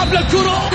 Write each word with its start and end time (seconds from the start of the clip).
يلعب 0.00 0.12
للكرة. 0.14 0.70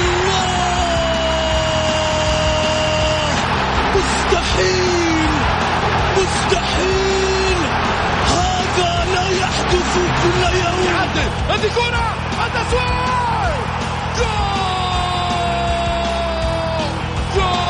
مستحيل! 3.96 5.30
مستحيل! 6.18 7.58
هذا 8.28 9.06
لا 9.14 9.28
يحدث 9.30 9.94
كل 10.24 10.58
يوم. 10.58 10.96
هذه 11.50 11.70
كرة. 11.76 12.06
التسويق 12.46 13.66
جول! 14.18 14.66
جول! 17.36 17.66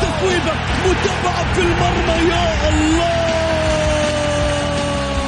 تسويبة 0.00 0.54
متابعة 0.84 1.54
في 1.54 1.60
المرمى 1.60 2.30
يا 2.30 2.68
الله! 2.68 3.27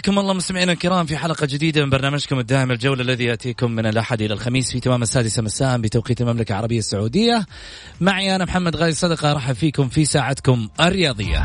حياكم 0.00 0.18
الله 0.18 0.34
مستمعينا 0.34 0.72
الكرام 0.72 1.06
في 1.06 1.16
حلقة 1.16 1.46
جديدة 1.46 1.84
من 1.84 1.90
برنامجكم 1.90 2.38
الدائم 2.38 2.70
الجولة 2.70 3.02
الذي 3.02 3.24
يأتيكم 3.24 3.70
من 3.70 3.86
الأحد 3.86 4.22
إلى 4.22 4.34
الخميس 4.34 4.72
في 4.72 4.80
تمام 4.80 5.02
السادسه 5.02 5.42
مساء 5.42 5.78
بتوقيت 5.78 6.20
المملكة 6.20 6.52
العربية 6.52 6.78
السعودية. 6.78 7.46
معي 8.00 8.36
أنا 8.36 8.44
محمد 8.44 8.76
غالي 8.76 8.92
صدقة 8.92 9.30
أرحب 9.30 9.54
فيكم 9.54 9.88
في 9.88 10.04
ساعتكم 10.04 10.68
الرياضية. 10.80 11.44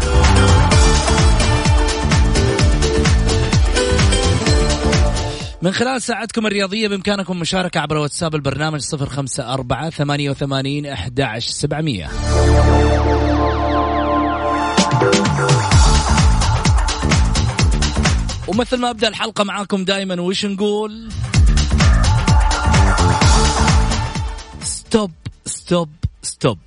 من 5.61 5.71
خلال 5.71 6.01
ساعتكم 6.01 6.45
الرياضية 6.47 6.87
بإمكانكم 6.87 7.39
مشاركة 7.39 7.79
عبر 7.79 7.97
واتساب 7.97 8.35
البرنامج 8.35 8.81
054 8.93 9.89
88 9.89 10.85
11 10.85 11.51
700 11.51 13.44
ومثل 18.47 18.77
ما 18.77 18.89
أبدأ 18.89 19.07
الحلقة 19.07 19.43
معاكم 19.43 19.85
دائما 19.85 20.21
وش 20.21 20.45
نقول؟ 20.45 21.09
stop 24.63 25.11
stop 25.45 25.89
stop 26.21 26.57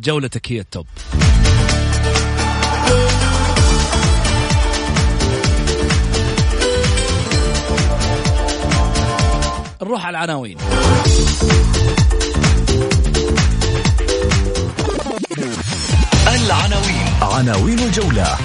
جولتك 0.00 0.52
هي 0.52 0.60
ال 0.60 0.65
top. 0.65 0.86
نروح 9.82 10.06
على 10.06 10.18
العناوين. 10.18 10.58
العناوين. 16.28 17.06
عناوين 17.22 17.78
الجولة. 17.78 18.38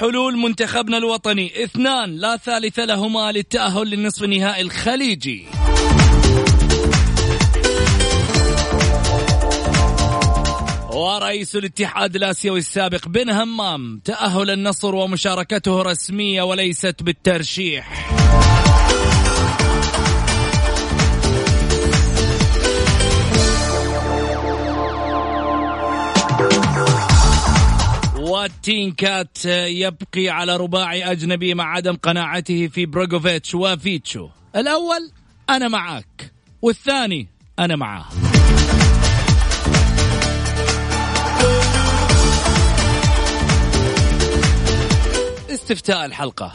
حلول 0.00 0.36
منتخبنا 0.38 0.96
الوطني. 0.96 1.64
اثنان 1.64 2.16
لا 2.16 2.36
ثالث 2.36 2.78
لهما 2.78 3.32
للتأهل 3.32 3.90
للنصف 3.90 4.24
النهائي 4.24 4.62
الخليجي. 4.62 5.46
ورئيس 10.92 11.56
الاتحاد 11.56 12.16
الآسيوي 12.16 12.58
السابق 12.58 13.08
بن 13.08 13.30
همام 13.30 14.00
تأهل 14.04 14.50
النصر 14.50 14.94
ومشاركته 14.94 15.82
رسمية 15.82 16.42
وليست 16.42 17.02
بالترشيح. 17.02 18.17
والتينكات 28.48 29.44
يبقي 29.44 30.28
على 30.28 30.56
رباعي 30.56 31.12
أجنبي 31.12 31.54
مع 31.54 31.64
عدم 31.64 31.96
قناعته 31.96 32.68
في 32.68 32.86
بروغوفيتش 32.86 33.54
وفيتشو. 33.54 34.28
الأول 34.56 35.10
أنا 35.50 35.68
معك 35.68 36.32
والثاني 36.62 37.28
أنا 37.58 37.76
معاه 37.76 38.04
استفتاء 45.50 46.04
الحلقة. 46.04 46.52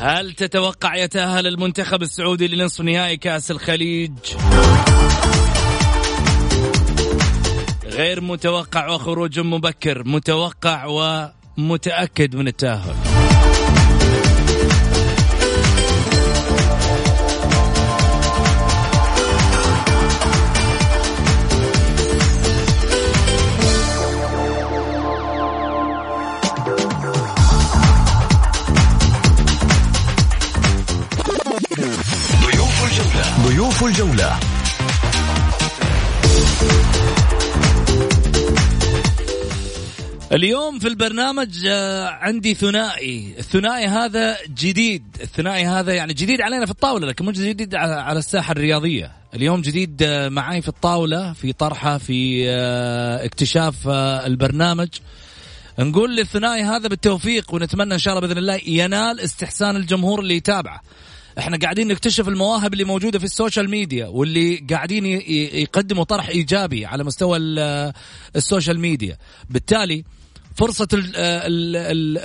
هل 0.00 0.32
تتوقع 0.32 0.96
يتأهل 0.96 1.46
المنتخب 1.46 2.02
السعودي 2.02 2.48
لنصف 2.48 2.80
نهائي 2.80 3.16
كأس 3.16 3.50
الخليج؟ 3.50 4.12
غير 7.98 8.20
متوقع 8.20 8.88
وخروج 8.88 9.40
مبكر 9.40 10.04
متوقع 10.08 10.84
ومتأكد 11.58 12.36
من 12.36 12.48
التأهل. 12.48 12.94
ضيوف 32.44 32.84
الجولة. 32.84 33.48
ضيوف 33.48 33.84
الجولة. 33.84 34.57
اليوم 40.32 40.78
في 40.78 40.88
البرنامج 40.88 41.66
آه، 41.66 42.06
عندي 42.08 42.54
ثنائي. 42.54 43.34
الثنائي 43.38 43.86
هذا 43.86 44.36
جديد. 44.48 45.02
الثنائي 45.20 45.64
هذا 45.64 45.94
يعني 45.94 46.14
جديد 46.14 46.40
علينا 46.40 46.64
في 46.66 46.70
الطاولة 46.70 47.06
لكن 47.06 47.24
مش 47.24 47.38
جديد 47.38 47.74
على 47.74 48.18
الساحة 48.18 48.52
الرياضية. 48.52 49.12
اليوم 49.34 49.60
جديد 49.60 50.02
آه، 50.02 50.28
معي 50.28 50.62
في 50.62 50.68
الطاولة 50.68 51.32
في 51.32 51.52
طرحة 51.52 51.98
في 51.98 52.44
آه، 52.50 53.24
اكتشاف 53.24 53.88
البرنامج. 54.26 54.88
نقول 55.78 56.16
للثنائي 56.16 56.62
هذا 56.62 56.88
بالتوفيق 56.88 57.54
ونتمنى 57.54 57.94
إن 57.94 57.98
شاء 57.98 58.14
الله 58.14 58.26
بإذن 58.26 58.38
الله 58.38 58.60
ينال 58.66 59.20
استحسان 59.20 59.76
الجمهور 59.76 60.20
اللي 60.20 60.36
يتابعه. 60.36 60.80
إحنا 61.38 61.56
قاعدين 61.56 61.88
نكتشف 61.88 62.28
المواهب 62.28 62.72
اللي 62.72 62.84
موجودة 62.84 63.18
في 63.18 63.24
ال 63.24 63.31
social 63.31 63.70
media 63.70 64.06
واللي 64.06 64.66
قاعدين 64.70 65.06
يقدموا 65.06 66.04
طرح 66.04 66.28
إيجابي 66.28 66.86
على 66.86 67.04
مستوى 67.04 67.38
ال 68.36 68.42
social 68.42 68.80
media. 68.80 69.16
بالتالي 69.50 70.04
فرصة 70.58 70.88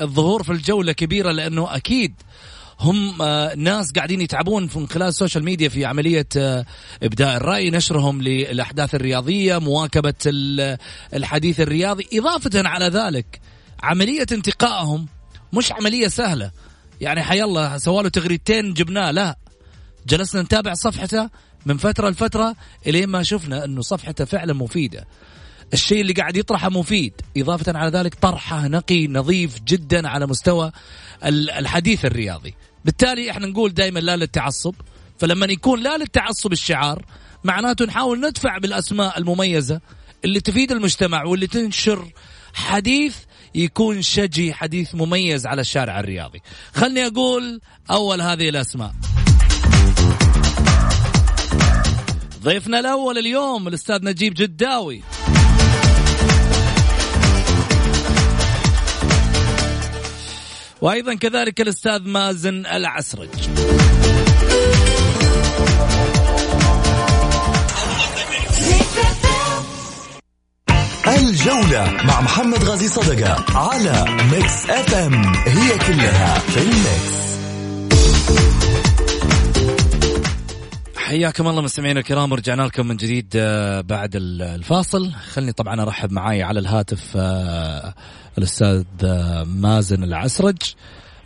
الظهور 0.01 0.43
في 0.43 0.51
الجولة 0.51 0.91
كبيرة 0.91 1.31
لأنه 1.31 1.75
أكيد 1.75 2.13
هم 2.79 3.21
آه، 3.21 3.55
ناس 3.55 3.91
قاعدين 3.91 4.21
يتعبون 4.21 4.69
من 4.75 4.87
خلال 4.87 5.07
ال 5.07 5.12
social 5.12 5.43
media 5.43 5.69
في 5.69 5.85
عملية 5.85 6.27
آه، 6.37 6.65
إبداء 7.03 7.37
الرأي 7.37 7.69
نشرهم 7.69 8.21
للأحداث 8.21 8.95
الرياضية 8.95 9.57
مواكبة 9.57 10.13
الحديث 11.13 11.59
الرياضي. 11.59 12.07
إضافة 12.13 12.67
على 12.67 12.85
ذلك 12.85 13.41
عملية 13.83 14.25
انتقائهم 14.31 15.07
مش 15.53 15.71
عملية 15.71 16.07
سهلة. 16.07 16.51
يعني 17.01 17.23
حي 17.23 17.43
الله 17.43 17.77
سواله 17.77 18.09
تغريدتين 18.09 18.73
جبناه. 18.73 19.11
لا 19.11 19.37
جلسنا 20.07 20.41
نتابع 20.41 20.73
صفحته 20.73 21.29
من 21.65 21.77
فترة 21.77 22.09
لفترة 22.09 22.55
إلين 22.87 23.09
ما 23.09 23.23
شفنا 23.23 23.65
أنه 23.65 23.81
صفحته 23.81 24.25
فعلا 24.25 24.53
مفيدة. 24.53 25.07
الشيء 25.73 26.01
اللي 26.01 26.13
قاعد 26.13 26.37
يطرحه 26.37 26.69
مفيد 26.69 27.13
إضافة 27.37 27.77
على 27.77 27.97
ذلك 27.97 28.15
طرحه 28.15 28.67
نقي 28.67 29.07
نظيف 29.07 29.59
جدا 29.61 30.07
على 30.07 30.27
مستوى 30.27 30.71
الحديث 31.25 32.05
الرياضي. 32.05 32.53
بالتالي 32.85 33.31
إحنا 33.31 33.47
نقول 33.47 33.73
دائما 33.73 33.99
لا 33.99 34.15
للتعصب 34.15 34.75
فلما 35.19 35.45
يكون 35.45 35.83
لا 35.83 35.97
للتعصب 35.97 36.51
الشعار 36.51 37.05
معناته 37.43 37.85
نحاول 37.85 38.19
ندفع 38.19 38.57
بالأسماء 38.57 39.17
المميزة 39.17 39.81
اللي 40.25 40.39
تفيد 40.39 40.71
المجتمع 40.71 41.23
واللي 41.23 41.47
تنشر 41.47 42.11
حديث 42.53 43.15
يكون 43.55 44.01
شجي 44.01 44.53
حديث 44.53 44.95
مميز 44.95 45.45
على 45.45 45.61
الشارع 45.61 45.99
الرياضي. 45.99 46.41
خلني 46.75 47.07
أقول 47.07 47.61
أول 47.91 48.21
هذه 48.21 48.49
الأسماء. 48.49 48.93
ضيفنا 52.43 52.79
الأول 52.79 53.17
اليوم 53.17 53.67
الأستاذ 53.67 54.05
نجيب 54.05 54.33
جداوي. 54.33 55.03
وأيضا 60.83 61.13
كذلك 61.13 61.61
الأستاذ 61.61 62.01
مازن 62.01 62.65
العسرج. 62.65 63.29
الجولة 71.07 71.97
مع 72.03 72.21
محمد 72.21 72.63
غازي 72.63 72.87
صدقة 72.87 73.45
على 73.57 74.05
Mix 74.31 74.69
FM 74.69 75.35
هي 75.35 75.77
كلها 75.77 76.39
في 76.39 76.57
ال 76.57 76.76
Mix 76.76 77.32
حياكم 81.03 81.47
الله 81.47 81.61
مستمعينا 81.61 81.99
الكرام 81.99 82.31
ورجعنا 82.31 82.61
لكم 82.61 82.87
من 82.87 82.97
جديد 82.97 83.33
آه، 83.35 83.81
بعد 83.81 84.11
الفاصل. 84.15 85.11
خلني 85.11 85.51
طبعا 85.51 85.81
أرحب 85.81 86.11
معاي 86.11 86.43
على 86.43 86.59
الهاتف 86.59 87.13
آه، 87.17 87.93
الأستاذ 88.37 88.83
آه، 89.05 89.43
مازن 89.43 90.03
العسرج 90.03 90.57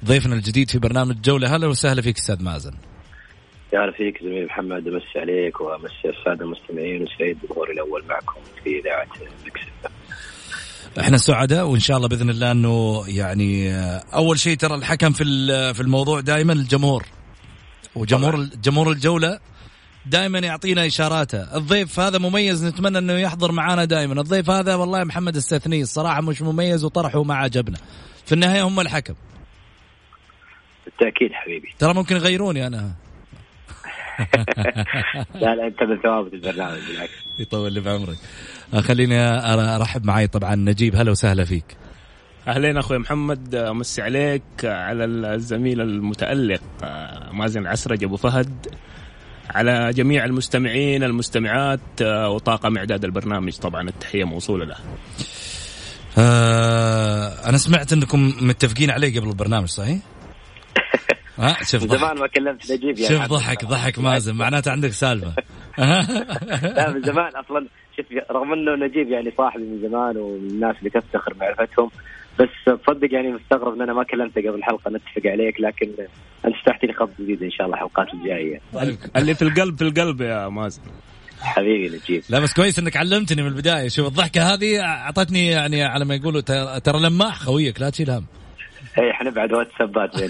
ضيفنا 0.06 0.36
الجديد 0.36 0.70
في 0.70 0.80
برنامج 0.80 1.22
جولة. 1.22 1.56
هلا 1.56 1.68
وسهلا 1.68 2.02
فيك 2.02 2.18
أستاذ 2.18 2.44
مازن. 2.44 2.72
يا 3.74 3.80
هلا 3.80 3.92
فيك 3.92 4.24
زميلي 4.24 4.46
محمد 4.46 4.88
أمسي 4.88 5.20
عليك 5.20 5.62
وأمسي 5.62 6.10
السادة 6.20 6.46
المستمعين 6.46 7.04
وسعيد 7.04 7.38
بظهوري 7.44 7.74
الأول 7.74 8.04
معكم 8.10 8.42
في 8.64 8.80
إذاعة 8.80 9.08
مكسف 9.46 9.92
إحنا 11.00 11.18
سعداء 11.18 11.68
وإن 11.68 11.80
شاء 11.80 11.98
الله 11.98 12.08
بإذن 12.08 12.30
الله 12.30 12.52
إنه 12.52 13.04
يعني 13.08 13.76
أول 14.14 14.40
شيء 14.40 14.58
ترى 14.58 14.76
الحكم 14.76 15.12
في 15.12 15.24
في 15.74 15.82
الموضوع 15.82 16.20
دائما 16.20 16.54
الجمهور. 16.54 17.06
وجمهور 17.96 18.50
جمهور 18.64 18.92
الجولة 18.92 19.40
دائما 20.10 20.40
يعطينا 20.40 20.86
إشاراته. 20.86 21.58
الضيف 21.58 22.00
هذا 22.00 22.18
مميز 22.18 22.66
نتمنى 22.66 22.98
إنه 22.98 23.14
يحضر 23.14 23.52
معنا 23.52 23.86
دائما 23.86 24.22
الضيف 24.22 24.50
هذا 24.50 24.76
والله 24.76 25.04
محمد 25.04 25.36
استثني 25.36 25.82
الصراحة 25.82 26.22
مش 26.22 26.42
مميز 26.42 26.84
وطرحه 26.84 27.24
ما 27.24 27.36
عجبنا. 27.36 27.78
في 28.26 28.34
النهاية 28.34 28.62
هم 28.62 28.80
الحكم. 28.80 29.14
بالتأكيد 30.86 31.32
حبيبي. 31.34 31.70
ترى 31.80 31.94
ممكن 31.94 32.16
يغيروني 32.16 32.68
أنا. 32.68 32.92
لا 35.36 35.56
لا 35.56 35.68
أنت 35.68 35.84
من 35.84 36.02
ثوابت 36.02 36.34
البرنامج 36.34 36.80
بالعكس. 36.88 37.12
يطول 37.40 37.74
لي 37.74 37.80
بعمرك 37.80 38.18
آه، 38.74 38.82
خليني 38.82 39.20
أرحب 39.76 40.06
معي 40.06 40.28
طبعا. 40.28 40.56
نجيب 40.56 40.96
هلا 40.96 41.12
وسهلا 41.12 41.44
فيك. 41.44 41.78
أهلين 42.48 42.78
أخوي 42.78 42.98
محمد. 42.98 43.56
امسي 43.56 44.02
عليك. 44.02 44.44
على 44.64 45.06
الزميل 45.06 45.82
المتألق. 45.82 46.62
آه، 46.84 47.32
مازن 47.32 47.62
العسرج 47.62 48.04
أبو 48.04 48.18
فهد. 48.18 48.68
على 49.56 49.94
جميع 49.94 50.26
المستمعين 50.26 51.04
المستمعات 51.04 51.80
آه، 52.02 52.30
وطاقم 52.30 52.78
إعداد 52.78 53.06
البرنامج. 53.06 53.58
طبعا 53.58 53.90
التحية 53.90 54.24
موصولة 54.24 54.66
له. 54.66 54.76
آه 56.18 57.50
أنا 57.50 57.58
سمعت 57.58 57.94
إنكم 57.94 58.34
متفقين 58.42 58.92
عليه 58.92 59.20
قبل 59.20 59.30
البرنامج 59.30 59.68
صحيح؟ 59.68 59.98
ها 61.40 61.58
شوف 61.64 61.84
من 61.84 61.98
زمان 61.98 62.18
ما 62.18 62.28
كلمت 62.28 62.72
نجيب 62.72 63.00
يعني. 63.00 63.16
شوف 63.18 63.28
ضحك 63.28 63.66
ضحك 63.66 64.00
مازن. 64.06 64.36
معناته 64.36 64.72
عندك 64.72 64.90
سالفة. 64.90 65.34
لا 66.78 66.92
من 66.92 67.02
زمان 67.04 67.32
أصلا. 67.36 67.68
شوف 67.98 68.06
رغم 68.32 68.54
إنه 68.54 68.86
نجيب 68.86 69.10
يعني 69.12 69.34
صاحبي 69.38 69.64
من 69.64 69.90
زمان 69.90 70.18
ومن 70.18 70.50
الناس 70.50 70.76
اللي 70.80 70.90
تفتخر 70.90 71.34
معرفتهم 71.40 71.90
بس 72.40 72.50
تصدق 72.66 73.14
يعني 73.14 73.32
مستغرب 73.32 73.74
إن 73.74 73.82
أنا 73.82 73.94
ما 73.94 74.04
كلمته 74.04 74.42
قبل 74.42 74.56
الحلقة 74.56 74.92
نتفق 74.92 75.32
عليك 75.32 75.62
لكن 75.62 75.90
أنت 76.46 76.56
فتحت 76.56 76.86
لي 76.86 76.94
خط 76.94 77.10
جديد 77.20 77.44
إن 77.44 77.52
شاء 77.52 77.66
الله 77.66 77.78
الحلقات 77.78 78.08
الجاية. 78.14 78.62
اللي 79.16 79.36
في 79.36 79.42
القلب 79.42 79.78
في 79.78 79.82
القلب 79.82 80.22
يا 80.22 80.48
مازن. 80.50 80.82
حبيبي 81.42 81.98
نجيب. 81.98 82.24
لا 82.30 82.40
بس 82.40 82.54
كويس 82.54 82.80
إنك 82.80 82.98
علمتني 82.98 83.42
من 83.42 83.48
البداية. 83.48 83.88
شوف 83.88 84.08
الضحكة 84.08 84.54
هذه 84.54 84.82
أعطتني 84.82 85.48
يعني 85.48 85.84
على 85.84 86.06
ما 86.06 86.16
يقولوا 86.16 86.42
ترى 86.80 87.00
لماح 87.00 87.40
خويك 87.40 87.82
لا 87.82 87.90
تشيل 87.90 88.10
هم. 88.10 88.26
اي 89.00 89.12
إحنا 89.12 89.30
بعد 89.30 89.54
واتسابات 89.54 90.10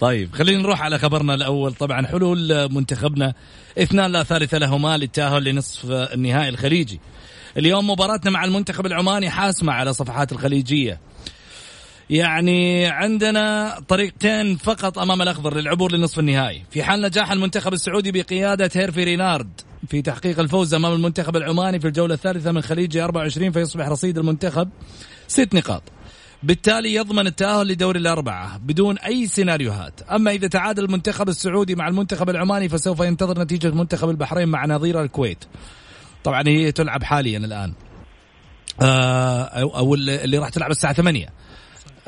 طيب 0.00 0.32
خلينا 0.32 0.62
نروح 0.62 0.82
على 0.82 0.98
خبرنا 0.98 1.34
الأول. 1.34 1.72
طبعا 1.72 2.06
حلول 2.06 2.68
منتخبنا 2.72 3.34
اثنان 3.78 4.12
لا 4.12 4.22
ثالث 4.22 4.54
لهما 4.54 4.96
للتأهل 4.96 5.44
لنصف 5.44 5.90
النهائي 6.14 6.48
الخليجي. 6.48 7.00
اليوم 7.56 7.90
مباراتنا 7.90 8.30
مع 8.30 8.44
المنتخب 8.44 8.86
العماني 8.86 9.30
حاسمة 9.30 9.72
على 9.72 9.92
صفحات 9.92 10.32
الخليجية. 10.32 11.00
يعني 12.10 12.86
عندنا 12.86 13.74
طريقتين 13.88 14.56
فقط 14.56 14.98
أمام 14.98 15.22
الأخضر 15.22 15.56
للعبور 15.56 15.92
للنصف 15.92 16.18
النهائي، 16.18 16.62
في 16.70 16.82
حال 16.82 17.00
نجاح 17.00 17.32
المنتخب 17.32 17.72
السعودي 17.72 18.12
بقيادة 18.12 18.70
هيرفي 18.74 19.04
رينارد. 19.04 19.60
في 19.88 20.02
تحقيق 20.02 20.40
الفوز 20.40 20.74
أمام 20.74 20.92
المنتخب 20.92 21.36
العماني 21.36 21.80
في 21.80 21.86
الجولة 21.86 22.14
الثالثة 22.14 22.52
من 22.52 22.60
خليج 22.60 22.96
24 22.96 23.52
فيصبح 23.52 23.88
رصيد 23.88 24.18
المنتخب 24.18 24.68
ست 25.28 25.54
نقاط. 25.54 25.82
بالتالي 26.42 26.94
يضمن 26.94 27.26
التأهل 27.26 27.68
لدوري 27.68 27.98
الأربعة 27.98 28.58
بدون 28.58 28.98
أي 28.98 29.26
سيناريوهات. 29.26 30.02
أما 30.02 30.30
إذا 30.30 30.48
تعادل 30.48 30.84
المنتخب 30.84 31.28
السعودي 31.28 31.74
مع 31.74 31.88
المنتخب 31.88 32.30
العماني 32.30 32.68
فسوف 32.68 33.00
ينتظر 33.00 33.42
نتيجة 33.42 33.70
منتخب 33.70 34.10
البحرين 34.10 34.48
مع 34.48 34.66
نظير 34.66 35.02
الكويت. 35.02 35.44
طبعا 36.24 36.42
هي 36.46 36.72
تلعب 36.72 37.04
حاليا 37.04 37.38
الآن. 37.38 37.72
آه 38.82 39.42
أو 39.78 39.94
اللي 39.94 40.38
راح 40.38 40.48
تلعب 40.48 40.70
الساعة 40.70 40.92
8 40.92 41.28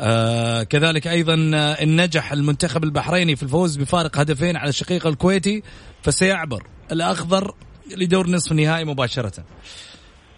آه 0.01 0.63
كذلك 0.63 1.09
أيضا 1.09 1.35
ان 1.83 2.01
نجح 2.01 2.33
المنتخب 2.33 2.85
البحريني 2.85 3.37
في 3.37 3.43
الفوز 3.43 3.77
بفارق 3.77 4.19
هدفين 4.19 4.57
على 4.57 4.69
الشقيق 4.69 5.07
الكويتي 5.07 5.63
فسيعبر 6.03 6.67
الأخضر 6.93 7.55
لدور 7.97 8.31
نصف 8.31 8.53
النهائي 8.53 8.85
مباشرة. 8.85 9.45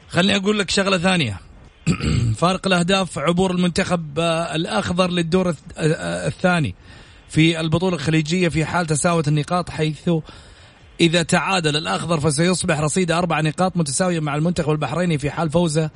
خليني 0.09 0.37
أقول 0.37 0.59
لك 0.59 0.71
شغلة 0.71 0.99
ثانية. 0.99 1.41
فارق 2.41 2.67
الأهداف 2.67 3.19
عبور 3.19 3.51
المنتخب 3.51 4.19
آه، 4.19 4.55
الأخضر 4.55 5.11
للدور 5.11 5.49
آه، 5.77 6.27
الثاني 6.27 6.75
في 7.29 7.61
البطولة 7.61 7.95
الخليجية 7.95 8.49
في 8.49 8.65
حال 8.65 8.87
تساوت 8.87 9.29
النقاط 9.29 9.71
حيث 9.71 10.11
إذا 11.01 11.23
تعادل 11.23 11.77
الأخضر 11.77 12.21
فسيصبح 12.21 12.81
رصيده 12.81 13.19
أربع 13.19 13.41
نقاط 13.41 13.77
متساوية 13.77 14.21
مع 14.21 14.37
المنتخب 14.37 14.71
البحريني 14.71 15.19
في 15.19 15.31
حال 15.31 15.51
فوزه 15.51 15.91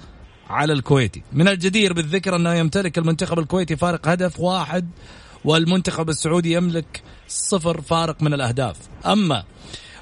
على 0.48 0.72
الكويتي. 0.72 1.22
من 1.32 1.48
الجدير 1.48 1.92
بالذكر 1.92 2.36
أنه 2.36 2.54
يمتلك 2.54 2.98
المنتخب 2.98 3.38
الكويتي 3.38 3.76
فارق 3.76 4.08
هدف 4.08 4.40
واحد 4.40 4.88
والمنتخب 5.44 6.08
السعودي 6.08 6.52
يملك 6.52 7.02
صفر 7.28 7.80
فارق 7.80 8.22
من 8.22 8.34
الأهداف. 8.34 8.76
أما 9.06 9.44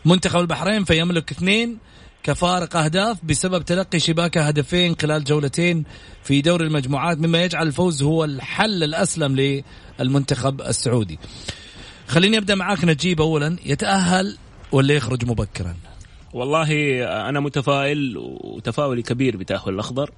منتخب 0.05 0.41
البحرين 0.41 0.85
فيملك 0.85 1.31
اثنين 1.31 1.79
كفارق 2.23 2.77
أهداف 2.77 3.19
بسبب 3.25 3.65
تلقي 3.65 3.99
شباكه 3.99 4.43
هدفين 4.43 4.97
خلال 5.03 5.25
جولتين 5.25 5.85
في 6.23 6.41
دوري 6.41 6.67
المجموعات 6.67 7.19
مما 7.19 7.45
يجعل 7.45 7.67
الفوز 7.67 8.03
هو 8.03 8.25
الحل 8.25 8.83
الأسلم 8.83 9.63
للمنتخب 10.01 10.61
السعودي. 10.61 11.19
خليني 12.09 12.39
أبدأ 12.39 12.55
معاك 12.55 12.85
نجيب 12.85 13.21
اولا. 13.21 13.57
يتأهل 13.65 14.39
ولا 14.75 14.95
يخرج 14.95 15.25
مبكرا؟ 15.25 15.75
والله 16.33 16.69
أنا 17.29 17.41
متفائل 17.41 18.15
وتفاؤلي 18.19 19.03
كبير 19.03 19.37
بتأهل 19.37 19.69
الأخضر. 19.69 20.11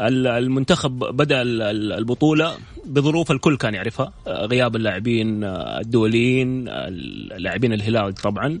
المنتخب 0.00 0.98
بدأ 0.98 1.42
البطولة 1.42 2.56
بظروف 2.84 3.30
الكل 3.30 3.56
كان 3.56 3.74
يعرفها. 3.74 4.12
غياب 4.26 4.76
اللاعبين 4.76 5.44
الدوليين 5.44 6.68
اللاعبين 6.68 7.72
الهلال 7.72 8.14
طبعا. 8.14 8.58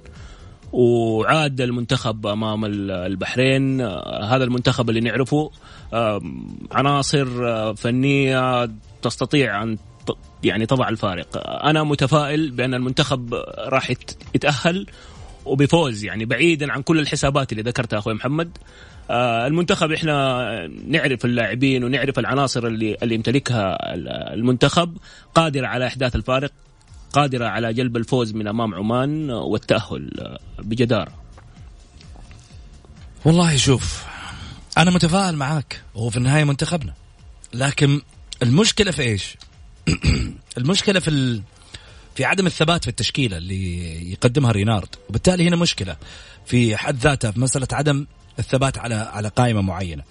وعاد 0.72 1.60
المنتخب 1.60 2.26
أمام 2.26 2.64
البحرين. 2.90 3.80
هذا 4.22 4.44
المنتخب 4.44 4.90
اللي 4.90 5.00
نعرفه 5.00 5.50
عناصر 6.72 7.26
فنية 7.74 8.70
تستطيع 9.02 9.62
أن 9.62 9.78
يعني 10.44 10.66
تضع 10.66 10.88
الفارق. 10.88 11.28
أنا 11.64 11.82
متفائل 11.82 12.50
بأن 12.50 12.74
المنتخب 12.74 13.34
راح 13.58 13.90
يتأهل 14.34 14.86
وبفوز 15.44 16.04
يعني 16.04 16.24
بعيدا 16.24 16.72
عن 16.72 16.82
كل 16.82 16.98
الحسابات 16.98 17.52
اللي 17.52 17.62
ذكرتها 17.62 17.98
أخوي 17.98 18.14
محمد. 18.14 18.58
آه، 19.10 19.46
المنتخب 19.46 19.92
إحنا 19.92 20.66
نعرف 20.86 21.24
اللاعبين 21.24 21.84
ونعرف 21.84 22.18
العناصر 22.18 22.66
اللي 22.66 22.96
اللي 23.02 23.14
يمتلكها 23.14 23.94
المنتخب. 24.34 24.96
قادرة 25.34 25.66
على 25.66 25.86
إحداث 25.86 26.16
الفارق 26.16 26.52
قادرة 27.12 27.46
على 27.46 27.72
جلب 27.72 27.96
الفوز 27.96 28.32
من 28.32 28.46
أمام 28.46 28.74
عمان 28.74 29.30
والتأهل 29.30 30.36
بجدارة. 30.58 31.12
والله 33.24 33.56
شوف 33.56 34.04
أنا 34.78 34.90
متفائل 34.90 35.36
معاك 35.36 35.82
هو 35.96 36.10
في 36.10 36.16
النهاية 36.16 36.44
منتخبنا. 36.44 36.94
لكن 37.54 38.00
المشكلة 38.42 38.90
في 38.90 39.02
إيش؟ 39.02 39.36
المشكلة 40.58 41.00
في. 41.00 41.40
في 42.14 42.24
عدم 42.24 42.46
الثبات 42.46 42.82
في 42.84 42.88
التشكيلة 42.90 43.36
اللي 43.36 44.12
يقدمها 44.12 44.52
رينارد. 44.52 44.88
وبالتالي 45.08 45.48
هنا 45.48 45.56
مشكلة 45.56 45.96
في 46.46 46.76
حد 46.76 46.94
ذاتها 46.94 47.30
في 47.30 47.40
مسألة 47.40 47.68
عدم 47.72 48.06
الثبات 48.38 48.78
على 48.78 48.94
على 48.94 49.28
قائمة 49.28 49.60
معينة. 49.60 50.02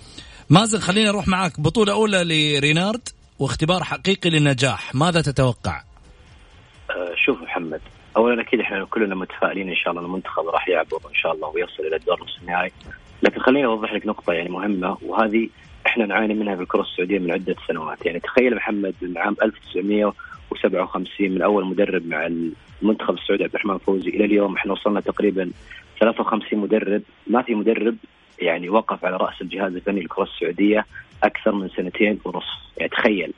مازن 0.50 0.80
خليني 0.80 1.10
أروح 1.10 1.28
معك 1.28 1.60
بطولة 1.60 1.94
أولى 1.94 2.24
لرينارد 2.24 3.10
واختبار 3.40 3.84
حقيقي 3.84 4.30
للنجاح 4.30 4.96
ماذا 4.96 5.22
تتوقع؟ 5.22 5.82
أه 6.90 7.14
شوف 7.26 7.42
محمد 7.42 7.82
اولا 8.18 8.42
أكيد 8.42 8.60
إحنا 8.60 8.86
كلنا 8.86 9.16
متفائلين 9.16 9.70
إن 9.70 9.76
شاء 9.76 9.94
الله 9.94 10.06
المنتخب 10.06 10.48
راح 10.48 10.68
يعبر 10.70 10.98
إن 11.10 11.16
شاء 11.16 11.34
الله 11.34 11.48
ويصل 11.48 11.84
إلى 11.88 11.96
الدور 11.96 12.24
نصف 12.24 12.42
النهائي 12.42 12.72
لكن 13.24 13.42
خليني 13.42 13.66
أوضح 13.66 13.94
لك 13.94 14.06
نقطة 14.06 14.34
يعني 14.34 14.50
مهمة 14.50 14.98
وهذه 15.02 15.50
إحنا 15.88 16.06
نعاني 16.06 16.34
منها 16.34 16.56
في 16.56 16.62
الكرة 16.62 16.82
السعودية 16.82 17.20
من 17.20 17.32
عدة 17.32 17.56
سنوات. 17.68 18.06
يعني 18.06 18.20
تخيل 18.20 18.56
محمد 18.56 18.96
من 19.02 19.18
عام 19.18 19.36
1957 20.52 21.32
من 21.32 21.42
أول 21.42 21.66
مدرب 21.66 22.08
مع 22.08 22.30
المنتخب 22.82 23.14
السعودي 23.14 23.44
عبد 23.44 23.56
الرحمن 23.56 23.78
فوزي. 23.78 24.10
إلى 24.10 24.26
اليوم 24.26 24.56
إحنا 24.56 24.72
وصلنا 24.74 25.00
تقريبا 25.00 25.52
53 26.00 26.60
مدرب. 26.60 27.02
ما 27.28 27.42
في 27.42 27.56
مدرب 27.56 27.96
يعني 28.42 28.70
وقف 28.70 29.06
على 29.06 29.18
رأس 29.18 29.42
الجهاز 29.42 29.76
الفني 29.76 30.00
للكره 30.02 30.24
السعودية 30.24 30.86
أكثر 31.24 31.52
من 31.52 31.70
سنتين 31.70 32.20
ونصف. 32.26 32.60
يعني 32.78 32.90
تخيل. 32.90 33.34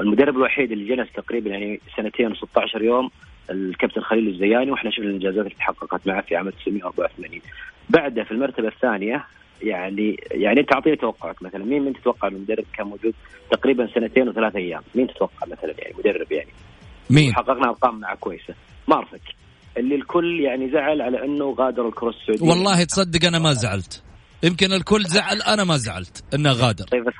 المدرب 0.00 0.36
الوحيد 0.36 0.72
اللي 0.72 0.96
جلس 0.96 1.12
تقريبا 1.12 1.50
يعني 1.50 1.80
سنتين 1.96 2.34
و16 2.34 2.82
يوم 2.82 3.10
الكابتن 3.50 4.00
خليل 4.00 4.28
الزياني 4.28 4.70
وإحنا 4.70 4.90
شفنا 4.90 5.04
الإنجازات 5.04 5.44
اللي 5.44 5.54
تحققت 5.54 6.06
معه 6.06 6.20
في 6.20 6.36
عام 6.36 6.48
1984 6.48 7.40
بعده 7.90 8.24
في 8.24 8.30
المرتبة 8.30 8.68
الثانية 8.68 9.24
يعني 9.62 10.16
يعني 10.30 10.60
انت 10.60 10.72
اعطيني 10.72 10.96
توقعك 10.96 11.42
مثلا. 11.42 11.64
مين 11.64 11.82
من 11.82 11.92
تتوقع 11.92 12.28
المدرب 12.28 12.64
كان 12.76 12.86
موجود 12.86 13.14
تقريبا 13.50 13.88
سنتين 13.94 14.28
وثلاث 14.28 14.56
أيام؟ 14.56 14.82
مين 14.94 15.06
تتوقع 15.06 15.46
مثلا 15.46 15.74
يعني 15.78 15.94
مدرب 15.98 16.32
يعني؟ 16.32 16.50
مين؟ 17.10 17.34
حققنا 17.34 17.68
أرقام 17.68 18.00
معه 18.00 18.16
كويسة. 18.16 18.54
مارفك. 18.88 19.20
اللي 19.76 19.94
الكل 19.94 20.40
يعني 20.40 20.70
زعل 20.70 21.02
على 21.02 21.24
إنه 21.24 21.54
غادر 21.58 21.88
الكرة 21.88 22.08
السعودية. 22.08 22.48
والله 22.48 22.84
تصدق 22.84 23.26
أنا 23.26 23.38
ما 23.38 23.52
زعلت. 23.52 24.02
يمكن 24.42 24.72
الكل 24.72 25.04
زعل 25.04 25.42
أنا 25.42 25.64
ما 25.64 25.76
زعلت 25.76 26.24
إنه 26.34 26.52
غادر. 26.52 26.84
طيب 26.84 27.04
بس 27.04 27.14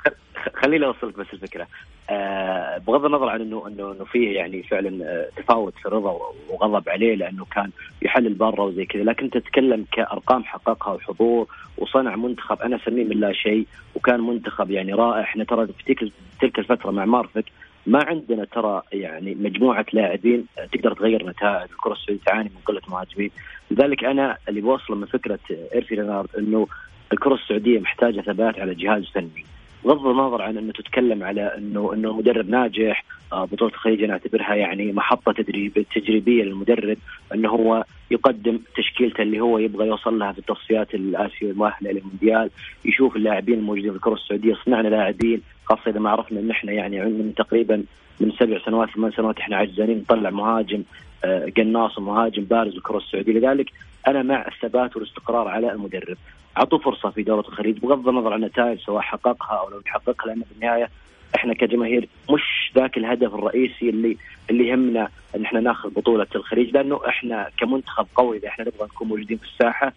خليني 0.54 0.87
أوصلك 0.87 1.18
بس 1.18 1.26
الفكرة. 1.32 1.66
آه 2.11 2.78
بغض 2.78 3.04
النظر 3.04 3.28
عن 3.28 3.40
انه 3.40 3.66
انه 3.66 3.92
إنه 3.92 4.04
فيه 4.04 4.37
يعني 4.37 4.62
فعلا 4.62 5.04
آه 5.04 5.28
تفاوت 5.37 5.75
في 5.78 5.87
الرضا 5.87 6.18
وغضب 6.49 6.88
عليه 6.88 7.14
لأنه 7.14 7.44
كان 7.44 7.70
يحلل 8.02 8.35
برا 8.35 8.62
وزي 8.62 8.85
كذا 8.85 9.02
لكن 9.02 9.30
تتكلم 9.30 9.87
كأرقام 9.92 10.44
حققها 10.44 10.94
وحضور 10.94 11.49
وصنع 11.78 12.16
منتخب 12.16 12.61
أنا 12.62 12.76
أسميه 12.76 13.04
من 13.04 13.20
لا 13.20 13.32
شيء 13.32 13.66
وكان 13.94 14.20
منتخب 14.20 14.70
يعني 14.70 14.92
رائع. 14.92 15.20
إحنا 15.23 15.44
ترى 15.44 15.66
في 15.66 15.94
تلك 16.40 16.59
الفترة 16.59 16.90
مع 16.90 17.04
مارفك 17.04 17.44
ما 17.87 18.04
عندنا 18.04 18.44
ترى 18.44 18.82
يعني 18.92 19.35
مجموعة 19.35 19.87
لاعبين 19.92 20.47
تقدر 20.73 20.92
تغير 20.92 21.26
نتائج 21.26 21.70
الكرة 21.70 21.92
السعودية 21.92 22.25
تعاني 22.26 22.49
من 22.49 22.61
قلة 22.64 22.80
مهاجمين. 22.88 23.30
لذلك 23.70 24.04
أنا 24.04 24.37
اللي 24.49 24.61
بوصله 24.61 24.97
من 24.97 25.06
فكرة 25.06 25.38
إيرفي 25.75 25.94
لينارد 25.94 26.28
إنه 26.38 26.66
الكرة 27.12 27.35
السعودية 27.35 27.78
محتاجة 27.80 28.20
ثبات 28.20 28.59
على 28.59 28.75
جهاز 28.75 29.04
فني. 29.14 29.44
بغض 29.84 30.06
النظر 30.06 30.42
عن 30.42 30.58
إنه 30.58 30.72
تتكلم 30.72 31.22
على 31.22 31.54
إنه 31.58 31.92
إنه 31.94 32.16
مدرب 32.16 32.50
ناجح 32.50 33.04
آه، 33.32 33.44
بطولة 33.44 33.72
الخليج 33.72 34.02
أنا 34.02 34.12
أعتبرها 34.12 34.54
يعني 34.54 34.92
محطة 34.92 35.32
تدريب 35.32 35.87
تجريبية 35.94 36.44
للمدرب 36.44 36.96
إنه 37.34 37.49
هو 37.49 37.84
يقدم 38.10 38.58
تشكيلته 38.76 39.22
اللي 39.22 39.40
هو 39.40 39.58
يبغى 39.58 39.87
يوصل 39.87 40.18
لها 40.18 40.32
في 40.32 40.38
التصفيات 40.38 40.94
الآسيوية 40.94 41.52
المؤهلة 41.52 41.90
للمونديال 41.90 42.50
يشوف 42.84 43.16
اللاعبين 43.16 43.58
الموجودين 43.58 43.90
في 43.90 43.96
الكرة 43.96 44.14
السعودية 44.14 44.54
صنعنا 44.64 44.88
لاعبين 44.88 45.42
خاصة 45.64 45.90
إذا 45.90 46.00
ما 46.00 46.10
عرفنا 46.10 46.40
إن 46.40 46.50
إحنا 46.50 46.72
يعني 46.72 47.00
من 47.04 47.32
تقريبا 47.37 47.84
من 48.20 48.32
سبع 48.32 48.58
سنوات 48.64 48.90
ثمان 48.90 49.12
سنوات 49.12 49.38
إحنا 49.38 49.56
عجزانين 49.56 49.99
نطلع 49.99 50.30
مهاجم 50.30 50.82
آه، 51.25 51.52
قناص 51.56 51.99
ومهاجم 51.99 52.44
بارز 52.44 52.75
الكرة 52.75 52.99
السعودية. 52.99 53.32
لذلك 53.32 53.70
أنا 54.07 54.23
مع 54.23 54.47
الثبات 54.49 54.97
والاستقرار 54.97 55.49
على 55.49 55.73
المدرب. 55.73 56.16
أعطوا 56.59 56.78
فرصة 56.78 57.11
في 57.11 57.23
دورة 57.23 57.40
الخليج 57.49 57.78
بغض 57.78 58.09
النظر 58.09 58.33
عن 58.33 58.42
النتائج 58.45 58.78
سواء 58.80 59.02
حققها 59.02 59.59
أو 59.61 59.71
لم 59.71 59.83
يحققها 59.87 60.26
لأن 60.26 60.42
في 60.42 60.52
النهاية 60.57 60.88
إحنا 61.37 61.54
كجماهير 61.54 62.09
مش 62.30 62.73
ذاك 62.76 62.97
الهدف 62.99 63.35
الرئيسي 63.35 63.88
اللي 63.90 64.16
اللي 64.50 64.69
يهمنا 64.69 65.09
إن 65.37 65.45
إحنا 65.45 65.61
ناخذ 65.61 65.90
بطولة 65.90 66.26
الخليج 66.35 66.71
لأنه 66.71 67.00
إحنا 67.09 67.50
كمنتخب 67.59 68.07
قوي 68.14 68.37
إذا 68.37 68.49
إحنا 68.49 68.64
نبغى 68.64 68.85
نكون 68.85 69.09
موجودين 69.09 69.37
في 69.37 69.45
الساحة 69.45 69.92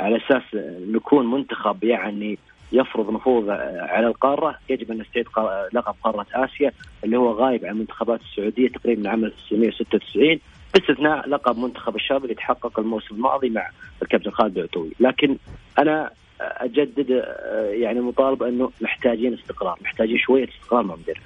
على 0.00 0.16
أساس 0.16 0.42
نكون 0.88 1.30
منتخب 1.30 1.84
يعني 1.84 2.38
يفرض 2.72 3.10
نفوذه 3.10 3.52
على 3.78 4.06
القارة 4.06 4.58
يجب 4.68 4.90
أن 4.90 4.98
نستعيد 4.98 5.26
لقب 5.72 5.94
قارة 6.04 6.26
آسيا 6.34 6.72
اللي 7.04 7.16
هو 7.16 7.32
غايب 7.32 7.64
عن 7.64 7.70
المنتخبات 7.70 8.20
السعودية 8.20 8.68
تقريبا 8.68 9.00
من 9.00 9.06
عام 9.06 9.24
1996 9.24 10.38
باستثناء 10.74 11.28
لقب 11.28 11.58
منتخب 11.58 11.96
الشباب 11.96 12.24
اللي 12.24 12.34
تحقق 12.34 12.78
الموسم 12.80 13.14
الماضي 13.14 13.50
مع 13.50 13.68
الكابتن 14.02 14.30
خالد 14.30 14.58
العتوي. 14.58 14.92
لكن 15.00 15.36
أنا 15.78 16.10
أجدد 16.40 17.24
يعني 17.70 18.00
مطالبه 18.00 18.48
أنه 18.48 18.70
محتاجين 18.80 19.34
استقرار 19.34 19.78
محتاجين 19.84 20.18
شوية 20.18 20.48
استقرار 20.48 20.82
مع 20.82 20.94
مدرب. 20.94 21.22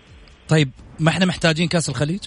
طيب 0.49 0.71
ما 1.01 1.11
إحنا 1.11 1.27
محتاجين 1.27 1.69
كأس 1.69 1.89
الخليج؟ 1.89 2.21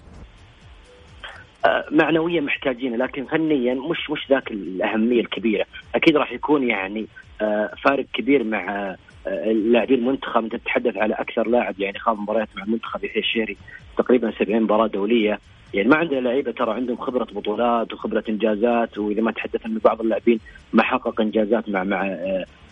آه، 1.65 1.85
معنويا 1.91 2.41
محتاجين 2.41 2.95
لكن 2.95 3.25
فنيا 3.25 3.73
مش 3.73 4.09
مش 4.09 4.29
ذاك 4.29 4.51
الأهمية 4.51 5.21
الكبيرة. 5.21 5.65
أكيد 5.95 6.17
راح 6.17 6.31
يكون 6.31 6.69
يعني 6.69 7.07
آه، 7.41 7.71
فارق 7.83 8.05
كبير 8.13 8.43
مع 8.43 8.95
آه، 9.27 9.51
لاعبين 9.51 9.99
المنتخب. 9.99 10.43
أنت 10.43 10.55
تتحدث 10.55 10.97
على 10.97 11.13
أكثر 11.13 11.47
لاعب 11.47 11.79
يعني 11.79 11.99
خاض 11.99 12.19
مباريات 12.19 12.49
مع 12.55 12.63
المنتخب 12.63 13.03
يحيى 13.03 13.21
الشيري 13.21 13.57
تقريبا 13.97 14.31
70 14.39 14.61
مباراة 14.61 14.87
دولية. 14.87 15.39
يعني 15.73 15.89
ما 15.89 15.95
عندنا 15.95 16.19
لعيبة 16.19 16.51
ترى 16.51 16.71
عندهم 16.73 16.97
خبرة 16.97 17.23
بطولات 17.23 17.93
وخبرة 17.93 18.23
إنجازات 18.29 18.97
وإذا 18.97 19.21
ما 19.21 19.31
تحدث 19.31 19.65
انه 19.65 19.79
بعض 19.85 20.01
اللاعبين 20.01 20.39
ما 20.73 20.83
حقق 20.83 21.21
إنجازات 21.21 21.69
مع 21.69 21.83
مع 21.83 22.17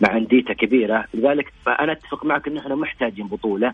مع 0.00 0.16
أنديته 0.16 0.54
كبيرة. 0.54 1.04
لذلك 1.14 1.52
أنا 1.68 1.92
أتفق 1.92 2.24
معك 2.24 2.48
إن 2.48 2.56
إحنا 2.56 2.74
محتاجين 2.74 3.26
بطولة 3.26 3.72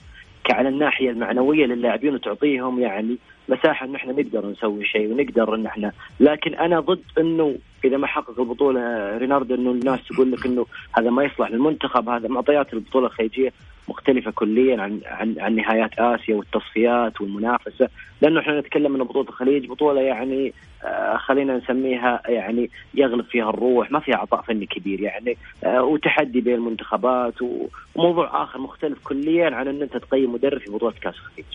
على 0.50 0.68
الناحية 0.68 1.10
المعنوية 1.10 1.66
للاعبين 1.66 2.14
وتعطيهم 2.14 2.80
يعني 2.80 3.16
مساحة 3.48 3.86
إن 3.86 3.94
إحنا 3.94 4.12
نقدر 4.12 4.46
نسوي 4.46 4.84
شيء 4.84 5.12
ونقدر 5.12 5.54
إن 5.54 5.66
إحنا 5.66 5.92
لكن 6.20 6.54
أنا 6.54 6.80
ضد 6.80 7.02
إنه 7.18 7.54
إذا 7.84 7.96
ما 7.96 8.06
حقق 8.06 8.40
البطولة 8.40 8.80
ريناردو 9.18 9.54
إنه 9.54 9.70
الناس 9.70 10.00
تقول 10.08 10.32
لك 10.32 10.46
إنه 10.46 10.66
هذا 10.92 11.10
ما 11.10 11.24
يصلح 11.24 11.50
للمنتخب 11.50 12.08
هذا 12.08 12.28
معطيات 12.28 12.72
البطولة 12.72 13.06
الخليجية 13.06 13.52
مختلفة 13.88 14.30
كليا 14.30 14.82
عن 14.82 15.00
عن 15.06 15.34
عن 15.38 15.56
نهايات 15.56 15.90
آسيا 15.98 16.36
والتصفيات 16.36 17.20
والمنافسة، 17.20 17.88
لأنه 18.20 18.40
إحنا 18.40 18.60
نتكلم 18.60 18.94
ان 18.94 19.02
بطولة 19.02 19.28
الخليج 19.28 19.66
بطولة 19.68 20.00
يعني 20.00 20.52
آه 20.84 21.16
خلينا 21.16 21.56
نسميها 21.56 22.22
يعني 22.28 22.70
يغلب 22.94 23.24
فيها 23.24 23.50
الروح، 23.50 23.90
ما 23.90 24.00
فيها 24.00 24.16
عطاء 24.16 24.42
فني 24.42 24.66
كبير 24.66 25.00
يعني 25.00 25.36
آه 25.64 25.82
وتحدي 25.82 26.40
بين 26.40 26.54
المنتخبات 26.54 27.34
وموضوع 27.42 28.42
آخر 28.42 28.58
مختلف 28.58 28.98
كليا 29.04 29.54
عن 29.54 29.68
إن 29.68 29.82
أنت 29.82 29.96
تقيم 29.96 30.32
مدرب 30.32 30.60
في 30.60 30.70
بطولة 30.70 30.94
كأس 31.00 31.14
الخليج. 31.14 31.46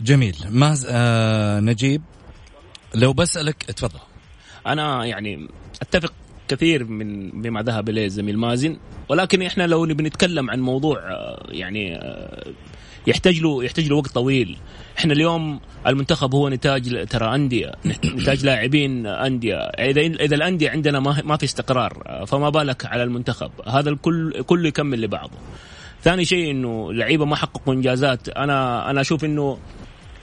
جميل، 0.00 0.34
ماز 0.50 0.88
آه 0.90 1.60
نجيب 1.60 2.02
لو 2.94 3.12
بسألك 3.12 3.62
تفضل. 3.62 4.00
أنا 4.72 5.04
يعني 5.04 5.48
أتفق 5.82 6.12
كثير 6.48 6.84
من 6.84 7.30
بما 7.30 7.62
ذهب 7.62 7.88
إليه 7.88 8.06
الزميل 8.06 8.38
مازن 8.38 8.76
ولكن 9.08 9.42
إحنا 9.42 9.66
لو 9.66 9.86
نبي 9.86 10.02
نتكلم 10.02 10.50
عن 10.50 10.60
موضوع 10.60 10.98
آه، 10.98 11.46
يعني 11.50 11.96
آه، 11.96 12.52
يحتاج 13.06 13.40
له 13.40 13.64
يحتاج 13.64 13.88
له 13.88 13.96
وقت 13.96 14.10
طويل. 14.10 14.56
إحنا 14.98 15.12
اليوم 15.12 15.60
المنتخب 15.86 16.34
هو 16.34 16.48
نتاج 16.48 17.06
ترى 17.06 17.34
أندية 17.34 17.72
نتاج 18.18 18.44
لاعبين 18.44 19.06
أندية. 19.06 19.56
إذا 19.56 20.00
إذا 20.00 20.36
الأندية 20.36 20.70
عندنا 20.70 21.00
ما 21.00 21.22
ما 21.24 21.36
في 21.36 21.44
استقرار 21.44 22.02
آه، 22.06 22.24
فما 22.24 22.50
بالك 22.50 22.86
على 22.86 23.02
المنتخب. 23.02 23.50
هذا 23.66 23.90
الكل 23.90 24.42
كله 24.42 24.68
يكمل 24.68 25.00
لبعضه. 25.00 25.38
ثاني 26.02 26.24
شيء 26.24 26.50
إنه 26.50 26.92
لعيبة 26.92 27.24
ما 27.24 27.36
حققوا 27.36 27.74
إنجازات. 27.74 28.28
أنا 28.28 28.90
أنا 28.90 29.00
أشوف 29.00 29.24
إنه 29.24 29.58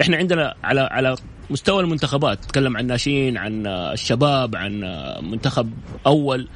إحنا 0.01 0.17
عندنا 0.17 0.55
على 0.63 0.81
على 0.81 1.15
مستوى 1.49 1.83
المنتخبات 1.83 2.45
تكلم 2.45 2.77
عن 2.77 2.87
ناشئين 2.87 3.37
عن 3.37 3.67
الشباب 3.67 4.55
عن 4.55 4.81
منتخب 5.23 5.71
أول. 6.05 6.47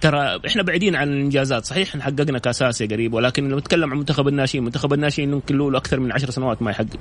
ترى 0.00 0.40
إحنا 0.46 0.62
بعيدين 0.62 0.96
عن 0.96 1.08
الإنجازات 1.08 1.64
صحيح 1.64 1.98
حققنا 1.98 2.38
كأس 2.38 2.62
آسيا 2.62 2.86
قريب 2.86 3.14
ولكن 3.14 3.48
لو 3.48 3.58
نتكلم 3.58 3.90
عن 3.90 3.98
منتخب 3.98 4.28
الناشئين 4.28 4.64
منتخب 4.64 4.92
الناشئين 4.92 5.30
ممكن 5.30 5.58
له 5.58 5.78
أكثر 5.78 6.00
من 6.00 6.12
عشر 6.12 6.30
سنوات 6.30 6.62
ما 6.62 6.70
يحقق. 6.70 6.98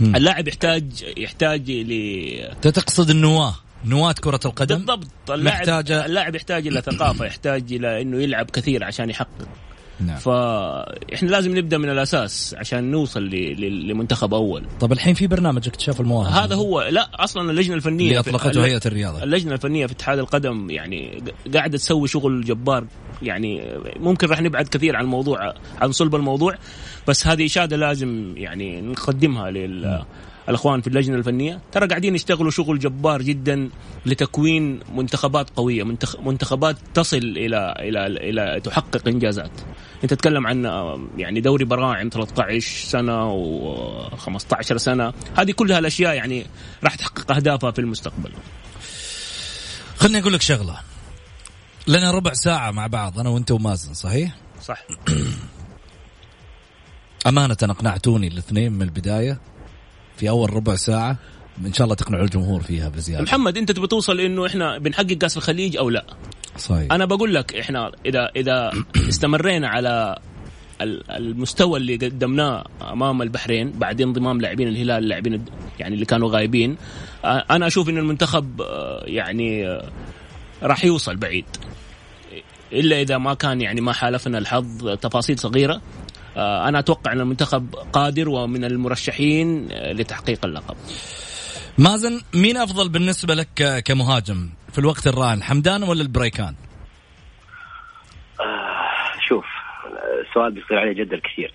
اللاعب 0.00 0.48
يحتاج 0.48 1.04
يحتاج 1.16 1.70
ل 1.70 2.48
تقصد 2.62 3.10
النواة 3.10 3.54
نواة 3.84 4.12
كرة 4.12 4.40
القدم؟ 4.44 4.76
بالضبط 4.76 5.30
اللاعب 5.30 5.56
محتاجة 5.58 6.06
اللاعب 6.06 6.34
يحتاج 6.34 6.66
إلى 6.66 6.80
ثقافة 6.80 7.24
يحتاج 7.26 7.72
إلى 7.72 8.02
إنه 8.02 8.22
يلعب 8.22 8.50
كثير 8.50 8.84
عشان 8.84 9.10
يحقق. 9.10 9.48
نعم. 10.00 10.16
فاحنا 10.16 11.28
لازم 11.28 11.58
نبدأ 11.58 11.78
من 11.78 11.90
الأساس 11.90 12.54
عشان 12.58 12.90
نوصل 12.90 13.22
ل- 13.22 13.60
ل- 13.60 13.88
لمنتخب 13.88 14.34
أول. 14.34 14.62
طب 14.80 14.92
الحين 14.92 15.14
في 15.14 15.26
برنامج 15.26 15.68
اكتشاف 15.68 16.00
المواهب. 16.00 16.32
هذا 16.32 16.54
هو 16.54 16.82
لا 16.82 17.10
أصلا 17.14 17.50
اللجنة 17.50 17.74
الفنية 17.74 18.08
اللي 18.08 18.18
أطلقته 18.18 18.64
هيئة 18.64 18.80
الرياضة. 18.86 19.22
اللجنة 19.22 19.52
الفنية 19.52 19.86
في 19.86 19.92
اتحاد 19.92 20.18
القدم 20.18 20.70
يعني 20.70 21.22
قاعدة 21.54 21.78
تسوي 21.78 22.08
شغل 22.08 22.44
جبار 22.44 22.86
يعني 23.22 23.62
ممكن 23.96 24.26
راح 24.26 24.40
نبعد 24.40 24.68
كثير 24.68 24.96
عن 24.96 25.04
الموضوع 25.04 25.54
عن 25.80 25.92
صلب 25.92 26.14
الموضوع 26.14 26.54
بس 27.08 27.26
هذه 27.26 27.46
إشادة 27.46 27.76
لازم 27.76 28.34
يعني 28.36 28.80
نقدمها 28.80 29.50
لل 29.50 30.04
الإخوان 30.48 30.80
في 30.80 30.86
اللجنة 30.86 31.16
الفنية. 31.16 31.60
ترى 31.72 31.86
قاعدين 31.86 32.14
يشتغلوا 32.14 32.50
شغل 32.50 32.78
جبار 32.78 33.22
جدا 33.22 33.70
لتكوين 34.06 34.80
منتخبات 34.94 35.50
قوية 35.56 35.82
منتخ... 35.82 36.20
منتخبات 36.20 36.76
تصل 36.94 37.16
إلى 37.16 37.74
إلى 37.78 38.06
إلى 38.06 38.60
تحقق 38.60 39.08
إنجازات. 39.08 39.50
أنت 40.04 40.14
تتكلم 40.14 40.46
عن 40.46 40.64
يعني 41.16 41.40
دوري 41.40 41.64
براعم 41.64 42.08
13 42.08 42.88
سنة 42.88 43.30
و15 44.10 44.76
سنة. 44.76 45.12
هذه 45.36 45.52
كلها 45.52 45.78
الأشياء 45.78 46.14
يعني 46.14 46.46
راح 46.84 46.94
تحقق 46.94 47.32
أهدافها 47.32 47.70
في 47.70 47.78
المستقبل. 47.78 48.32
خليني 49.96 50.20
أقول 50.20 50.32
لك 50.32 50.42
شغلة. 50.42 50.78
لنا 51.86 52.10
ربع 52.10 52.32
ساعة 52.32 52.70
مع 52.70 52.86
بعض 52.86 53.18
أنا 53.18 53.28
وأنت 53.28 53.50
ومازن 53.50 53.94
صحيح؟ 53.94 54.36
صح. 54.62 54.82
أمانة 57.26 57.56
اقنعتوني 57.62 58.28
الاثنين 58.28 58.72
من 58.72 58.82
البداية. 58.82 59.40
في 60.16 60.28
أول 60.28 60.54
ربع 60.54 60.74
ساعة 60.74 61.16
إن 61.66 61.72
شاء 61.72 61.84
الله 61.84 61.94
تقنعوا 61.94 62.24
الجمهور 62.24 62.62
فيها 62.62 62.88
بزيادة. 62.88 63.22
محمد 63.22 63.58
أنت 63.58 63.72
تبي 63.72 63.86
توصل 63.86 64.20
إنه 64.20 64.46
إحنا 64.46 64.78
بنحقق 64.78 65.12
كاس 65.12 65.36
الخليج 65.36 65.76
أو 65.76 65.90
لا؟ 65.90 66.04
صحيح. 66.58 66.92
أنا 66.92 67.04
بقول 67.04 67.34
لك 67.34 67.54
إحنا 67.54 67.92
إذا 68.06 68.30
إذا 68.36 68.72
استمرينا 69.08 69.68
على 69.68 70.18
ال- 70.80 71.10
المستوى 71.10 71.78
اللي 71.78 71.96
قدمناه 71.96 72.64
أمام 72.92 73.22
البحرين 73.22 73.70
بعد 73.70 74.00
انضمام 74.00 74.40
لاعبين 74.40 74.68
الهلال 74.68 75.04
اللاعبين 75.04 75.44
يعني 75.80 75.94
اللي 75.94 76.06
كانوا 76.06 76.30
غايبين 76.30 76.76
أنا 77.24 77.66
أشوف 77.66 77.88
إن 77.88 77.98
المنتخب 77.98 78.62
يعني 79.04 79.78
راح 80.62 80.84
يوصل 80.84 81.16
بعيد. 81.16 81.44
إلا 82.72 83.00
إذا 83.00 83.18
ما 83.18 83.34
كان 83.34 83.60
يعني 83.60 83.80
ما 83.80 83.92
حالفنا 83.92 84.38
الحظ 84.38 84.88
تفاصيل 84.88 85.38
صغيرة 85.38 85.80
أنا 86.36 86.78
أتوقع 86.78 87.12
أن 87.12 87.20
المنتخب 87.20 87.74
قادر 87.92 88.28
ومن 88.28 88.64
المرشحين 88.64 89.68
آه، 89.72 89.92
لتحقيق 89.92 90.44
اللقب. 90.44 90.76
مازن 91.78 92.20
مين 92.34 92.56
أفضل 92.56 92.88
بالنسبة 92.88 93.34
لك 93.34 93.82
كمهاجم 93.84 94.50
في 94.72 94.78
الوقت 94.78 95.06
الراهن 95.06 95.42
حمدان 95.42 95.82
ولا 95.82 96.02
البريكان؟ 96.02 96.54
شوف 99.28 99.44
السؤال 100.28 100.52
بيصير 100.52 100.78
عليه 100.78 100.92
جدل 100.92 101.20
كثير. 101.20 101.54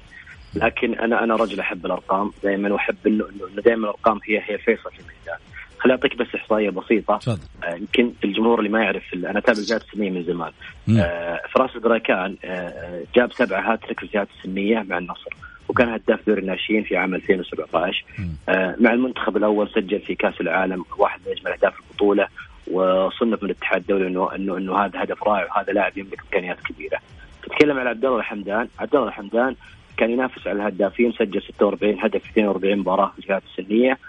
لكن 0.54 1.00
أنا 1.00 1.24
أنا 1.24 1.36
رجل 1.36 1.60
أحب 1.60 1.86
الأرقام 1.86 2.32
دائما 2.44 2.74
واحب 2.74 2.96
انه 3.08 3.26
إنه 3.30 3.62
دائما 3.62 3.84
الأرقام 3.84 4.20
هي 4.26 4.38
هي 4.38 4.56
الفيصل 4.56 4.92
في 4.92 5.00
الميدان. 5.00 5.38
خليني 5.80 5.96
أعطيك 6.00 6.16
بس 6.18 6.28
إحصائية 6.36 6.70
بسيطة. 6.70 7.18
تفضل. 7.18 7.40
آه، 7.64 7.76
يمكن 7.76 8.12
الجمهور 8.24 8.60
اللي 8.60 8.70
ما 8.70 8.84
يعرف 8.84 9.04
أنا 9.14 9.40
أتابع 9.40 9.60
الفئات 9.60 9.82
السنية 9.82 10.10
من 10.10 10.24
زمان. 10.24 10.52
آه، 11.00 11.40
فراس 11.52 11.76
البريكان 11.76 12.36
آه، 12.46 13.04
جاب 13.16 13.32
سبع 13.34 13.74
هاتريك 13.74 14.00
في 14.00 14.06
الفئات 14.06 14.28
السنية 14.38 14.86
مع 14.90 14.98
النصر. 14.98 15.30
وكان 15.70 15.90
هداف 15.90 16.20
دوري 16.28 16.42
الناشئين 16.42 16.84
في 16.84 16.98
عام 16.98 17.16
2017 17.16 18.06
مم. 18.20 18.30
آه، 18.50 18.76
مع 18.80 18.94
المنتخب 18.94 19.38
الأول 19.38 19.70
سجل 19.76 20.00
في 20.00 20.16
كأس 20.16 20.42
العالم 20.42 20.86
واحد 20.98 21.20
من 21.26 21.32
أجمل 21.32 21.52
أهداف 21.52 21.74
البطولة. 21.80 22.28
وصنف 22.72 23.44
من 23.44 23.50
الاتحاد 23.50 23.82
الدولي 23.82 24.08
انه 24.08 24.36
انه 24.36 24.58
إنه 24.58 24.78
هذا 24.78 25.04
هدف 25.04 25.24
رائع 25.24 25.46
وهذا 25.46 25.74
لاعب 25.74 25.98
يملك 25.98 26.20
إمكانيات 26.24 26.58
كبيرة. 26.62 27.00
تتكلم 27.44 27.78
عن 27.80 27.88
عبد 27.88 28.06
الله 28.06 28.18
الحمدان، 28.18 28.68
عبد 28.80 28.96
الله 28.96 29.08
الحمدان 29.08 29.56
كان 29.98 30.10
ينافس 30.12 30.48
على 30.48 30.56
الهدافين 30.62 31.12
سجل 31.12 31.42
46 31.42 32.00
هدف 32.00 32.24
في 32.24 32.30
42 32.30 32.80
مباراة 32.80 33.12
في 33.16 33.20
الجهات 33.20 33.44
السنية. 33.52 33.92
آه، 33.92 33.96
ال- 33.96 33.98
ال- 33.98 34.00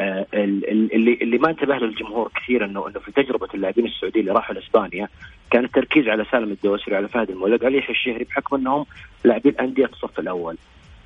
اللي 0.00 1.18
اللي 1.22 1.38
ما 1.38 1.50
انتبه 1.50 1.76
له 1.76 1.86
الجمهور 1.86 2.30
كثير 2.34 2.64
انه 2.64 2.88
إنه 2.88 3.00
في 3.00 3.12
تجربة 3.12 3.48
اللاعبين 3.54 3.86
السعوديين 3.86 4.28
اللي 4.28 4.38
راحوا 4.38 4.54
لإسبانيا 4.54 5.08
كان 5.50 5.64
التركيز 5.64 6.08
على 6.08 6.24
سالم 6.30 6.52
الدوسري 6.52 6.94
وعلى 6.94 7.08
فهد 7.08 7.30
المولد 7.30 7.62
وعلى 7.62 7.78
يحيى 7.78 7.90
الشهري 7.90 8.24
بحكم 8.24 8.56
إنهم 8.56 8.86
لاعبين 9.24 9.54
أندية 9.60 9.84
الصف 9.84 10.18
الأول. 10.18 10.56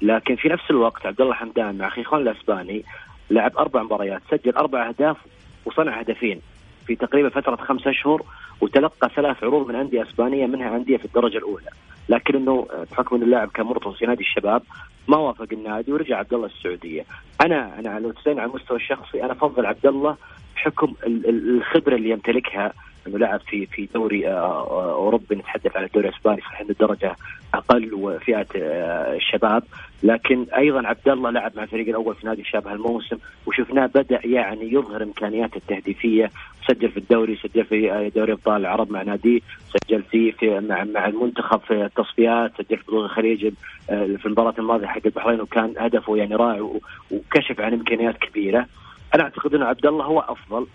لكن 0.02 0.36
في 0.36 0.48
نفس 0.48 0.70
الوقت 0.70 1.06
عبد 1.06 1.20
الله 1.20 1.34
حمدان 1.34 1.78
مع 1.78 1.88
خيخون 1.88 2.28
الإسباني 2.28 2.84
لعب 3.30 3.56
أربع 3.56 3.82
مباريات 3.82 4.22
سجل 4.30 4.52
أربع 4.52 4.88
أهداف 4.88 5.16
وصنع 5.64 6.00
هدفين. 6.00 6.40
في 6.86 6.96
تقريبا 6.96 7.28
فترة 7.28 7.56
خمسة 7.56 7.90
أشهر 7.90 8.22
وتلقى 8.60 9.10
ثلاث 9.16 9.44
عروض 9.44 9.68
من 9.68 9.74
أندية 9.74 10.02
أسبانية 10.02 10.46
منها 10.46 10.76
أندية 10.76 10.96
في 10.96 11.04
الدرجة 11.04 11.38
الأولى. 11.38 11.66
لكن 12.08 12.36
إنه 12.36 12.66
بحكم 12.90 13.16
ان 13.16 13.22
اللاعب 13.22 13.48
كان 13.48 13.66
مرتبط 13.66 13.94
في 13.96 14.06
نادي 14.06 14.20
الشباب 14.20 14.62
ما 15.08 15.16
وافق 15.16 15.46
النادي 15.52 15.92
ورجع 15.92 16.18
عبد 16.18 16.34
الله 16.34 16.46
السعودية. 16.46 17.04
أنا 17.44 17.78
أنا 17.78 18.00
لو 18.00 18.10
تسالني 18.10 18.40
على 18.40 18.50
المستوى 18.50 18.76
الشخصي 18.76 19.24
أنا 19.24 19.32
أفضل 19.32 19.66
عبد 19.66 19.86
الله 19.86 20.16
بحكم 20.54 20.94
ال- 21.06 21.28
ال- 21.28 21.56
الخبرة 21.56 21.94
اللي 21.96 22.10
يمتلكها 22.10 22.72
إنه 23.06 23.18
لعب 23.18 23.40
في 23.40 23.66
في 23.66 23.88
دوري 23.94 24.28
آه، 24.28 24.30
آه، 24.70 24.92
أوروبي 24.92 25.34
نتحدث 25.34 25.76
عن 25.76 25.84
الدوري 25.84 26.08
الإسباني 26.08 26.40
صحيح 26.40 26.60
الدرجة 26.60 27.16
أقل 27.54 27.94
وفئة 27.94 28.46
آه، 28.56 29.16
الشباب. 29.16 29.62
لكن 30.02 30.46
أيضا 30.56 30.86
عبد 30.86 31.08
الله 31.08 31.30
لعب 31.30 31.52
مع 31.56 31.62
الفريق 31.62 31.88
الأول 31.88 32.14
في 32.14 32.26
نادي 32.26 32.40
الشباب 32.40 32.68
هالموسم 32.68 33.16
وشفناه 33.46 33.86
بدأ 33.86 34.20
يعني 34.24 34.72
يظهر 34.72 35.02
إمكانياته 35.02 35.56
التهديفية 35.56 36.30
سجل 36.68 36.90
في 36.90 36.96
الدوري 36.96 37.36
سجل 37.36 37.64
في 37.64 38.10
دوري 38.14 38.32
أبطال 38.32 38.56
العرب 38.56 38.90
مع 38.90 39.02
ناديه 39.02 39.40
سجل 39.68 40.02
في 40.02 40.32
في 40.32 40.60
مع 40.60 40.84
مع 40.84 41.06
المنتخب 41.06 41.60
في 41.60 41.84
التصفيات 41.84 42.52
سجل 42.58 42.76
في 42.76 42.82
بطولة 42.82 43.04
الخليج 43.04 43.52
في 43.88 44.26
المباراة 44.26 44.54
الماضية 44.58 44.86
حق 44.86 45.00
البحرين 45.06 45.40
وكان 45.40 45.74
هدفه 45.78 46.16
يعني 46.16 46.34
رائع 46.34 46.70
وكشف 47.10 47.60
عن 47.60 47.72
إمكانيات 47.72 48.16
كبيرة. 48.16 48.66
أنا 49.14 49.22
أعتقد 49.22 49.54
إنه 49.54 49.64
عبد 49.66 49.86
الله 49.86 50.04
هو 50.04 50.20
أفضل 50.20 50.66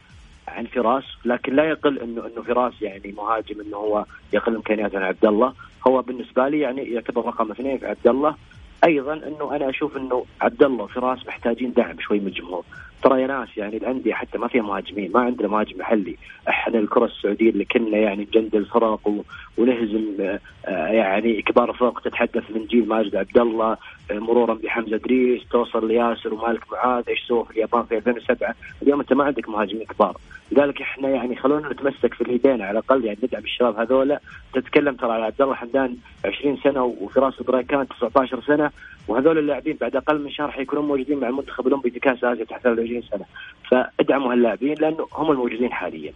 عن 0.56 0.66
فراس 0.66 1.04
لكن 1.26 1.56
لا 1.56 1.64
يقل 1.64 2.00
انه 2.00 2.22
إنه 2.28 2.44
فراس 2.44 2.82
يعني 2.82 3.14
مهاجم 3.18 3.62
إنه 3.62 3.78
هو 3.78 4.06
يقل 4.34 4.56
امكانياته 4.56 4.98
عن 4.98 5.04
عبد 5.04 5.26
الله 5.26 5.54
هو 5.88 6.02
بالنسبة 6.02 6.48
لي 6.48 6.60
يعني 6.60 6.82
يعتبر 6.82 7.26
رقم 7.26 7.52
اثنين 7.52 7.78
في 7.78 7.88
عبد 7.88 8.08
الله 8.08 8.36
أيضا 8.84 9.14
إنه 9.14 9.56
أنا 9.56 9.70
أشوف 9.70 9.98
إنه 9.98 10.26
عبد 10.42 10.64
الله 10.64 10.84
وفراس 10.84 11.28
محتاجين 11.28 11.74
دعم 11.74 12.00
شوي 12.00 12.20
من 12.20 12.28
الجمهور. 12.28 12.64
ترى 13.04 13.22
يا 13.22 13.28
ناس 13.28 13.48
يعني 13.58 13.78
الأندية 13.78 14.14
حتى 14.14 14.38
ما 14.38 14.48
فيها 14.48 14.62
مهاجمين 14.62 15.12
ما 15.12 15.20
عندنا 15.20 15.48
مهاجم 15.48 15.80
محلي. 15.80 16.16
إحنا 16.50 16.80
الكرة 16.80 17.06
السعودية 17.06 17.50
اللي 17.50 17.66
كنا 17.66 17.98
يعني 17.98 18.24
نجندل 18.24 18.58
الفرق 18.60 19.08
و- 19.08 19.22
ونهزم 19.58 20.06
آه، 20.20 20.40
آه، 20.66 20.88
يعني 20.88 21.42
كبار 21.42 21.70
الفرق 21.70 22.00
تتحدث 22.00 22.44
من 22.56 22.66
جيل 22.66 22.88
ماجد 22.88 23.16
عبد 23.16 23.38
الله 23.38 23.72
آه، 24.12 24.20
مرورا 24.20 24.54
بحمزة 24.54 24.96
ادريس 24.96 25.42
توصل 25.52 25.88
لياسر 25.88 26.34
ومالك 26.34 26.72
معاذ 26.72 27.04
إيش 27.10 27.24
سووا 27.28 27.44
في 27.44 27.52
اليابان 27.52 27.84
في 27.84 27.98
2007 27.98 28.56
اليوم 28.82 29.00
أنت 29.00 29.14
ما 29.14 29.24
عندك 29.24 29.50
مهاجمين 29.50 29.84
كبار. 29.86 30.18
لذلك 30.52 30.82
إحنا 30.82 31.10
يعني 31.10 31.36
خلونا 31.36 31.70
نتمسك 31.72 32.14
في 32.14 32.22
اليدين 32.22 32.62
على 32.62 32.72
الأقل 32.72 33.06
يعني 33.06 33.18
ندعم 33.24 33.44
الشباب 33.44 33.80
هذولا. 33.80 34.20
تتكلم 34.54 34.96
ترى 34.96 35.12
على 35.12 35.24
عبد 35.26 35.42
الله 35.42 35.56
حمدان 35.56 35.96
20 36.26 36.58
سنة 36.64 36.84
وفراس 36.84 37.44
بريكان 37.44 37.88
19 37.88 38.42
سنة. 38.42 38.72
وهذول 39.08 39.38
اللاعبين 39.38 39.78
بعد 39.82 39.96
أقل 39.96 40.24
من 40.24 40.32
شهر 40.32 40.52
حيكونون 40.52 40.86
موجودين 40.86 41.20
مع 41.20 41.28
المنتخب 41.28 41.68
الاولمبي 41.68 41.92
في 41.92 42.00
كأس 42.00 42.24
آسيا 42.24 42.46
تحت 42.46 42.64
23 42.64 43.02
سنة. 43.12 43.26
فأدعموا 43.72 44.34
هاللاعبين 44.34 44.76
لأنه 44.80 45.08
هم 45.14 45.32
الموجودين 45.32 45.74
حاليا. 45.74 46.14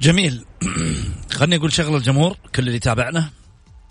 جميل. 0.00 0.44
خلني 1.36 1.56
أقول 1.56 1.72
شغله 1.72 1.96
الجمهور 1.96 2.36
كل 2.54 2.68
اللي 2.68 2.78
تابعنا 2.78 3.30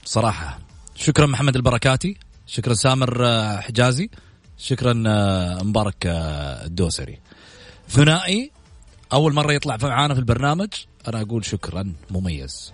صراحة 0.04 0.60
شكرا 0.96 1.26
محمد 1.26 1.56
البركاتي 1.56 2.18
شكرا 2.48 2.74
سامر 2.74 3.26
آه، 3.26 3.58
حجازي 3.58 4.10
شكرا 4.58 5.04
آه، 5.08 5.64
مبارك 5.64 6.06
آه، 6.06 6.66
الدوسري. 6.66 7.20
ثنائي 7.90 8.52
أول 9.14 9.34
مرة 9.34 9.54
يطلع 9.54 9.78
معانا 9.84 10.14
في 10.14 10.20
البرنامج 10.20 10.70
أنا 11.08 11.22
أقول 11.22 11.46
شكرا 11.46 11.94
مميز. 12.12 12.74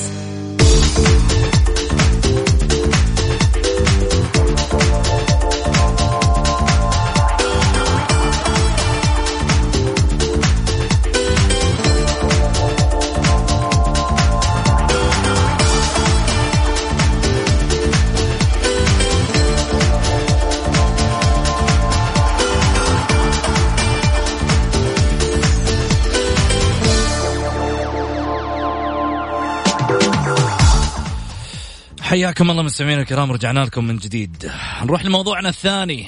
حياكم 32.11 32.51
الله 32.51 32.63
مستمعينا 32.63 33.01
الكرام 33.01 33.31
رجعنا 33.31 33.59
لكم 33.59 33.85
من 33.87 33.97
جديد. 33.97 34.51
نروح 34.83 35.05
لموضوعنا 35.05 35.49
الثاني. 35.49 36.07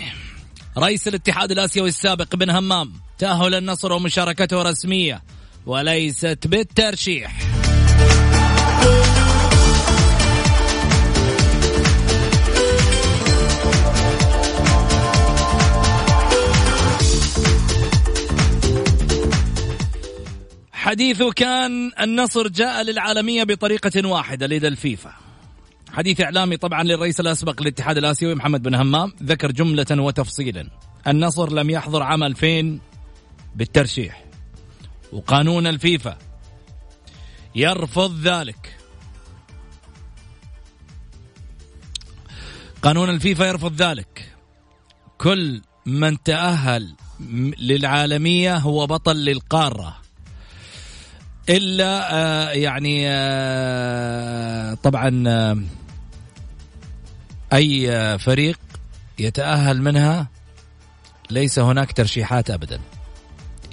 رئيس 0.77 1.07
الاتحاد 1.07 1.51
الآسيوي 1.51 1.89
السابق 1.89 2.35
بن 2.35 2.49
همام 2.49 2.93
تأهل 3.17 3.55
النصر 3.55 3.93
ومشاركته 3.93 4.61
رسمية 4.61 5.23
وليست 5.65 6.47
بالترشيح. 6.47 7.39
حديثه 20.73 21.31
كان 21.31 21.91
النصر 22.01 22.47
جاء 22.47 22.81
للعالمية 22.81 23.43
بطريقة 23.43 24.07
واحدة 24.07 24.47
لدى 24.47 24.67
الفيفا. 24.67 25.13
حديث 25.93 26.21
إعلامي 26.21 26.57
طبعا 26.57 26.83
للرئيس 26.83 27.19
الأسبق 27.19 27.61
للاتحاد 27.61 27.97
الآسيوي 27.97 28.35
محمد 28.35 28.63
بن 28.63 28.75
همام. 28.75 29.13
ذكر 29.23 29.51
جملة 29.51 29.85
وتفصيلا. 29.91 30.69
النصر 31.07 31.51
لم 31.51 31.69
يحضر 31.69 32.03
عام 32.03 32.23
2000 32.23 32.79
بالترشيح. 33.55 34.25
وقانون 35.11 35.67
الفيفا 35.67 36.17
يرفض 37.55 38.19
ذلك. 38.27 38.77
قانون 42.81 43.09
الفيفا 43.09 43.43
يرفض 43.43 43.81
ذلك. 43.81 44.33
كل 45.17 45.61
من 45.85 46.23
تأهل 46.23 46.95
للعالمية 47.59 48.57
هو 48.57 48.87
بطل 48.87 49.15
للقارة. 49.15 49.97
إلا 51.49 52.13
آه 52.13 52.49
يعني 52.51 53.03
آه 53.07 54.73
طبعا 54.73 55.23
آه 55.27 55.82
أي 57.53 58.19
فريق 58.19 58.59
يتأهل 59.19 59.81
منها 59.81 60.27
ليس 61.29 61.59
هناك 61.59 61.91
ترشيحات 61.91 62.49
ابدا. 62.49 62.79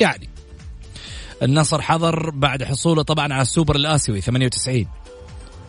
يعني 0.00 0.28
النصر 1.42 1.82
حضر 1.82 2.30
بعد 2.30 2.64
حصوله 2.64 3.02
طبعا 3.02 3.32
على 3.32 3.42
السوبر 3.42 3.76
الآسيوي 3.76 4.20
98 4.20 4.86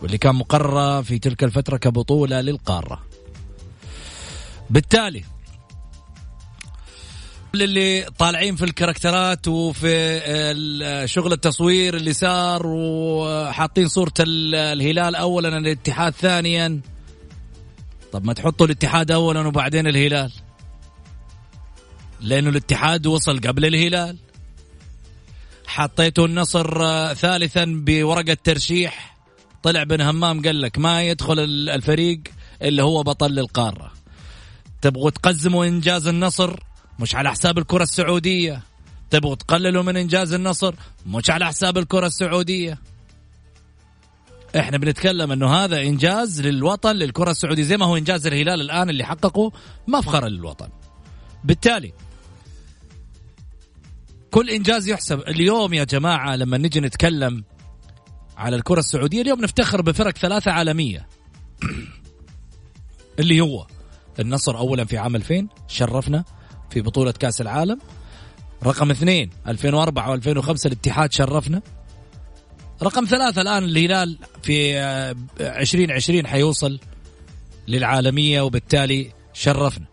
واللي 0.02 0.18
كان 0.18 0.34
مقرر 0.34 1.02
في 1.02 1.18
تلك 1.18 1.44
الفترة 1.44 1.76
كبطولة 1.76 2.40
للقارة. 2.40 3.02
بالتالي 4.70 5.24
اللي 7.54 8.06
طالعين 8.18 8.56
في 8.56 8.64
الكاركترات 8.64 9.48
وفي 9.48 11.02
شغل 11.06 11.32
التصوير 11.32 11.96
اللي 11.96 12.12
صار 12.12 12.62
وحاطين 12.66 13.88
صورة 13.88 14.12
الهلال 14.20 15.14
أولا 15.14 15.58
الاتحاد 15.58 16.12
ثانيا 16.12 16.80
طب 18.12 18.24
ما 18.24 18.32
تحطوا 18.32 18.66
الاتحاد 18.66 19.10
اولا 19.10 19.46
وبعدين 19.46 19.86
الهلال. 19.86 20.32
لأنه 22.20 22.50
الاتحاد 22.50 23.06
وصل 23.06 23.40
قبل 23.40 23.64
الهلال. 23.64 24.16
حطيتوا 25.66 26.26
النصر 26.26 26.84
آه، 26.84 27.14
ثالثا 27.14 27.64
بورقة 27.86 28.36
ترشيح 28.44 29.16
طلع 29.62 29.82
بن 29.82 30.00
همام 30.00 30.42
قال 30.42 30.60
لك 30.62 30.78
ما 30.78 31.02
يدخل 31.02 31.38
الفريق 31.68 32.20
اللي 32.62 32.82
هو 32.82 33.02
بطل 33.02 33.38
القارة. 33.38 33.92
تبغوا 34.82 35.10
تقزموا 35.10 35.66
إنجاز 35.66 36.06
النصر؟ 36.06 36.60
مش 36.98 37.14
على 37.14 37.30
حساب 37.30 37.58
الكرة 37.58 37.82
السعودية. 37.82 38.62
تبغوا 39.10 39.34
تقللوا 39.34 39.82
من 39.82 39.96
إنجاز 39.96 40.32
النصر؟ 40.32 40.74
مش 41.06 41.30
على 41.30 41.46
حساب 41.46 41.78
الكرة 41.78 42.06
السعودية. 42.06 42.78
إحنا 44.56 44.78
بنتكلم 44.78 45.32
انه 45.32 45.54
هذا 45.54 45.80
إنجاز 45.80 46.40
للوطن 46.40 46.96
للكرة 46.96 47.30
السعودية 47.30 47.62
زي 47.62 47.76
ما 47.76 47.86
هو 47.86 47.96
إنجاز 47.96 48.26
الهلال 48.26 48.60
الآن 48.60 48.90
اللي 48.90 49.04
حققه 49.04 49.52
مفخرا 49.88 50.28
للوطن. 50.28 50.68
بالتالي 51.44 51.92
كل 54.30 54.50
إنجاز 54.50 54.88
يحسب. 54.88 55.20
اليوم 55.20 55.74
يا 55.74 55.84
جماعة 55.84 56.36
لما 56.36 56.58
نجي 56.58 56.80
نتكلم 56.80 57.44
على 58.36 58.56
الكرة 58.56 58.78
السعودية 58.78 59.22
اليوم 59.22 59.40
نفتخر 59.40 59.82
بفرق 59.82 60.18
ثلاثة 60.18 60.50
عالمية. 60.50 61.08
اللي 63.20 63.40
هو 63.40 63.66
النصر 64.20 64.58
اولا 64.58 64.84
في 64.84 64.98
عام 64.98 65.16
2000 65.16 65.48
شرفنا 65.68 66.24
في 66.70 66.80
بطولة 66.80 67.12
كأس 67.12 67.40
العالم. 67.40 67.78
رقم 68.64 68.90
اثنين 68.90 69.30
2004 69.48 70.16
و2005 70.20 70.66
الاتحاد 70.66 71.12
شرفنا. 71.12 71.62
رقم 72.82 73.04
ثلاثة 73.04 73.42
الآن 73.42 73.64
الهلال 73.64 74.18
في 74.42 74.78
عشرين 75.40 75.90
عشرين 75.90 76.26
حيوصل 76.26 76.80
للعالمية 77.68 78.40
وبالتالي 78.40 79.12
شرفنا. 79.32 79.86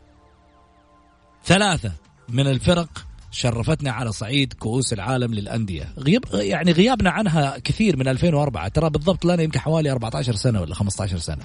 ثلاثة 1.46 1.92
من 2.30 2.48
الفرق 2.48 3.06
شرفتنا 3.32 3.92
على 3.92 4.12
صعيد 4.12 4.54
كؤوس 4.54 4.94
العالم 4.94 5.34
للأندية. 5.34 5.94
غياب 6.00 6.24
يعني 6.34 6.72
غيابنا 6.72 7.10
عنها 7.10 7.58
كثير 7.58 7.98
من 7.98 8.08
2004 8.08 8.68
ترى 8.68 8.90
بالضبط 8.90 9.26
لنا 9.26 9.44
يمكن 9.44 9.60
حوالي 9.60 9.92
14 9.92 10.36
سنة 10.36 10.62
ولا 10.62 10.76
15 10.76 11.18
سنة. 11.18 11.44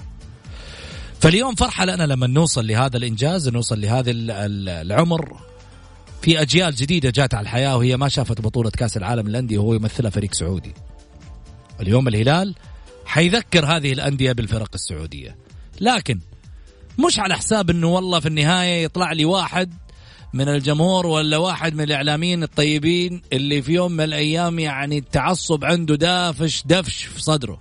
فاليوم 1.19 1.55
فرحة 1.55 1.85
لنا 1.85 2.03
لما 2.03 2.27
نوصل 2.27 2.67
لهذا 2.67 2.97
الإنجاز 2.97 3.49
نوصل 3.49 3.81
لهذا 3.81 4.11
العمر. 4.11 5.39
في 6.21 6.41
أجيال 6.41 6.75
جديدة 6.75 7.09
جات 7.09 7.33
على 7.33 7.43
الحياة 7.43 7.77
وهي 7.77 7.97
ما 7.97 8.09
شافت 8.09 8.41
بطولة 8.41 8.69
كأس 8.69 8.97
العالم 8.97 9.27
للأندية 9.27 9.57
وهو 9.57 9.73
يمثلها 9.73 10.09
فريق 10.09 10.33
سعودي. 10.33 10.73
اليوم 11.81 12.07
الهلال 12.07 12.55
حيذكر 13.05 13.65
هذه 13.65 13.93
الأندية 13.93 14.31
بالفرق 14.31 14.69
السعودية. 14.73 15.35
لكن 15.81 16.19
مش 17.07 17.19
على 17.19 17.35
حساب 17.35 17.69
إنه 17.69 17.87
والله 17.87 18.19
في 18.19 18.25
النهاية 18.27 18.83
يطلع 18.83 19.11
لي 19.11 19.25
واحد 19.25 19.73
من 20.33 20.49
الجمهور 20.49 21.07
ولا 21.07 21.37
واحد 21.37 21.75
من 21.75 21.81
الإعلاميين 21.83 22.43
الطيبين 22.43 23.21
اللي 23.33 23.61
في 23.61 23.73
يوم 23.73 23.91
من 23.91 24.03
الأيام 24.03 24.59
يعني 24.59 24.97
التعصب 24.97 25.65
عنده 25.65 25.95
دافش 25.95 26.63
دفش 26.65 27.03
في 27.03 27.21
صدره. 27.21 27.59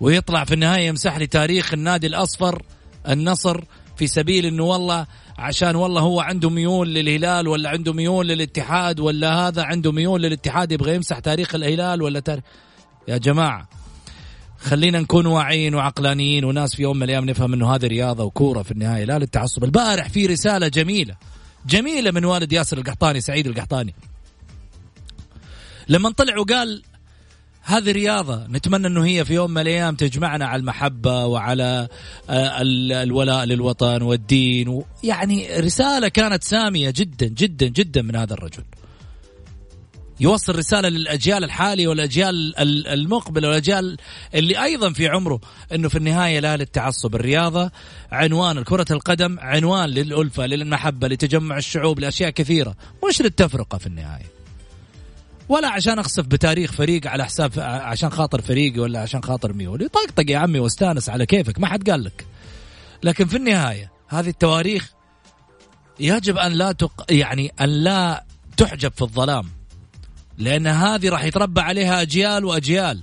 ويطلع 0.00 0.44
في 0.44 0.54
النهاية 0.54 0.86
يمسح 0.86 1.16
لي 1.16 1.26
تاريخ 1.26 1.72
النادي 1.72 2.06
الأصفر 2.06 2.62
النصر 3.08 3.64
في 3.96 4.06
سبيل 4.06 4.46
إنه 4.46 4.64
والله 4.64 5.06
عشان 5.38 5.76
والله 5.76 6.00
هو 6.00 6.20
عنده 6.20 6.50
ميول 6.50 6.94
للهلال 6.94 7.48
ولا 7.48 7.70
عنده 7.70 7.92
ميول 7.92 8.28
للاتحاد 8.28 9.00
ولا 9.00 9.34
هذا 9.34 9.62
عنده 9.62 9.92
ميول 9.92 10.22
للاتحاد 10.22 10.72
يبغى 10.72 10.94
يمسح 10.94 11.18
تاريخ 11.18 11.54
الهلال 11.54 12.02
ولا 12.02 12.20
تاريخ 12.20 12.44
يا 13.08 13.16
جماعة 13.16 13.68
خلينا 14.58 15.00
نكون 15.00 15.26
واعيين 15.26 15.74
وعقلانيين 15.74 16.44
وناس 16.44 16.76
في 16.76 16.82
يوم 16.82 16.96
من 16.96 17.02
الأيام 17.02 17.24
نفهم 17.24 17.52
إنه 17.52 17.74
هذه 17.74 17.86
رياضة 17.86 18.24
وكورة 18.24 18.62
في 18.62 18.70
النهاية 18.70 19.04
لا 19.04 19.18
للتعصب. 19.18 19.64
البارح 19.64 20.08
في 20.08 20.26
رسالة 20.26 20.68
جميلة 20.68 21.16
جميلة 21.66 22.10
من 22.10 22.24
والد 22.24 22.52
ياسر 22.52 22.78
القحطاني 22.78 23.20
سعيد 23.20 23.46
القحطاني. 23.46 23.94
لما 25.88 26.10
طلع 26.10 26.38
وقال 26.38 26.82
هذه 27.64 27.92
رياضة. 27.92 28.46
نتمنى 28.46 28.86
أنه 28.86 29.04
هي 29.04 29.24
في 29.24 29.34
يوم 29.34 29.50
من 29.50 29.58
الأيام 29.62 29.94
تجمعنا 29.94 30.46
على 30.46 30.60
المحبة 30.60 31.26
وعلى 31.26 31.88
آه، 32.30 32.62
الولاء 33.02 33.44
للوطن 33.44 34.02
والدين 34.02 34.82
يعني 35.02 35.46
رسالة 35.56 36.08
كانت 36.08 36.44
سامية 36.44 36.90
جدا 36.96 37.26
جدا 37.26 37.66
جدا 37.66 38.02
من 38.02 38.16
هذا 38.16 38.34
الرجل. 38.34 38.64
يوصل 40.20 40.56
رسالة 40.56 40.88
للأجيال 40.88 41.44
الحالية 41.44 41.88
والأجيال 41.88 42.58
المقبلة 42.88 43.48
والأجيال 43.48 43.96
اللي 44.34 44.62
أيضا 44.62 44.92
في 44.92 45.08
عمره 45.08 45.40
أنه 45.74 45.88
في 45.88 45.98
النهاية 45.98 46.40
لا 46.40 46.56
للتعصب. 46.56 47.14
الرياضة 47.14 47.70
عنوان 48.12 48.62
كرة 48.64 48.86
القدم 48.90 49.38
عنوان 49.40 49.88
للألفة 49.88 50.46
للمحبة 50.46 51.08
لتجمع 51.08 51.56
الشعوب 51.58 52.00
لأشياء 52.00 52.30
كثيرة. 52.30 52.74
مش 53.08 53.22
للتفرقة 53.22 53.78
في 53.78 53.86
النهاية. 53.86 54.33
ولا 55.48 55.68
عشان 55.68 55.98
أخسف 55.98 56.26
بتاريخ 56.26 56.72
فريق 56.72 57.06
على 57.06 57.24
حساب 57.24 57.52
عشان 57.60 58.10
خاطر 58.10 58.40
فريقي 58.42 58.80
ولا 58.80 59.00
عشان 59.00 59.22
خاطر 59.22 59.52
ميولي. 59.52 59.88
طقطق 59.88 60.30
يا 60.30 60.38
عمي 60.38 60.58
واستانس 60.58 61.08
على 61.08 61.26
كيفك 61.26 61.58
ما 61.58 61.66
حد 61.66 61.90
قال 61.90 62.04
لك. 62.04 62.26
لكن 63.02 63.26
في 63.26 63.36
النهاية 63.36 63.92
هذه 64.08 64.28
التواريخ 64.28 64.92
يجب 66.00 66.36
أن 66.36 66.52
لا 66.52 66.72
تق... 66.72 67.04
يعني 67.10 67.52
أن 67.60 67.68
لا 67.68 68.24
تحجب 68.56 68.92
في 68.96 69.02
الظلام. 69.02 69.50
لأن 70.38 70.66
هذه 70.66 71.08
راح 71.08 71.24
يتربى 71.24 71.60
عليها 71.60 72.02
أجيال 72.02 72.44
وأجيال. 72.44 73.02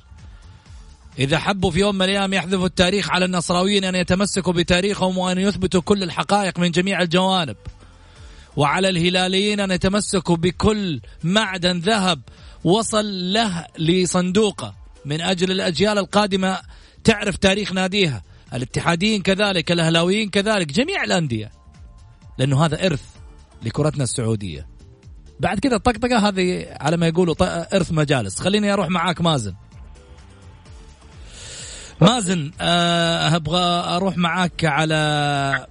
إذا 1.19 1.39
حبوا 1.39 1.71
في 1.71 1.79
يوم 1.79 1.95
من 1.95 2.01
الأيام 2.01 2.33
يحذفوا 2.33 2.65
التاريخ 2.65 3.09
على 3.09 3.25
النصراويين 3.25 3.83
أن 3.83 3.95
يتمسكوا 3.95 4.53
بتاريخهم 4.53 5.17
وأن 5.17 5.39
يثبتوا 5.39 5.81
كل 5.81 6.03
الحقائق 6.03 6.59
من 6.59 6.71
جميع 6.71 7.01
الجوانب. 7.01 7.55
وعلى 8.55 8.89
الهلاليين 8.89 9.59
أن 9.59 9.71
يتمسكوا 9.71 10.35
بكل 10.35 11.01
معدن 11.23 11.79
ذهب 11.79 12.21
وصل 12.63 13.33
له 13.33 13.65
لصندوقه. 13.79 14.75
من 15.05 15.21
أجل 15.21 15.51
الأجيال 15.51 15.97
القادمة 15.97 16.59
تعرف 17.03 17.37
تاريخ 17.37 17.71
ناديها. 17.73 18.23
الاتحاديين 18.53 19.21
كذلك 19.21 19.71
الأهلاويين 19.71 20.29
كذلك 20.29 20.67
جميع 20.67 21.03
الأندية. 21.03 21.51
لأنه 22.37 22.65
هذا 22.65 22.85
إرث 22.85 23.03
لكرتنا 23.63 24.03
السعودية. 24.03 24.67
بعد 25.39 25.59
كذا 25.59 25.75
الطقطقة 25.75 26.27
هذه 26.27 26.67
على 26.81 26.97
ما 26.97 27.07
يقولوا 27.07 27.35
إرث 27.75 27.91
مجالس. 27.91 28.39
خليني 28.39 28.73
أروح 28.73 28.89
معاك 28.89 29.21
مازن. 29.21 29.53
مازن 32.01 32.51
أه 32.61 33.35
أبغى 33.35 33.63
أروح 33.95 34.17
معاك 34.17 34.65
على 34.65 35.67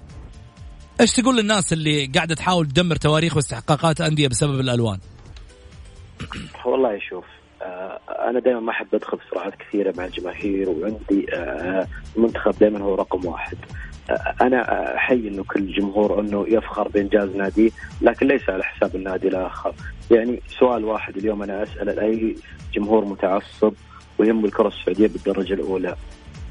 إيش 1.01 1.13
تقول 1.13 1.37
للناس 1.37 1.73
اللي 1.73 2.07
قاعدة 2.07 2.35
تحاول 2.35 2.67
تدمر 2.67 2.97
تواريخ 2.97 3.37
واستحقاقات 3.37 4.01
أندية 4.01 4.29
بسبب 4.29 4.61
الألوان؟ 4.61 4.99
والله 6.65 6.99
شوف 7.11 7.25
آه 7.63 8.01
أنا 8.31 8.41
دائما 8.41 8.61
ما 8.61 8.71
أحب 8.71 8.87
أدخل 8.95 9.19
في 9.19 9.25
صراعات 9.31 9.55
كثيرة 9.55 9.95
مع 9.99 10.05
الجماهير 10.05 10.69
وعندي 10.69 11.35
آه 11.35 11.87
المنتخب 12.17 12.55
دائما 12.61 12.79
هو 12.79 12.95
رقم 12.95 13.27
واحد. 13.27 13.57
آه 14.11 14.35
أنا 14.41 14.97
أحيي 14.97 15.29
إنه 15.29 15.45
كل 15.45 15.73
جمهور 15.73 16.21
إنه 16.21 16.45
يفخر 16.49 16.89
بانجاز 16.89 17.29
ناديه 17.37 17.71
لكن 18.03 18.27
ليس 18.27 18.51
على 18.51 18.65
حساب 18.65 18.97
النادي 18.97 19.29
الآخر. 19.29 19.75
يعني 20.11 20.43
سؤال 20.59 20.85
واحد 20.85 21.17
اليوم 21.17 21.43
أنا 21.43 21.63
أسأل 21.63 22.01
أي 22.01 22.37
جمهور 22.75 23.05
متعصب 23.05 23.73
ويهم 24.19 24.45
الكرة 24.45 24.69
السعودية 24.69 25.09
بالدرجة 25.09 25.55
الأولى؟ 25.55 25.97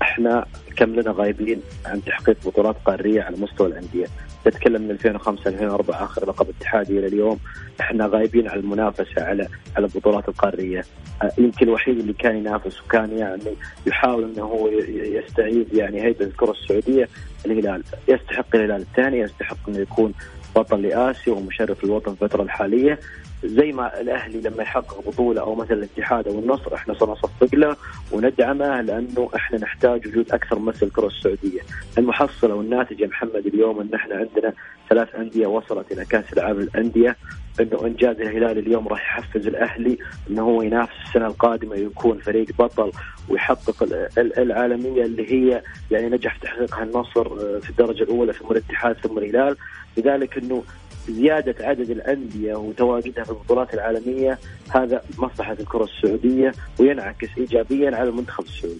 إحنا 0.01 0.45
كم 0.75 0.95
لنا 0.95 1.11
غايبين 1.11 1.61
عن 1.85 2.03
تحقيق 2.03 2.37
بطولات 2.45 2.75
قارية 2.85 3.21
على 3.21 3.37
مستوى 3.37 3.67
الأندية. 3.67 4.05
نتكلم 4.47 4.81
من 4.81 4.91
2005 4.91 5.49
2004 5.49 6.03
آخر 6.03 6.29
لقب 6.29 6.49
اتحادي 6.49 6.99
إلى 6.99 7.07
اليوم. 7.07 7.39
إحنا 7.79 8.07
غايبين 8.07 8.47
على 8.47 8.59
المنافسة 8.59 9.23
على 9.23 9.47
على 9.77 9.85
البطولات 9.85 10.29
القارية. 10.29 10.83
آه، 11.21 11.31
يمكن 11.37 11.67
الوحيد 11.67 11.99
اللي 11.99 12.13
كان 12.13 12.37
ينافس 12.37 12.81
وكان 12.81 13.17
يعني 13.17 13.53
يحاول 13.87 14.23
إنه 14.23 14.43
هو 14.43 14.67
يستعيد 14.89 15.73
يعني 15.73 16.01
هيبة 16.01 16.25
الكرة 16.25 16.51
السعودية 16.51 17.09
الهلال 17.45 17.83
يستحق 18.07 18.55
الهلال 18.55 18.81
الثاني 18.81 19.19
يستحق 19.19 19.69
إنه 19.69 19.79
يكون 19.79 20.13
بطل 20.55 20.81
لآسيا 20.81 21.33
ومشرف 21.33 21.83
الوطن 21.83 22.11
الفترة 22.11 22.43
الحالية. 22.43 22.99
زي 23.43 23.71
ما 23.71 24.01
الأهلي 24.01 24.41
لما 24.41 24.63
يحقق 24.63 25.07
بطولة 25.07 25.41
أو 25.41 25.55
مثلا 25.55 25.77
الاتحاد 25.77 26.27
أو 26.27 26.39
النصر 26.39 26.75
إحنا 26.75 26.93
سنصفق 26.93 27.55
له 27.55 27.75
وندعمه 28.11 28.81
لأنه 28.81 29.29
إحنا 29.35 29.57
نحتاج 29.57 30.07
وجود 30.07 30.31
أكثر 30.31 30.59
ممثل 30.59 30.85
الكره 30.85 31.07
السعودية. 31.07 31.61
المحصلة 31.97 32.55
والناتج 32.55 32.99
يا 32.99 33.07
محمد 33.07 33.45
اليوم 33.45 33.79
إن 33.81 33.93
إحنا 33.93 34.15
عندنا 34.15 34.53
ثلاث 34.89 35.15
أندية 35.15 35.47
وصلت 35.47 35.91
إلى 35.91 36.05
كأس 36.05 36.33
العالم 36.33 36.59
للأندية 36.59 37.15
إنه 37.59 37.85
إنجاز 37.85 38.21
الهلال 38.21 38.57
اليوم 38.57 38.87
راح 38.87 39.01
يحفز 39.01 39.47
الأهلي 39.47 39.97
إنه 40.29 40.41
هو 40.41 40.61
ينافس 40.61 40.93
السنة 41.07 41.27
القادمة 41.27 41.75
يكون 41.75 42.17
فريق 42.17 42.47
بطل 42.59 42.91
ويحقق 43.29 43.87
العالمية 44.17 45.05
اللي 45.05 45.31
هي 45.33 45.61
يعني 45.91 46.09
نجح 46.09 46.33
في 46.33 46.39
تحقيقها 46.41 46.83
النصر 46.83 47.27
آه، 47.27 47.59
في 47.59 47.69
الدرجة 47.69 48.03
الأولى 48.03 48.33
ثم 48.33 48.51
الاتحاد 48.51 48.95
ثم 48.95 49.17
الهلال 49.17 49.55
لذلك 49.97 50.37
إنه 50.37 50.63
زيادة 51.09 51.55
عدد 51.59 51.89
الأندية 51.89 52.55
وتواجدها 52.55 53.23
في 53.23 53.29
البطولات 53.29 53.73
العالمية 53.73 54.39
هذا 54.69 55.01
مصلحة 55.17 55.57
الكرة 55.59 55.83
السعودية 55.83 56.51
وينعكس 56.79 57.29
إيجابيا 57.37 57.95
على 57.95 58.09
المنتخب 58.09 58.43
السعودي. 58.43 58.79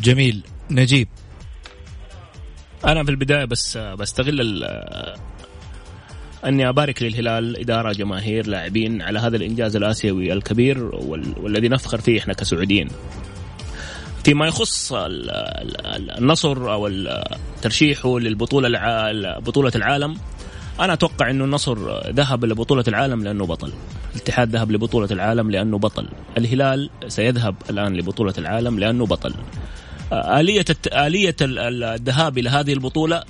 جميل. 0.00 0.42
نجيب. 0.70 1.08
أنا 2.84 3.04
في 3.04 3.10
البداية 3.10 3.44
بس 3.44 3.76
بستغل 3.78 4.64
أني 6.44 6.68
أبارك 6.68 7.02
للهلال 7.02 7.56
إدارة 7.60 7.92
جماهير 7.92 8.46
لاعبين 8.46 9.02
على 9.02 9.18
هذا 9.18 9.36
الإنجاز 9.36 9.76
الآسيوي 9.76 10.32
الكبير 10.32 10.84
والذي 11.36 11.68
نفخر 11.68 12.00
فيه 12.00 12.18
إحنا 12.18 12.34
كسعوديين. 12.34 12.88
فيما 14.24 14.46
يخص 14.46 14.92
النصر 16.18 16.72
أو 16.72 16.90
ترشيحه 17.62 18.18
للبطولة 18.18 18.68
بطولة 19.38 19.72
العالم 19.74 20.16
أنا 20.80 20.92
أتوقع 20.92 21.30
إنه 21.30 21.44
النصر 21.44 22.08
ذهب 22.10 22.44
لبطولة 22.44 22.84
العالم 22.88 23.24
لأنه 23.24 23.46
بطل. 23.46 23.72
الاتحاد 24.14 24.50
ذهب 24.50 24.72
لبطولة 24.72 25.08
العالم 25.10 25.50
لأنه 25.50 25.78
بطل. 25.78 26.08
الهلال 26.38 26.90
سيذهب 27.08 27.54
الآن 27.70 27.96
لبطولة 27.96 28.34
العالم 28.38 28.78
لأنه 28.78 29.06
بطل. 29.06 29.34
آلية 30.12 30.64
آلية 30.92 31.36
الذهاب 31.40 32.38
إلى 32.38 32.50
هذه 32.50 32.72
البطولة 32.72 33.16
آه، 33.16 33.24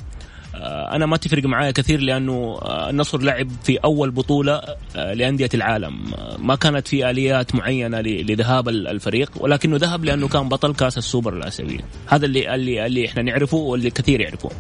أنا 0.55 1.07
ما 1.07 1.17
تفرق 1.17 1.45
معايا 1.45 1.71
كثير 1.71 2.01
لأنه 2.01 2.59
آه، 2.63 2.91
النصر 2.91 3.23
لعب 3.23 3.49
في 3.65 3.77
أول 3.77 4.11
بطولة 4.11 4.63
آه، 4.97 5.15
لأندية 5.15 5.49
العالم. 5.55 6.13
ما 6.39 6.55
كانت 6.55 6.89
في 6.89 7.11
آليات 7.11 7.55
معينة 7.55 8.01
لذهاب 8.01 8.69
الفريق 8.69 9.31
ولكنه 9.37 9.77
ذهب 9.77 10.05
لأنه 10.05 10.29
كان 10.29 10.49
بطل 10.49 10.75
كأس 10.75 10.99
السوبر 10.99 11.37
الاسيوي 11.37 11.81
هذا 12.07 12.27
اللي 12.27 12.55
اللي 12.55 12.87
اللي 12.87 13.07
إحنا 13.07 13.23
نعرفه 13.23 13.57
واللي 13.57 13.91
كثير 13.91 14.21
يعرفوه 14.21 14.53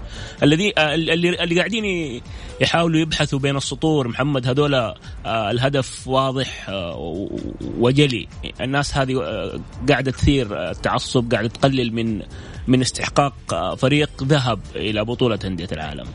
الذي 0.43 0.73
اللي 0.79 1.43
اللي 1.43 1.59
قاعدين 1.59 2.21
يحاولوا 2.61 3.01
يبحثوا 3.01 3.39
بين 3.39 3.57
السطور 3.57 4.09
محمد 4.09 4.47
هذول 4.47 4.95
الهدف 5.27 6.09
واضح 6.09 6.71
وجلي. 7.79 8.29
الناس 8.61 8.97
هذه 8.97 9.15
قاعدة 9.89 10.11
تثير 10.11 10.71
التعصب 10.71 11.33
قاعدة 11.33 11.49
تقلل 11.49 11.93
من 11.93 12.23
من 12.67 12.81
استحقاق 12.81 13.35
فريق 13.75 14.11
ذهب 14.23 14.61
إلى 14.77 15.05
بطولة 15.05 15.39
أندية 15.45 15.69
العالم. 15.73 16.07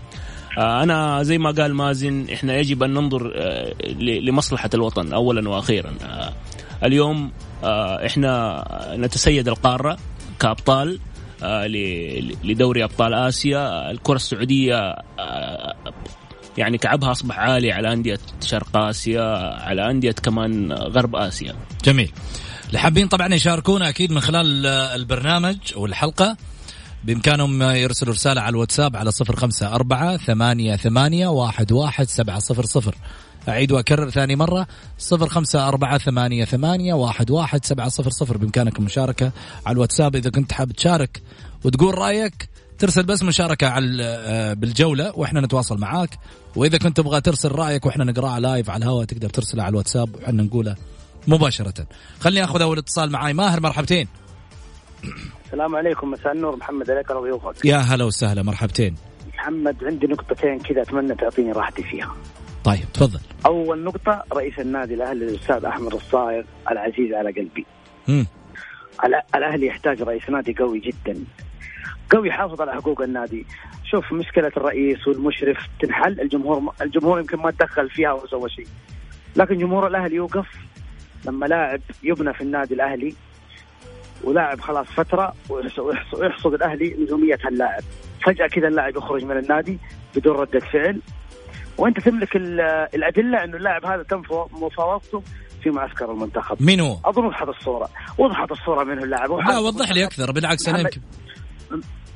آه، 0.57 0.83
أنا 0.83 1.23
زي 1.23 1.37
ما 1.37 1.51
قال 1.51 1.73
مازن 1.73 2.29
إحنا 2.33 2.57
يجب 2.57 2.83
أن 2.83 2.93
ننظر 2.93 3.33
آه، 3.35 3.73
لمصلحة 3.99 4.69
الوطن 4.73 5.13
اولا 5.13 5.49
وأخيرا. 5.49 5.93
آه، 6.03 6.33
اليوم 6.83 7.31
إحنا 8.05 8.63
نتسيد 8.97 9.47
القارة 9.47 9.97
كأبطال 10.39 10.99
لدوري 12.43 12.83
أبطال 12.83 13.13
آسيا، 13.13 13.91
الكرة 13.91 14.15
السعودية 14.15 14.95
يعني 16.57 16.77
كعبها 16.77 17.11
أصبح 17.11 17.39
عالي 17.39 17.71
على 17.71 17.93
أندية 17.93 18.19
شرق 18.43 18.77
آسيا، 18.77 19.21
على 19.61 19.91
أندية 19.91 20.11
كمان 20.11 20.71
غرب 20.71 21.15
آسيا. 21.15 21.55
جميل. 21.83 22.11
اللي 22.67 22.79
حابين 22.79 23.07
طبعا 23.07 23.33
يشاركونا 23.33 23.89
أكيد 23.89 24.11
من 24.11 24.19
خلال 24.19 24.65
البرنامج 24.65 25.57
والحلقة. 25.75 26.37
بإمكانهم 27.03 27.63
يرسلوا 27.63 28.13
رسالة 28.13 28.41
على 28.41 28.49
الواتساب 28.49 28.95
على 28.95 29.11
صفر 29.11 29.35
خمسة 29.35 29.75
أربعة 29.75 30.17
ثمانية 30.17 30.75
ثمانية 30.75 31.27
واحد 31.27 31.71
واحد 31.71 32.07
سبعة 32.07 32.39
صفر 32.39 32.65
صفر. 32.65 32.95
أعيد 33.49 33.71
وأكرر 33.71 34.09
ثاني 34.09 34.35
مرة 34.35 34.67
صفر 34.97 35.27
خمسة 35.27 35.67
أربعة 35.67 35.97
ثمانية 35.97 36.45
ثمانية 36.45 36.93
واحد 36.93 37.31
واحد 37.31 37.65
سبعة 37.65 37.89
صفر 37.89 38.09
صفر. 38.09 38.37
بإمكانك 38.37 38.79
المشاركة 38.79 39.31
على 39.65 39.73
الواتساب 39.73 40.15
إذا 40.15 40.29
كنت 40.29 40.53
حاب 40.53 40.71
تشارك 40.71 41.21
وتقول 41.63 41.97
رأيك 41.97 42.49
ترسل 42.79 43.03
بس 43.03 43.23
مشاركة 43.23 43.67
على 43.67 44.03
آه، 44.03 44.53
بالجولة 44.53 45.11
وإحنا 45.15 45.41
نتواصل 45.41 45.79
معاك. 45.79 46.19
وإذا 46.55 46.77
كنت 46.77 46.97
تبغى 46.97 47.21
ترسل 47.21 47.51
رأيك 47.51 47.85
وإحنا 47.85 48.03
نقراه 48.03 48.39
لايف 48.39 48.69
على 48.69 48.83
الهواء 48.83 49.05
تقدر 49.05 49.29
ترسله 49.29 49.63
على 49.63 49.69
الواتساب 49.69 50.15
وإحنا 50.15 50.43
نقوله 50.43 50.75
مباشرة. 51.27 51.87
خليني 52.19 52.43
أخذ 52.43 52.61
أول 52.61 52.77
اتصال 52.77 53.11
معاي. 53.11 53.33
ماهر 53.33 53.59
مرحبتين. 53.59 54.07
السلام 55.45 55.75
عليكم 55.75 56.11
مساء 56.11 56.33
النور. 56.33 56.55
محمد 56.55 56.91
عليك 56.91 57.11
الله 57.11 57.21
وضيوفك 57.21 57.65
يا 57.65 57.77
هلا 57.77 58.05
وسهلا 58.05 58.43
مرحبتين. 58.43 58.95
محمد 59.33 59.83
عندي 59.83 60.07
نقطتين 60.07 60.59
كذا 60.59 60.81
أتمنى 60.81 61.15
تعطيني 61.15 61.51
راحتي 61.51 61.83
فيها. 61.83 62.15
طيب 62.63 62.85
تفضل. 62.93 63.19
أول 63.45 63.83
نقطة 63.83 64.23
رئيس 64.33 64.59
النادي 64.59 64.93
الأهلي 64.93 65.25
الأستاذ 65.25 65.65
أحمد 65.65 65.93
الصايغ 65.93 66.43
العزيز 66.71 67.13
على 67.13 67.31
قلبي. 67.31 67.65
امم 68.09 68.27
الأهلي 69.35 69.67
يحتاج 69.67 70.01
رئيس 70.01 70.29
نادي 70.29 70.53
قوي 70.53 70.79
جدا. 70.79 71.23
قوي 72.11 72.27
يحافظ 72.27 72.61
على 72.61 72.73
حقوق 72.73 73.01
النادي. 73.01 73.45
شوف 73.91 74.13
مشكلة 74.13 74.51
الرئيس 74.57 75.07
والمشرف 75.07 75.57
تنحل. 75.81 76.21
الجمهور 76.21 76.73
الجمهور 76.81 77.19
يمكن 77.19 77.37
ما 77.37 77.51
تدخل 77.51 77.89
فيها 77.89 78.13
وسوى 78.13 78.49
شيء. 78.49 78.67
لكن 79.35 79.57
جمهور 79.57 79.87
الأهلي 79.87 80.15
يوقف. 80.15 80.47
لما 81.25 81.45
لاعب 81.45 81.81
يبنى 82.03 82.33
في 82.33 82.41
النادي 82.41 82.73
الأهلي 82.73 83.15
ولاعب 84.23 84.61
خلاص 84.61 84.87
فترة 84.87 85.33
ويحصد 85.49 86.53
الأهلي 86.53 86.95
نجومية 86.99 87.37
هاللاعب 87.45 87.83
فجأة 88.25 88.47
كذا 88.47 88.67
اللاعب 88.67 88.97
يخرج 88.97 89.23
من 89.23 89.37
النادي 89.37 89.79
بدون 90.15 90.35
رده 90.35 90.59
فعل 90.59 91.01
وأنت 91.77 91.99
تملك 91.99 92.35
الأدلة 92.95 93.43
إنه 93.43 93.57
اللاعب 93.57 93.85
هذا 93.85 94.03
تم 94.03 94.21
مفاوضته 94.51 95.23
في 95.63 95.69
معسكر 95.69 96.11
المنتخب. 96.11 96.61
مين 96.61 96.79
هو؟ 96.79 96.97
أظن 97.05 97.25
وضحت 97.25 97.47
الصورة. 97.47 97.89
وضحت 98.17 98.51
الصورة 98.51 98.83
منه 98.83 99.03
اللاعب. 99.03 99.31
لا 99.31 99.59
وضح 99.59 99.91
لي 99.91 100.05
أكثر 100.05 100.31
بالعكس 100.31 100.69
أنا 100.69 100.79
يمكن 100.79 101.01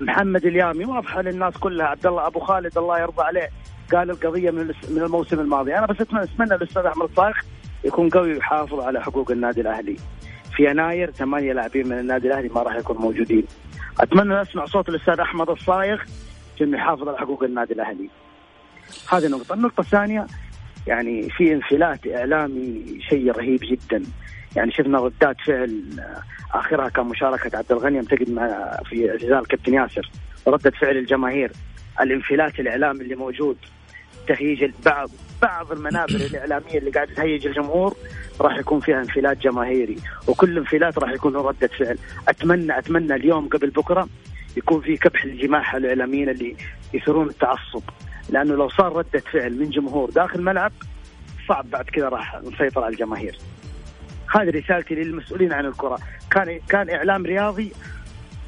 محمد 0.01 0.45
اليامي 0.45 0.85
واضحة 0.85 1.21
للناس 1.21 1.57
كلها. 1.57 1.85
عبد 1.85 2.07
الله 2.07 2.27
أبو 2.27 2.39
خالد 2.39 2.77
الله 2.77 2.99
يرضى 2.99 3.23
عليه. 3.23 3.49
قال 3.91 4.11
القضية 4.11 4.51
من 4.51 4.67
من 4.89 5.01
الموسم 5.01 5.39
الماضي. 5.39 5.77
أنا 5.77 5.85
بس 5.85 6.01
اتمنى 6.01 6.55
الأستاذ 6.55 6.85
أحمد 6.85 7.09
الصايغ 7.09 7.33
يكون 7.83 8.09
قوي 8.09 8.33
ويحافظ 8.33 8.79
على 8.79 9.01
حقوق 9.01 9.31
النادي 9.31 9.61
الأهلي. 9.61 9.97
في 10.55 10.65
يناير 10.65 11.11
ثمانية 11.11 11.53
لاعبين 11.53 11.87
من 11.87 11.99
النادي 11.99 12.27
الأهلي 12.27 12.49
ما 12.49 12.63
راح 12.63 12.75
يكونوا 12.75 13.01
موجودين. 13.01 13.45
أتمنى 13.99 14.41
اسمع 14.41 14.65
صوت 14.65 14.89
الأستاذ 14.89 15.19
أحمد 15.19 15.49
الصايغ 15.49 16.01
إنه 16.61 16.77
يحافظ 16.77 17.07
على 17.07 17.17
حقوق 17.17 17.43
النادي 17.43 17.73
الأهلي. 17.73 18.09
هذه 19.09 19.27
نقطة. 19.27 19.53
النقطة 19.53 19.81
الثانية 19.81 20.27
يعني 20.87 21.29
في 21.29 21.53
انفلات 21.53 22.07
إعلامي 22.07 22.99
شيء 23.09 23.31
رهيب 23.31 23.59
جدا. 23.63 24.03
يعني 24.55 24.71
شفنا 24.71 24.99
ردات 24.99 25.35
فعل 25.45 25.83
آخرها 26.53 26.89
كان 26.89 27.05
مشاركة 27.05 27.57
عبد 27.57 27.71
الغني 27.71 27.97
يمتقد 27.97 28.29
مع 28.29 28.77
في 28.85 29.11
اعتزال 29.11 29.47
كابتن 29.47 29.73
ياسر. 29.73 30.11
ردة 30.47 30.71
فعل 30.71 30.97
الجماهير. 30.97 31.51
الانفلات 32.01 32.59
الإعلامي 32.59 33.01
اللي 33.01 33.15
موجود. 33.15 33.57
تهيج 34.33 34.71
بعض 34.85 35.09
بعض 35.41 35.71
المنابر 35.71 36.15
الإعلامية 36.31 36.77
اللي 36.77 36.91
قاعدة 36.91 37.13
تهيج 37.13 37.47
الجمهور 37.47 37.95
راح 38.41 38.57
يكون 38.57 38.79
فيها 38.79 38.99
انفلات 38.99 39.37
جماهيري 39.37 39.97
وكل 40.27 40.57
انفلات 40.57 40.97
راح 40.97 41.11
يكون 41.11 41.35
ردة 41.35 41.67
فعل. 41.67 41.97
اتمنى 42.27 42.77
أتمنى 42.77 43.15
اليوم 43.15 43.47
قبل 43.47 43.69
بكرة 43.69 44.07
يكون 44.57 44.81
في 44.81 44.97
كبح 44.97 45.23
الجماح 45.23 45.75
الإعلاميين 45.75 46.29
اللي 46.29 46.55
يثيرون 46.93 47.29
التعصب. 47.29 47.83
لأنه 48.29 48.55
لو 48.55 48.69
صار 48.69 48.95
ردة 48.95 49.19
فعل 49.19 49.59
من 49.59 49.69
جمهور 49.69 50.09
داخل 50.09 50.39
الملعب 50.39 50.71
صعب 51.47 51.69
بعد 51.69 51.85
كذا 51.85 52.09
راح 52.09 52.41
نسيطر 52.43 52.83
على 52.83 52.93
الجماهير. 52.93 53.37
هذه 54.35 54.49
رسالتي 54.49 54.95
للمسؤولين 54.95 55.53
عن 55.53 55.65
الكرة. 55.65 55.99
كان 56.31 56.59
كان 56.69 56.89
إعلام 56.89 57.25
رياضي 57.25 57.71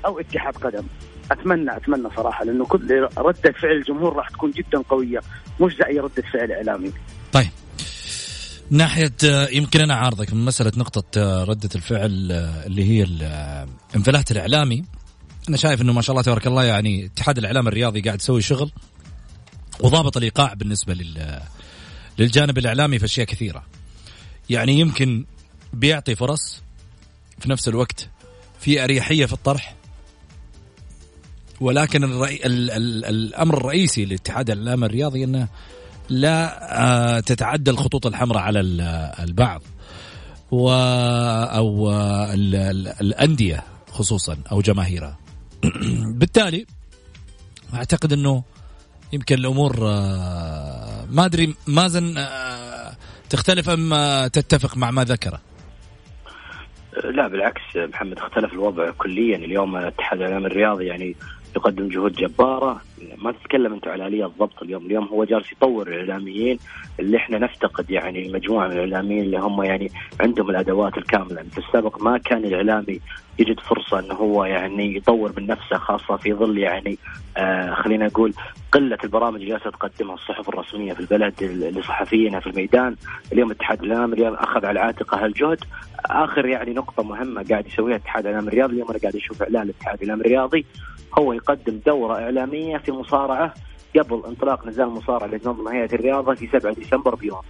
أو 0.06 0.20
اتحاد 0.20 0.58
قدم. 0.58 0.84
اتمنى 1.32 1.78
أتمنى 1.78 2.10
صراحة 2.16 2.46
لأنه 2.46 2.66
كل 2.66 3.08
ردة 3.18 3.52
فعل 3.52 3.72
الجمهور 3.72 4.16
راح 4.16 4.30
تكون 4.30 4.52
جدا 4.52 4.78
قوية. 4.78 5.20
مش 5.62 5.74
زي 5.74 6.00
رده 6.00 6.24
فعل 6.34 6.52
إعلامي. 6.52 6.92
طيب. 7.32 7.50
ناحية 8.70 9.14
يمكن 9.52 9.80
أنا 9.80 9.94
عارضك 9.96 10.34
من 10.34 10.46
مسألة 10.46 10.72
نقطة 10.78 11.44
ردة 11.44 11.70
الفعل 11.76 12.32
اللي 12.66 12.84
هي 12.84 13.04
الانفلات 13.04 14.32
الإعلامي. 14.32 14.86
أنا 15.50 15.58
شايف 15.58 15.82
أنه 15.82 15.94
ما 15.94 16.02
شاء 16.02 16.12
الله 16.12 16.24
تبارك 16.24 16.48
الله 16.48 16.64
يعني 16.64 17.06
اتحاد 17.06 17.38
الإعلام 17.38 17.68
الرياضي 17.68 18.02
قاعد 18.02 18.20
يسوي 18.20 18.42
شغل 18.42 18.72
وضابط 19.80 20.18
الإيقاع 20.18 20.54
بالنسبة 20.54 20.94
لل 20.94 21.42
للجانب 22.20 22.58
الإعلامي 22.58 23.00
في 23.00 23.06
أشياء 23.06 23.28
كثيرة. 23.28 23.64
يعني 24.50 24.80
يمكن 24.80 25.26
بيعطي 25.74 26.16
فرص 26.16 26.62
في 27.40 27.50
نفس 27.50 27.68
الوقت 27.68 28.10
في 28.60 28.84
أريحية 28.84 29.26
في 29.26 29.34
الطرح 29.34 29.76
ولكن 31.64 32.04
الرأي 32.04 32.46
ال 32.46 32.72
ال 32.72 33.06
الأمر 33.06 33.58
الرئيسي 33.58 34.06
لاتحاد 34.06 34.50
الإعلام 34.50 34.84
الرياضي 34.84 35.24
إنه 35.24 35.48
لا 36.10 36.38
آه 36.82 37.20
تتعدى 37.20 37.72
الخطوط 37.72 38.08
الحمراء 38.08 38.44
على 38.44 38.60
البعض 39.20 39.62
و 40.52 40.72
أو 41.56 41.92
ال 42.34 42.56
الأندية 43.02 43.64
خصوصا 43.92 44.38
أو 44.52 44.62
جماهيرها. 44.62 45.18
بالتالي 46.20 46.66
أعتقد 47.74 48.14
إنه 48.14 48.44
يمكن 49.14 49.36
الأمور 49.36 49.78
آه 49.88 51.06
ما 51.10 51.26
أدري 51.26 51.56
مازن 51.68 52.18
آه 52.18 52.96
تختلف 53.30 53.70
أم 53.70 53.94
تتفق 54.28 54.78
مع 54.78 54.92
ما 54.92 55.04
ذكره. 55.04 55.40
لا 57.04 57.28
بالعكس 57.28 57.62
محمد 57.76 58.18
اختلف 58.18 58.54
الوضع 58.54 58.92
كليا. 58.92 59.36
اليوم 59.38 59.76
اتحاد 59.76 60.22
الإعلام 60.22 60.46
الرياضي 60.46 60.86
يعني 60.86 61.16
يقدم 61.56 61.88
جهود 61.88 62.14
جبارة. 62.14 62.82
ما 63.18 63.32
تتكلم 63.32 63.74
أنت 63.74 63.88
على 63.88 64.08
اليه 64.08 64.26
الضبط 64.26 64.64
اليوم. 64.64 64.86
اليوم 64.86 65.06
هو 65.06 65.24
جالس 65.24 65.52
يطور 65.52 65.88
الإعلاميين 65.88 66.60
اللي 67.00 67.18
إحنا 67.18 67.38
نفتقد 67.38 67.92
يعني 67.92 68.32
مجموعة 68.34 68.68
من 68.68 68.74
الإعلاميين 68.74 69.24
اللي 69.24 69.38
هم 69.40 69.64
يعني 69.64 69.92
عندهم 70.22 70.50
الأدوات 70.50 70.98
الكاملة. 70.98 71.44
في 71.52 71.58
السابق 71.58 72.02
ما 72.04 72.18
كان 72.18 72.46
الإعلامي 72.46 73.00
يجد 73.40 73.60
فرصة 73.60 74.00
إنه 74.00 74.14
هو 74.14 74.46
يعني 74.46 74.96
يطور 74.96 75.34
من 75.38 75.48
نفسه 75.48 75.78
خاصة 75.78 76.18
في 76.18 76.34
ظل 76.34 76.58
يعني 76.58 76.98
آه 77.38 77.74
خلينا 77.74 78.06
نقول 78.06 78.34
قلة 78.72 78.98
البرامج 79.04 79.36
اللي 79.36 79.50
جالسة 79.50 79.70
تقدمها 79.70 80.14
الصحف 80.16 80.50
الرسمية 80.50 80.94
في 80.94 81.00
البلد 81.00 81.44
لصحفينا 81.78 82.40
في 82.40 82.48
الميدان. 82.48 82.96
اليوم 83.34 83.52
اتحاد 83.52 83.84
الاعلام 83.84 84.14
اليوم 84.14 84.34
أخذ 84.34 84.66
على 84.66 84.80
عاتقه 84.80 85.26
هالجهد 85.26 85.60
آخر 86.06 86.46
يعني 86.46 86.74
نقطة 86.74 87.04
مهمة 87.04 87.46
قاعد 87.50 87.68
يسويها 87.68 87.96
اتحاد 87.96 88.26
الاعلام 88.26 88.48
الرياضي 88.48 88.74
اليوم 88.74 88.90
أنا 88.90 89.00
قاعد 89.00 89.16
أشوف 89.16 89.42
إعلان 89.44 89.64
الاتحاد 89.64 90.02
الاعلام 90.02 90.22
الرياضي. 90.26 90.66
هو 91.20 91.34
يقدم 91.44 91.80
دورة 91.86 92.14
إعلامية 92.14 92.78
في 92.78 92.92
مصارعة 92.92 93.54
قبل 94.00 94.24
انطلاق 94.28 94.68
نزال 94.68 94.88
المصارعه 94.88 95.26
اللي 95.26 95.40
تنظمها 95.40 95.74
هيئه 95.74 95.94
الرياضة 95.96 96.34
في 96.34 96.48
7 96.48 96.74
ديسمبر 96.74 97.16
بيوم. 97.16 97.42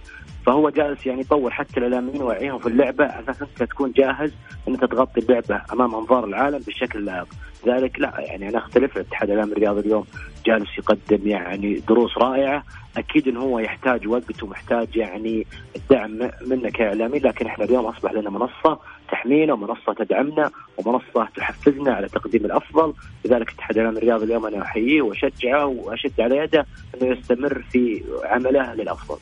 فهو 0.46 0.70
جالس 0.70 1.06
يعني 1.06 1.20
يطور 1.20 1.50
حتى 1.50 1.80
الإعلاميين 1.80 2.22
ويوعيهم 2.22 2.58
في 2.58 2.66
اللعبة. 2.66 3.04
على 3.04 3.30
أساس 3.30 3.42
انت 3.42 3.62
تكون 3.70 3.92
جاهز 3.92 4.32
انك 4.68 4.80
تغطي 4.80 5.20
اللعبة 5.20 5.62
أمام 5.72 5.94
أنظار 5.94 6.24
العالم 6.24 6.58
بالشكل 6.58 6.98
اللائق، 6.98 7.26
ذلك 7.66 8.00
لا 8.00 8.20
يعني 8.20 8.48
أنا 8.48 8.58
أختلف. 8.58 8.96
الاتحاد 8.96 9.30
الاعلامي 9.30 9.52
الرياضي 9.52 9.80
اليوم 9.80 10.04
جالس 10.46 10.78
يقدم 10.78 11.28
يعني 11.28 11.74
دروس 11.74 12.18
رائعة، 12.18 12.64
أكيد 12.96 13.28
إنه 13.28 13.40
هو 13.40 13.58
يحتاج 13.58 14.08
وقت 14.08 14.42
ومحتاج 14.42 14.96
يعني 14.96 15.46
الدعم 15.76 16.30
منك 16.46 16.72
كإعلامي 16.72 17.18
لكن 17.18 17.46
إحنا 17.46 17.64
اليوم 17.64 17.86
أصبح 17.86 18.12
لنا 18.12 18.30
منصة 18.30 18.78
تحمينا 19.10 19.52
ومنصة 19.52 19.94
تدعمنا 19.98 20.50
ومنصة 20.78 21.28
تحفزنا 21.36 21.94
على 21.94 22.08
تقديم 22.08 22.44
الأفضل، 22.44 22.94
لذلك 23.24 23.48
الاتحاد 23.48 23.76
الاعلامي 23.76 23.98
الرياضي 23.98 24.24
اليوم 24.24 24.46
أنا 24.46 24.62
أحييه 24.62 25.02
وأشجعه 25.02 25.66
وأشد 25.66 26.20
على 26.20 26.36
يده 26.36 26.66
أنه 26.94 27.16
يستمر 27.16 27.64
في 27.72 28.02
عمله 28.24 28.74
للأفضل. 28.74 29.18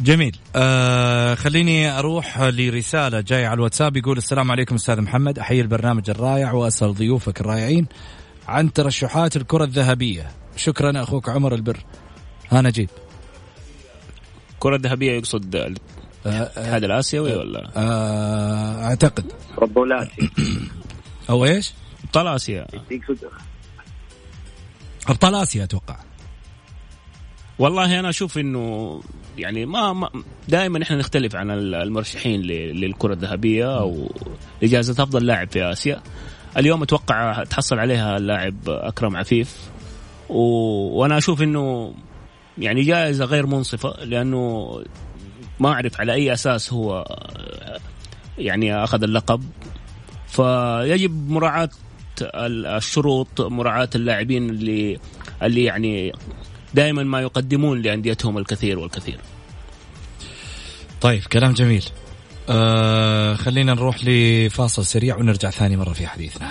جميل. 0.00 0.36
آه 0.56 1.34
خليني 1.34 1.98
أروح 1.98 2.40
لرسالة 2.40 3.20
جاية 3.20 3.46
على 3.46 3.54
الواتساب. 3.54 3.96
يقول 3.96 4.16
السلام 4.16 4.50
عليكم 4.50 4.74
أستاذ 4.74 5.00
محمد. 5.00 5.38
أحيي 5.38 5.60
البرنامج 5.60 6.10
الرائع 6.10 6.52
وأسأل 6.52 6.94
ضيوفك 6.94 7.40
الرائعين 7.40 7.86
عن 8.48 8.72
ترشحات 8.72 9.36
الكرة 9.36 9.64
الذهبية. 9.64 10.30
شكرا 10.56 11.02
أخوك 11.02 11.28
عمر 11.28 11.54
البر. 11.54 11.76
ها 12.50 12.62
نجيب 12.62 12.88
الكره 14.54 14.76
الذهبيه 14.76 15.12
يقصد 15.12 15.76
الاتحاد 16.26 16.82
آه 16.82 16.86
الآسيوي 16.86 17.34
ولا؟ 17.34 17.70
آه 17.76 18.84
أعتقد. 18.84 19.32
ربو 19.58 19.84
الاسيا 19.84 20.28
أو 21.30 21.44
إيش؟ 21.44 21.72
أبطال 22.04 22.26
آسيا. 22.26 22.66
أبطال 25.08 25.34
آسيا 25.34 25.64
أتوقع. 25.64 25.96
والله 27.58 28.00
أنا 28.00 28.08
أشوف 28.08 28.38
إنه 28.38 29.00
يعني 29.38 29.66
ما, 29.66 29.92
ما 29.92 30.10
دائما 30.48 30.82
إحنا 30.82 30.96
نختلف 30.96 31.36
عن 31.36 31.50
المرشحين 31.50 32.40
للكرة 32.40 33.12
الذهبية 33.12 33.78
أو 33.78 34.10
لجائزه 34.62 35.02
أفضل 35.02 35.26
لاعب 35.26 35.50
في 35.50 35.72
آسيا. 35.72 36.02
اليوم 36.56 36.82
أتوقع 36.82 37.44
تحصل 37.44 37.78
عليها 37.78 38.16
اللاعب 38.16 38.56
أكرم 38.68 39.16
عفيف. 39.16 39.56
و... 40.28 40.40
وأنا 41.00 41.18
أشوف 41.18 41.42
إنه 41.42 41.94
يعني 42.58 42.82
جائزة 42.82 43.24
غير 43.24 43.46
منصفة 43.46 44.04
لأنه 44.04 44.70
ما 45.60 45.72
أعرف 45.72 46.00
على 46.00 46.12
أي 46.12 46.32
أساس 46.32 46.72
هو 46.72 47.04
يعني 48.38 48.84
أخذ 48.84 49.02
اللقب 49.02 49.42
فيجب 50.28 51.30
مراعاة 51.30 51.68
الشروط 52.22 53.40
مراعاة 53.40 53.90
اللاعبين 53.94 54.50
اللي 54.50 54.98
اللي 55.42 55.64
يعني 55.64 56.12
دائما 56.74 57.02
ما 57.02 57.20
يقدمون 57.20 57.82
لأنديتهم 57.82 58.38
الكثير 58.38 58.78
والكثير. 58.78 59.18
طيب 61.00 61.22
كلام 61.22 61.52
جميل. 61.52 61.84
آه 62.48 63.34
خلينا 63.34 63.74
نروح 63.74 63.96
لفاصل 64.04 64.86
سريع 64.86 65.16
ونرجع 65.16 65.50
ثاني 65.50 65.76
مرة 65.76 65.92
في 65.92 66.06
حديثنا. 66.06 66.50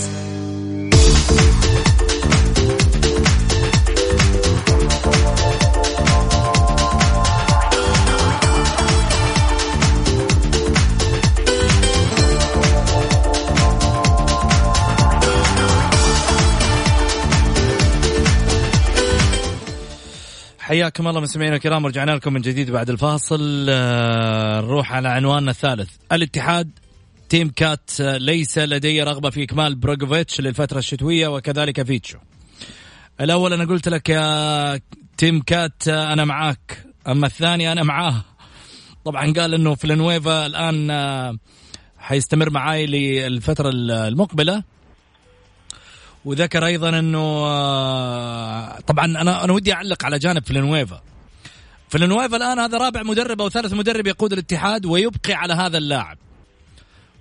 حياكم 20.71 21.07
الله 21.07 21.21
مستمعينا 21.21 21.55
الكرام 21.55 21.85
رجعنا 21.85 22.11
لكم 22.11 22.33
من 22.33 22.41
جديد 22.41 22.71
بعد 22.71 22.89
الفاصل. 22.89 23.65
نروح 24.63 24.93
على 24.93 25.07
عنواننا 25.07 25.51
الثالث. 25.51 25.89
الاتحاد 26.11 26.71
تين 27.29 27.49
كات 27.49 27.91
ليس 27.99 28.57
لدي 28.57 29.03
رغبة 29.03 29.29
في 29.29 29.43
إكمال 29.43 29.75
بريجوفيتش 29.75 30.41
للفترة 30.41 30.79
الشتوية 30.79 31.27
وكذلك 31.27 31.83
فيتشو. 31.83 32.17
الأول 33.21 33.53
أنا 33.53 33.65
قلت 33.65 33.89
لك 33.89 34.09
يا 34.09 34.79
تين 35.17 35.41
كات 35.41 35.87
أنا 35.87 36.25
معاك. 36.25 36.85
أما 37.07 37.27
الثاني 37.27 37.71
أنا 37.71 37.83
معاه. 37.83 38.23
طبعا 39.05 39.33
قال 39.33 39.53
أنه 39.53 39.75
فلانويفا 39.75 40.45
الآن 40.45 41.37
حيستمر 41.97 42.49
معاي 42.49 42.85
للفترة 42.85 43.69
المقبلة. 43.73 44.63
وذكر 46.25 46.65
أيضا 46.65 46.89
أنه 46.99 47.21
طبعا 48.79 49.05
أنا 49.05 49.43
أنا 49.43 49.53
ودي 49.53 49.73
أعلق 49.73 50.05
على 50.05 50.19
جانب 50.19 50.45
فلانويفا 50.45 51.01
فلانويفا 51.91 52.37
الآن 52.37 52.59
هذا 52.59 52.77
رابع 52.77 53.03
مدرب 53.03 53.41
أو 53.41 53.49
ثالث 53.49 53.73
مدرب 53.73 54.07
يقود 54.07 54.33
الاتحاد 54.33 54.85
ويبقي 54.85 55.33
على 55.33 55.53
هذا 55.53 55.77
اللاعب. 55.77 56.17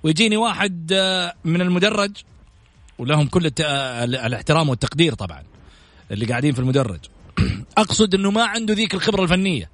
ويجيني 0.03 0.36
واحد 0.36 0.92
آه، 0.92 1.34
من 1.44 1.61
المدرج 1.61 2.11
ولهم 2.98 3.26
كل 3.26 3.51
آه، 3.61 4.05
الاحترام 4.05 4.68
والتقدير 4.68 5.14
طبعا 5.14 5.42
اللي 6.11 6.26
قاعدين 6.26 6.53
في 6.53 6.59
المدرج. 6.59 7.01
أقصد 7.78 8.14
إنه 8.14 8.30
ما 8.30 8.44
عنده 8.44 8.74
ذيك 8.74 8.94
الخبرة 8.94 9.22
الفنية. 9.22 9.70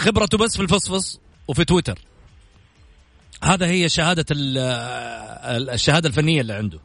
خبرته 0.00 0.38
بس 0.38 0.56
في 0.56 0.62
الفصفص 0.62 1.20
وفي 1.48 1.64
تويتر. 1.64 1.98
هذا 3.44 3.66
هي 3.66 3.88
شهادة 3.88 4.26
الشهادة 5.74 6.08
الفنية 6.08 6.40
اللي 6.40 6.52
عنده. 6.52 6.78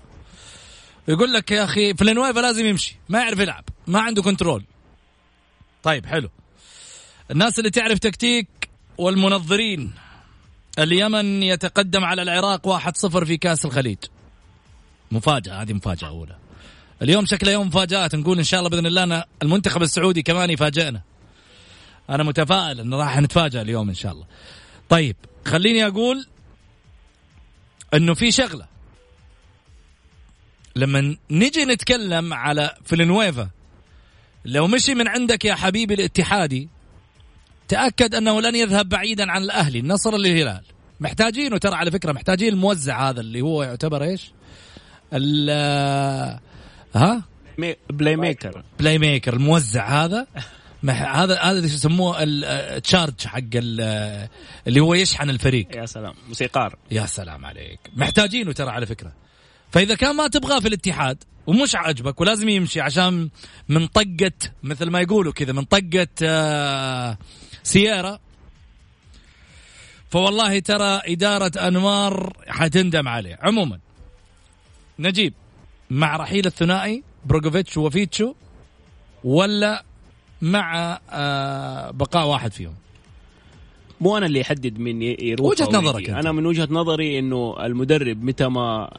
يقول 1.08 1.34
لك 1.34 1.52
يا 1.52 1.64
أخي 1.64 1.94
فلانويفا 1.94 2.40
لازم 2.40 2.66
يمشي 2.66 2.98
ما 3.10 3.20
يعرف 3.20 3.40
يلعب 3.40 3.64
ما 3.88 4.00
عنده 4.00 4.22
كنترول 4.22 4.64
طيب 5.84 6.06
حلو. 6.06 6.30
الناس 7.32 7.60
اللي 7.60 7.70
تعرف 7.70 8.00
تكتيك 8.00 8.48
والمنظرين 8.98 9.94
اليمن 10.80 11.44
يتقدم 11.44 12.04
على 12.04 12.22
العراق 12.22 12.80
1-0 12.80 13.24
في 13.26 13.38
كأس 13.38 13.66
الخليج. 13.66 13.98
مفاجأة 15.12 15.62
هذه 15.62 15.74
مفاجأة 15.74 16.08
أولى. 16.08 16.36
اليوم 17.02 17.26
شكله 17.26 17.52
يوم 17.52 17.68
مفاجآت 17.68 18.16
نقول 18.16 18.38
إن 18.38 18.44
شاء 18.44 18.60
الله 18.60 18.70
بإذن 18.70 18.86
الله 18.86 19.04
أنا 19.04 19.26
المنتخب 19.44 19.82
السعودي 19.82 20.22
كمان 20.22 20.50
يفاجئنا. 20.50 21.02
أنا 22.10 22.24
متفائل 22.24 22.80
أن 22.80 22.94
راح 22.94 23.18
نتفاجأ 23.18 23.62
اليوم 23.62 23.90
إن 23.90 23.96
شاء 23.96 24.12
الله. 24.12 24.26
طيب 24.90 25.16
خليني 25.46 25.88
أقول 25.88 26.28
أنه 27.94 28.14
في 28.14 28.32
شغلة 28.32 28.68
لما 30.76 31.18
نجي 31.32 31.66
نتكلم 31.66 32.34
على 32.34 32.76
فلنويفا 32.86 33.50
لو 34.46 34.68
مشي 34.68 34.96
من 34.96 35.08
عندك 35.08 35.46
يا 35.46 35.56
حبيبي 35.56 35.94
الاتحادي 35.94 36.70
تأكد 37.68 38.16
أنه 38.16 38.42
لن 38.42 38.56
يذهب 38.56 38.90
بعيدا 38.90 39.32
عن 39.32 39.44
الأهلي 39.44 39.80
النصر 39.80 40.18
للهلال 40.18 40.62
محتاجينه 41.00 41.58
ترى 41.58 41.76
على 41.76 41.92
فكرة 41.92 42.12
محتاجين 42.12 42.54
الموزع 42.54 43.10
هذا 43.10 43.22
اللي 43.22 43.42
هو 43.42 43.64
يعتبر 43.64 44.04
إيش؟ 44.04 44.32
ال 45.14 45.50
ها؟ 46.96 47.24
playmaker 47.90 48.64
playmaker 48.80 49.34
الموزع 49.34 50.06
هذا 50.06 50.28
هذا 50.90 51.40
هذا 51.40 51.66
يسموه 51.66 52.18
ال 52.20 52.35
charge 52.35 53.28
حق 53.28 53.40
اللي 53.56 54.80
هو 54.80 54.94
يشحن 54.94 55.30
الفريق. 55.30 55.76
يا 55.76 55.86
سلام. 55.86 56.14
موسيقار. 56.28 56.76
يا 56.92 57.06
سلام 57.06 57.46
عليك. 57.46 57.80
محتاجينه 57.96 58.52
ترى 58.52 58.70
على 58.70 58.86
فكرة. 58.86 59.14
فإذا 59.72 59.96
كان 59.96 60.16
ما 60.16 60.28
تبغاه 60.28 60.60
في 60.60 60.68
الاتحاد 60.68 61.24
ومش 61.48 61.76
عاجبك 61.76 62.22
ولازم 62.22 62.50
يمشي 62.50 62.82
عشان 62.82 63.30
من 63.70 63.88
طقة 63.88 64.32
مثل 64.64 64.90
ما 64.90 65.02
يقولوا 65.02 65.34
كذا 65.34 65.54
من 65.54 65.64
طقة 65.64 66.08
آه 66.24 67.18
سيارة 67.64 68.20
فوالله 70.10 70.60
ترى 70.60 71.02
إدارة 71.06 71.68
أنمار 71.68 72.34
حتندم 72.48 73.08
عليه. 73.08 73.40
عموما 73.42 73.80
نجيب 75.00 75.34
مع 75.90 76.18
رحيل 76.18 76.46
الثنائي 76.46 77.04
بريجوفيتش 77.26 77.78
وفيتشو 77.78 78.34
ولا 79.24 79.84
مع 80.42 81.00
آه 81.10 81.92
بقاء 81.92 82.28
واحد 82.28 82.54
فيهم. 82.54 82.74
مو 84.02 84.18
أنا 84.18 84.26
اللي 84.26 84.40
يحدد 84.40 84.80
من 84.80 85.02
يروح 85.02 85.52
وجهة 85.52 85.70
نظرك 85.74 86.10
أنا 86.10 86.32
من 86.32 86.46
وجهة 86.46 86.68
نظري 86.72 87.20
إنه 87.20 87.56
المدرب 87.66 88.24
متى 88.24 88.48
ما 88.48 88.90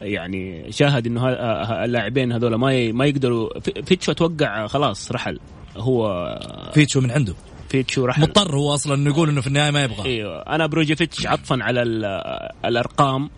يعني 0.00 0.72
شاهد 0.72 1.06
إنه 1.06 1.28
اللاعبين 1.84 2.32
هذول 2.32 2.54
ما 2.54 2.92
ما 2.92 3.06
يقدروا 3.06 3.60
فيتشو 3.60 4.12
أتوقع 4.12 4.66
خلاص 4.66 5.12
رحل. 5.12 5.38
هو 5.76 6.38
فيتشو 6.74 7.00
من 7.00 7.10
عنده. 7.10 7.34
فيتشو 7.68 8.04
رحل. 8.04 8.22
مضطر 8.22 8.56
هو 8.56 8.74
أصلا 8.74 8.94
إنه 8.94 9.10
يقول 9.10 9.28
إنه 9.28 9.40
في 9.40 9.46
النهاية 9.46 9.70
ما 9.70 9.84
يبغى. 9.84 10.08
إيوه. 10.08 10.38
أنا 10.38 10.66
بريجوفيتش 10.66 11.26
عطفا 11.26 11.58
على 11.62 11.82
الأرقام. 12.64 13.30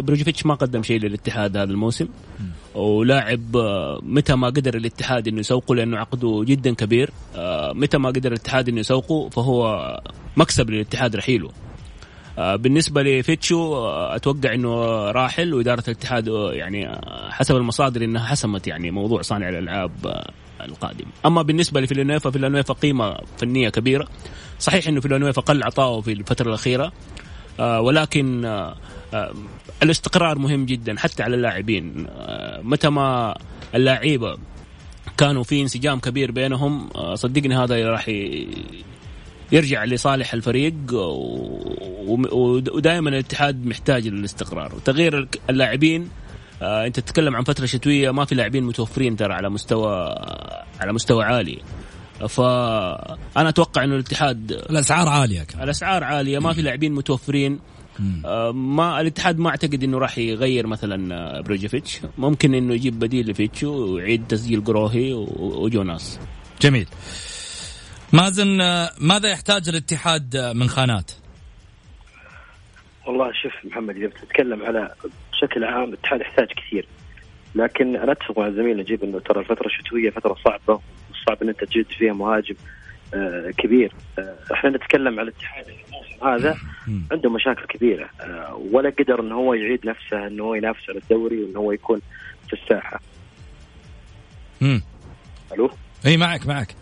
بريجوفيتش 0.00 0.46
ما 0.46 0.54
قدم 0.54 0.82
شيء 0.82 1.00
للاتحاد 1.00 1.56
هذا 1.56 1.70
الموسم. 1.70 2.08
ولاعب 2.74 3.56
آه، 3.56 4.00
متى 4.02 4.34
ما 4.34 4.46
قدر 4.46 4.76
الاتحاد 4.76 5.28
إنه 5.28 5.40
يسوقه 5.40 5.74
لأنه 5.74 5.98
عقده 5.98 6.44
جدا 6.46 6.74
كبير. 6.74 7.10
آه، 7.36 7.72
متى 7.72 7.98
ما 7.98 8.08
قدر 8.08 8.32
الاتحاد 8.32 8.68
إنه 8.68 8.80
يسوقه 8.80 9.28
فهو 9.28 10.00
مكسب 10.36 10.70
للاتحاد 10.70 11.16
رحيله. 11.16 11.50
آه، 12.38 12.56
بالنسبة 12.56 13.02
لفيتشو 13.02 13.86
أتوقع 13.88 14.54
إنه 14.54 14.74
راحل 15.10 15.54
وإدارة 15.54 15.84
الاتحاد 15.88 16.26
يعني 16.52 17.00
حسب 17.30 17.56
المصادر 17.56 18.04
إنها 18.04 18.26
حسمت 18.26 18.66
يعني 18.66 18.90
موضوع 18.90 19.22
صانع 19.22 19.48
الألعاب 19.48 20.24
القادم. 20.60 21.06
أما 21.26 21.42
بالنسبة 21.42 21.80
لفيلانويفا 21.80 22.30
فيلانويفا 22.30 22.74
قيمة 22.74 23.16
فنية 23.38 23.68
كبيرة. 23.68 24.08
صحيح 24.58 24.88
إنه 24.88 25.00
فيلانويفا 25.00 25.42
قل 25.42 25.62
عطاؤه 25.62 26.00
في 26.00 26.12
الفترة 26.12 26.48
الأخيرة 26.48 26.92
ولكن 27.58 28.54
الاستقرار 29.82 30.38
مهم 30.38 30.66
جدا 30.66 30.98
حتى 30.98 31.22
على 31.22 31.36
اللاعبين. 31.36 32.06
متى 32.62 32.88
ما 32.88 33.34
اللعيبه 33.74 34.38
كانوا 35.16 35.42
في 35.42 35.62
انسجام 35.62 36.00
كبير 36.00 36.30
بينهم 36.30 36.88
صدقني 37.14 37.56
هذا 37.56 37.88
راح 37.88 38.08
يرجع 39.52 39.84
لصالح 39.84 40.34
الفريق 40.34 40.74
ودائما 42.72 43.10
الاتحاد 43.10 43.66
محتاج 43.66 44.08
للاستقرار. 44.08 44.74
وتغيير 44.74 45.28
اللاعبين 45.50 46.08
آه 46.62 46.86
أنت 46.86 47.00
تتكلم 47.00 47.36
عن 47.36 47.44
فترة 47.44 47.66
شتوية 47.66 48.10
ما 48.10 48.24
في 48.24 48.34
لاعبين 48.34 48.64
متوفرين 48.64 49.16
ترى 49.16 49.34
على 49.34 49.50
مستوى 49.50 50.14
على 50.80 50.92
مستوى 50.92 51.24
عالي. 51.24 51.58
فانا 52.28 53.48
أتوقع 53.48 53.84
إنه 53.84 53.94
الاتحاد 53.94 54.52
الأسعار 54.52 55.08
عالية 55.08 55.42
كمان. 55.42 55.64
الأسعار 55.64 56.04
عالية 56.04 56.38
ما 56.38 56.52
في 56.52 56.62
لاعبين 56.62 56.92
متوفرين. 56.92 57.60
آه 58.24 58.52
ما 58.52 59.00
الاتحاد 59.00 59.38
ما 59.38 59.50
أعتقد 59.50 59.82
إنه 59.82 59.98
راح 59.98 60.18
يغير 60.18 60.66
مثلا 60.66 61.14
آه، 61.14 61.40
بروجيفيتش 61.40 62.00
ممكن 62.18 62.54
إنه 62.54 62.74
يجيب 62.74 62.98
بديل 62.98 63.30
لفيتشو 63.30 63.94
ويعيد 63.94 64.26
تسجيل 64.26 64.64
قروهي 64.64 65.12
وجوناس. 65.38 66.20
جميل. 66.60 66.86
مازن 68.12 68.58
ماذا 68.98 69.28
يحتاج 69.28 69.68
الاتحاد 69.68 70.36
من 70.54 70.68
خانات؟ 70.68 71.10
والله 73.06 73.32
شوف 73.42 73.52
محمد 73.64 73.96
إذا 73.96 74.06
بتتكلم 74.06 74.62
على 74.62 74.94
بشكل 75.32 75.64
عام 75.64 75.88
الاتحاد 75.88 76.20
يحتاج 76.20 76.46
كثير. 76.46 76.86
لكن 77.54 77.96
أنا 77.96 78.12
أتفق 78.12 78.38
مع 78.38 78.46
الزميل 78.46 78.76
نجيب 78.76 79.04
إنه 79.04 79.20
ترى 79.20 79.40
الفترة 79.40 79.66
الشتويه 79.66 80.10
فترة 80.10 80.36
صعبة 80.44 80.80
صعب 81.26 81.42
إن 81.42 81.48
أنت 81.48 81.64
تجد 81.64 81.86
فيها 81.98 82.12
مهاجم 82.12 82.54
آه 83.14 83.50
كبير. 83.58 83.92
آه 84.18 84.36
إحنا 84.52 84.70
نتكلم 84.70 85.20
على 85.20 85.28
الاتحاد 85.28 85.66
الموسم 85.68 86.26
هذا 86.28 86.58
عنده 87.12 87.30
مشاكل 87.30 87.64
كبيرة. 87.66 88.08
آه 88.20 88.62
ولا 88.72 88.90
قدر 88.90 89.20
انه 89.20 89.34
هو 89.34 89.54
يعيد 89.54 89.86
نفسه 89.86 90.26
انه 90.26 90.42
هو 90.42 90.54
ينافس 90.54 90.90
على 90.90 90.98
الدوري 90.98 91.44
وانه 91.44 91.58
هو 91.58 91.72
يكون 91.72 92.00
في 92.46 92.52
الساحة. 92.52 93.00
امم 94.62 94.82
ألو؟ 95.52 95.70
إي 96.06 96.16
معك 96.16 96.46
معك. 96.46 96.74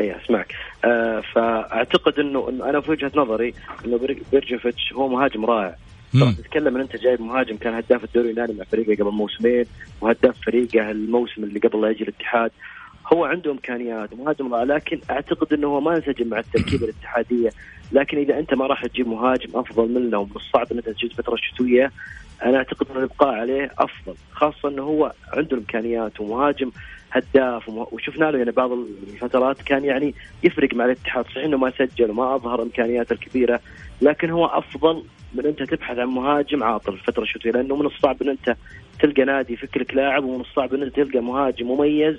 إي 0.00 0.16
أسمعك. 0.16 0.54
آه 0.84 1.22
فأعتقد 1.34 2.18
إنه 2.18 2.48
إنه 2.48 2.70
أنا 2.70 2.80
في 2.80 2.90
وجهة 2.90 3.12
نظري 3.14 3.54
إنه 3.84 4.16
بيرجوفيتش 4.32 4.92
هو 4.92 5.08
مهاجم 5.08 5.44
رائع. 5.44 5.76
تتكلم 6.12 6.74
إن 6.74 6.80
أنت 6.80 6.96
جايب 6.96 7.20
مهاجم 7.20 7.56
كان 7.56 7.74
هداف 7.74 8.04
الدوري 8.04 8.30
اليوناني 8.30 8.58
مع 8.58 8.64
فريقه 8.64 9.02
قبل 9.02 9.12
موسمين 9.12 9.64
وهداف 10.00 10.34
فريقه 10.46 10.90
الموسم 10.90 11.44
اللي 11.44 11.60
قبل 11.60 11.80
لا 11.80 11.90
يجي 11.90 12.04
الاتحاد. 12.04 12.50
هو 13.12 13.24
عنده 13.24 13.50
إمكانيات 13.50 14.14
مهاجم 14.14 14.54
رائع 14.54 14.64
لكن 14.64 15.00
أعتقد 15.10 15.52
إنه 15.52 15.66
هو 15.66 15.80
ما 15.80 15.96
انسجم 15.96 16.28
مع 16.28 16.38
التركيبة 16.38 16.84
الاتحادية. 16.84 17.50
لكن 17.92 18.18
إذا 18.18 18.38
أنت 18.38 18.54
ما 18.54 18.66
راح 18.66 18.86
تجيب 18.86 19.08
مهاجم 19.08 19.50
أفضل 19.54 19.88
منه 19.88 20.18
ومن 20.18 20.30
الصعب 20.36 20.72
انك 20.72 20.84
تجيب 20.84 21.12
فترة 21.12 21.36
شتوية 21.36 21.92
أنا 22.44 22.56
أعتقد 22.56 22.86
إنه 22.90 22.98
الابقاء 22.98 23.34
عليه 23.34 23.72
أفضل. 23.78 24.14
خاصة 24.32 24.68
إنه 24.68 24.82
هو 24.82 25.12
عنده 25.32 25.52
الامكانيات 25.52 26.20
ومهاجم 26.20 26.70
هداف 27.12 27.68
وشفنا 27.68 28.24
له 28.24 28.38
يعني 28.38 28.50
بعض 28.50 28.72
الفترات 28.72 29.62
كان 29.62 29.84
يعني 29.84 30.14
يفرق 30.42 30.74
مع 30.74 30.84
الاتحاد. 30.84 31.24
صحيح 31.24 31.44
إنه 31.44 31.56
ما 31.56 31.70
سجل 31.78 32.10
وما 32.10 32.34
أظهر 32.34 32.62
إمكانياته 32.62 33.12
الكبيرة 33.12 33.60
لكن 34.02 34.30
هو 34.30 34.46
أفضل 34.46 35.04
من 35.34 35.46
أنت 35.46 35.62
تبحث 35.62 35.98
عن 35.98 36.06
مهاجم 36.06 36.62
عاطل 36.62 36.92
الفترة 36.92 37.22
الشتويه 37.22 37.52
لأنه 37.52 37.76
من 37.76 37.86
الصعب 37.86 38.22
إن 38.22 38.28
أنت 38.28 38.56
تلقى 39.00 39.24
نادي 39.24 39.52
يفك 39.52 39.76
لك 39.76 39.94
لاعب 39.94 40.24
ومن 40.24 40.40
الصعب 40.40 40.74
إن 40.74 40.82
أنت 40.82 40.96
تلقى 40.96 41.20
مهاجم 41.20 41.66
مميز 41.66 42.16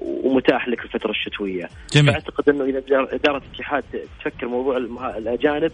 ومتاح 0.00 0.68
لك 0.68 0.84
الفترة 0.84 1.10
الشتوية 1.10 1.68
جميل. 1.92 2.12
فأعتقد 2.12 2.48
إنه 2.48 2.64
إذا 2.64 2.82
إدارة 2.90 3.42
الاتحاد 3.46 3.84
تفكر 4.20 4.48
موضوع 4.48 4.76
الأجانب 5.16 5.72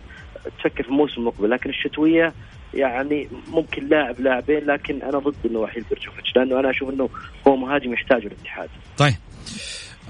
تفكر 0.59 0.83
في 0.83 0.89
الموسم 0.89 1.21
المقبل 1.21 1.51
لكن 1.51 1.71
الشتوية 1.71 2.33
يعني 2.75 3.29
ممكن 3.49 3.89
لاعب 3.89 4.21
لاعبين 4.21 4.66
لكن 4.66 5.03
أنا 5.03 5.19
ضد 5.19 5.35
انه 5.47 5.64
رحيل 5.64 5.85
بيرجوفيتش 5.91 6.37
لأنه 6.37 6.61
أنا 6.61 6.71
أشوف 6.71 6.91
إنه 6.91 7.09
هو 7.49 7.57
مهاجم 7.57 7.93
يحتاجه 7.93 8.27
الاتحاد. 8.27 8.69
طيب 8.99 9.14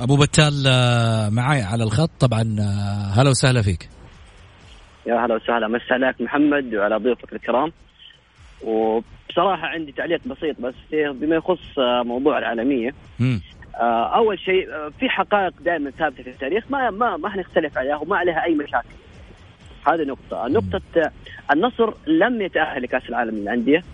أبو 0.00 0.16
بتال 0.16 0.64
آه، 0.66 1.28
معي 1.28 1.62
على 1.62 1.84
الخط 1.84 2.10
طبعا 2.20 2.56
آه، 2.60 3.20
هلا 3.20 3.30
وسهلا 3.30 3.62
فيك. 3.62 3.88
يا 5.06 5.14
هلا 5.14 5.34
وسهلا 5.34 5.68
مسا 5.68 5.94
عليك 5.94 6.20
محمد 6.20 6.74
وعلى 6.74 6.96
ضيوفك 6.96 7.32
الكرام 7.32 7.72
وبصراحة 8.62 9.66
عندي 9.66 9.92
تعليق 9.92 10.20
بسيط 10.26 10.60
بس 10.60 10.74
بما 10.92 11.36
يخص 11.36 11.78
آه، 11.78 12.02
موضوع 12.02 12.38
العالمية. 12.38 12.94
أول 13.80 14.38
شيء 14.38 14.90
في 15.00 15.08
حقائق 15.08 15.52
دائما 15.60 15.90
ثابتة 15.90 16.22
في 16.22 16.30
التاريخ 16.30 16.64
ما 16.70 16.90
ما 16.90 17.16
ما 17.16 17.28
حنختلف 17.28 17.78
عليها 17.78 17.96
وما 17.96 18.16
عليها 18.16 18.44
أي 18.44 18.54
مشاكل. 18.54 18.88
هذه 19.86 20.02
نقطة، 20.02 20.46
النقطة 20.46 20.80
النصر 21.52 21.92
لم 22.06 22.42
يتأهل 22.42 22.82
لكأس 22.82 23.08
العالم 23.08 23.34
للأندية 23.34 23.84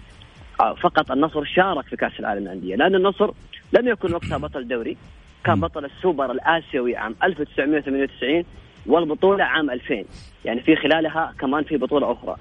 فقط 0.58 1.10
النصر 1.10 1.44
شارك 1.44 1.84
في 1.84 1.96
كأس 1.96 2.20
العالم 2.20 2.42
للأندية 2.42 2.76
لأن 2.76 2.94
النصر 2.94 3.30
لم 3.72 3.88
يكن 3.88 4.14
وقتها 4.14 4.38
بطل 4.38 4.68
دوري 4.68 4.96
كان 5.44 5.60
بطل 5.60 5.84
السوبر 5.84 6.30
الآسيوي 6.30 6.96
عام 6.96 7.14
1998 7.22 8.44
والبطولة 8.86 9.44
عام 9.44 9.70
2000 9.70 10.04
يعني 10.44 10.60
في 10.60 10.76
خلالها 10.76 11.34
كمان 11.38 11.64
في 11.64 11.76
بطولة 11.76 12.12
أخرى. 12.12 12.36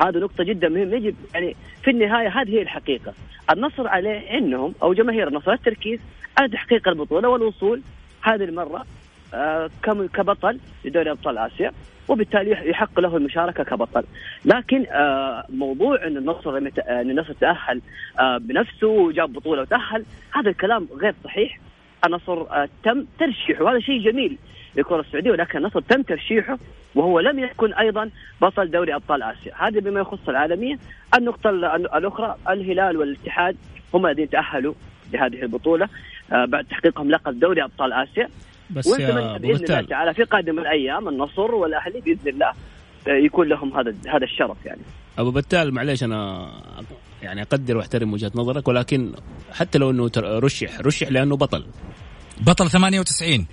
هذه 0.00 0.16
نقطة 0.18 0.44
جدا 0.44 0.68
مهمة 0.68 0.96
يجب 0.96 1.14
يعني 1.34 1.56
في 1.82 1.90
النهاية 1.90 2.28
هذه 2.28 2.50
هي 2.50 2.62
الحقيقة. 2.62 3.12
النصر 3.50 3.88
عليه 3.88 4.38
إنهم 4.38 4.74
أو 4.82 4.94
جماهير 4.94 5.28
النصر 5.28 5.52
التركيز 5.52 6.00
على 6.38 6.48
تحقيق 6.48 6.88
البطولة 6.88 7.28
والوصول 7.28 7.82
هذه 8.22 8.44
المرة 8.44 8.84
آه 9.34 9.70
كبطل 10.14 10.58
لدوري 10.84 11.10
أبطال 11.10 11.38
آسيا 11.38 11.72
وبالتالي 12.08 12.70
يحق 12.70 13.00
له 13.00 13.16
المشاركة 13.16 13.64
كبطل. 13.64 14.04
لكن 14.44 14.86
آه 14.86 15.44
موضوع 15.48 16.06
إن 16.06 16.16
النصر 16.16 16.56
إن 16.56 17.10
النصر 17.10 17.32
تأهل 17.32 17.80
آه 18.20 18.38
بنفسه 18.38 18.86
وجاب 18.86 19.32
بطولة 19.32 19.62
وتأهل 19.62 20.04
هذا 20.34 20.50
الكلام 20.50 20.88
غير 21.00 21.14
صحيح. 21.24 21.58
النصر 22.06 22.40
آه 22.40 22.68
تم 22.84 23.04
ترشيحه 23.18 23.64
وهذا 23.64 23.80
شيء 23.80 24.00
جميل 24.00 24.38
للكره 24.76 25.00
السعودية 25.00 25.30
ولكن 25.30 25.58
النصر 25.58 25.80
تم 25.80 26.02
ترشيحه 26.02 26.58
وهو 26.94 27.20
لم 27.20 27.38
يكن 27.38 27.74
أيضا 27.74 28.10
بطل 28.42 28.70
دوري 28.70 28.94
أبطال 28.94 29.22
آسيا. 29.22 29.52
هذا 29.56 29.80
بما 29.80 30.00
يخص 30.00 30.28
العالمية. 30.28 30.78
النقطة 31.18 31.50
الأخرى 31.76 32.36
الهلال 32.48 32.96
والاتحاد 32.96 33.56
هم 33.94 34.06
الذين 34.06 34.30
تأهلوا 34.30 34.74
لهذه 35.12 35.42
البطولة 35.42 35.88
بعد 36.30 36.64
تحقيقهم 36.64 37.10
لقب 37.10 37.40
دوري 37.40 37.64
أبطال 37.64 37.92
آسيا. 37.92 38.28
بس 38.70 38.98
يا 38.98 39.38
باذن 39.38 39.64
الله 39.64 39.82
تعالى 39.82 40.14
في 40.14 40.22
قادم 40.22 40.58
الأيام 40.58 41.08
النصر 41.08 41.54
والأهلي 41.54 42.00
بإذن 42.00 42.28
الله 42.28 42.52
يكون 43.06 43.48
لهم 43.48 43.76
هذا 43.78 43.94
هذا 44.08 44.24
الشرف 44.24 44.56
يعني. 44.66 44.80
أبو 45.18 45.30
بتال 45.30 45.74
معليش 45.74 46.04
أنا 46.04 46.50
يعني 47.22 47.42
أقدر 47.42 47.76
وأحترم 47.76 48.12
وجهة 48.12 48.32
نظرك 48.34 48.68
ولكن 48.68 49.12
حتى 49.52 49.78
لو 49.78 49.90
إنه 49.90 50.10
رشح 50.16 50.80
رشح 50.80 51.08
لأنه 51.08 51.36
بطل. 51.36 51.64
بطل 52.40 52.70
98 52.70 53.46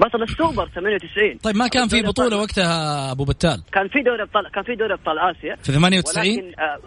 بطل 0.00 0.22
السوبر 0.22 0.68
98 0.68 1.38
طيب 1.38 1.56
ما 1.56 1.68
كان 1.68 1.88
في 1.88 2.02
بطولة 2.02 2.36
وقتها 2.36 3.10
أبو 3.12 3.24
بتال؟ 3.24 3.62
كان 3.72 3.88
في 3.88 4.02
دوري 4.02 4.22
ابطال 4.22 4.50
كان 4.54 4.62
في 4.64 4.74
دوري 4.74 4.94
أبطال 4.94 5.18
آسيا. 5.18 5.54
في 5.54 5.72
98 5.72 6.28
ولكن 6.30 6.60
آه 6.60 6.78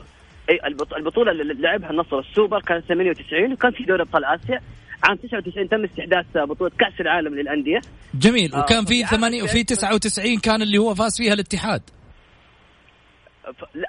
البطولة 0.98 1.32
اللي 1.32 1.54
لعبها 1.54 1.90
النصر 1.90 2.20
السوبر 2.20 2.62
كانت 2.62 2.86
98 2.86 3.54
وكان 3.54 3.72
في 3.72 3.84
دوري 3.84 4.02
أبطال 4.02 4.26
آسيا. 4.26 4.60
عام 5.04 5.18
99 5.18 5.70
تم 5.70 5.84
استحداث 5.84 6.26
بطولة 6.50 6.72
كأس 6.80 7.02
العالم 7.02 7.36
للأندية. 7.36 7.80
جميل. 8.14 8.56
وكان 8.58 8.86
في 8.86 9.04
8 9.06 9.44
وفي 9.44 9.64
99 9.64 10.38
كان 10.40 10.62
اللي 10.62 10.78
هو 10.78 10.96
فاز 10.96 11.18
فيها 11.18 11.34
الاتحاد. 11.34 11.82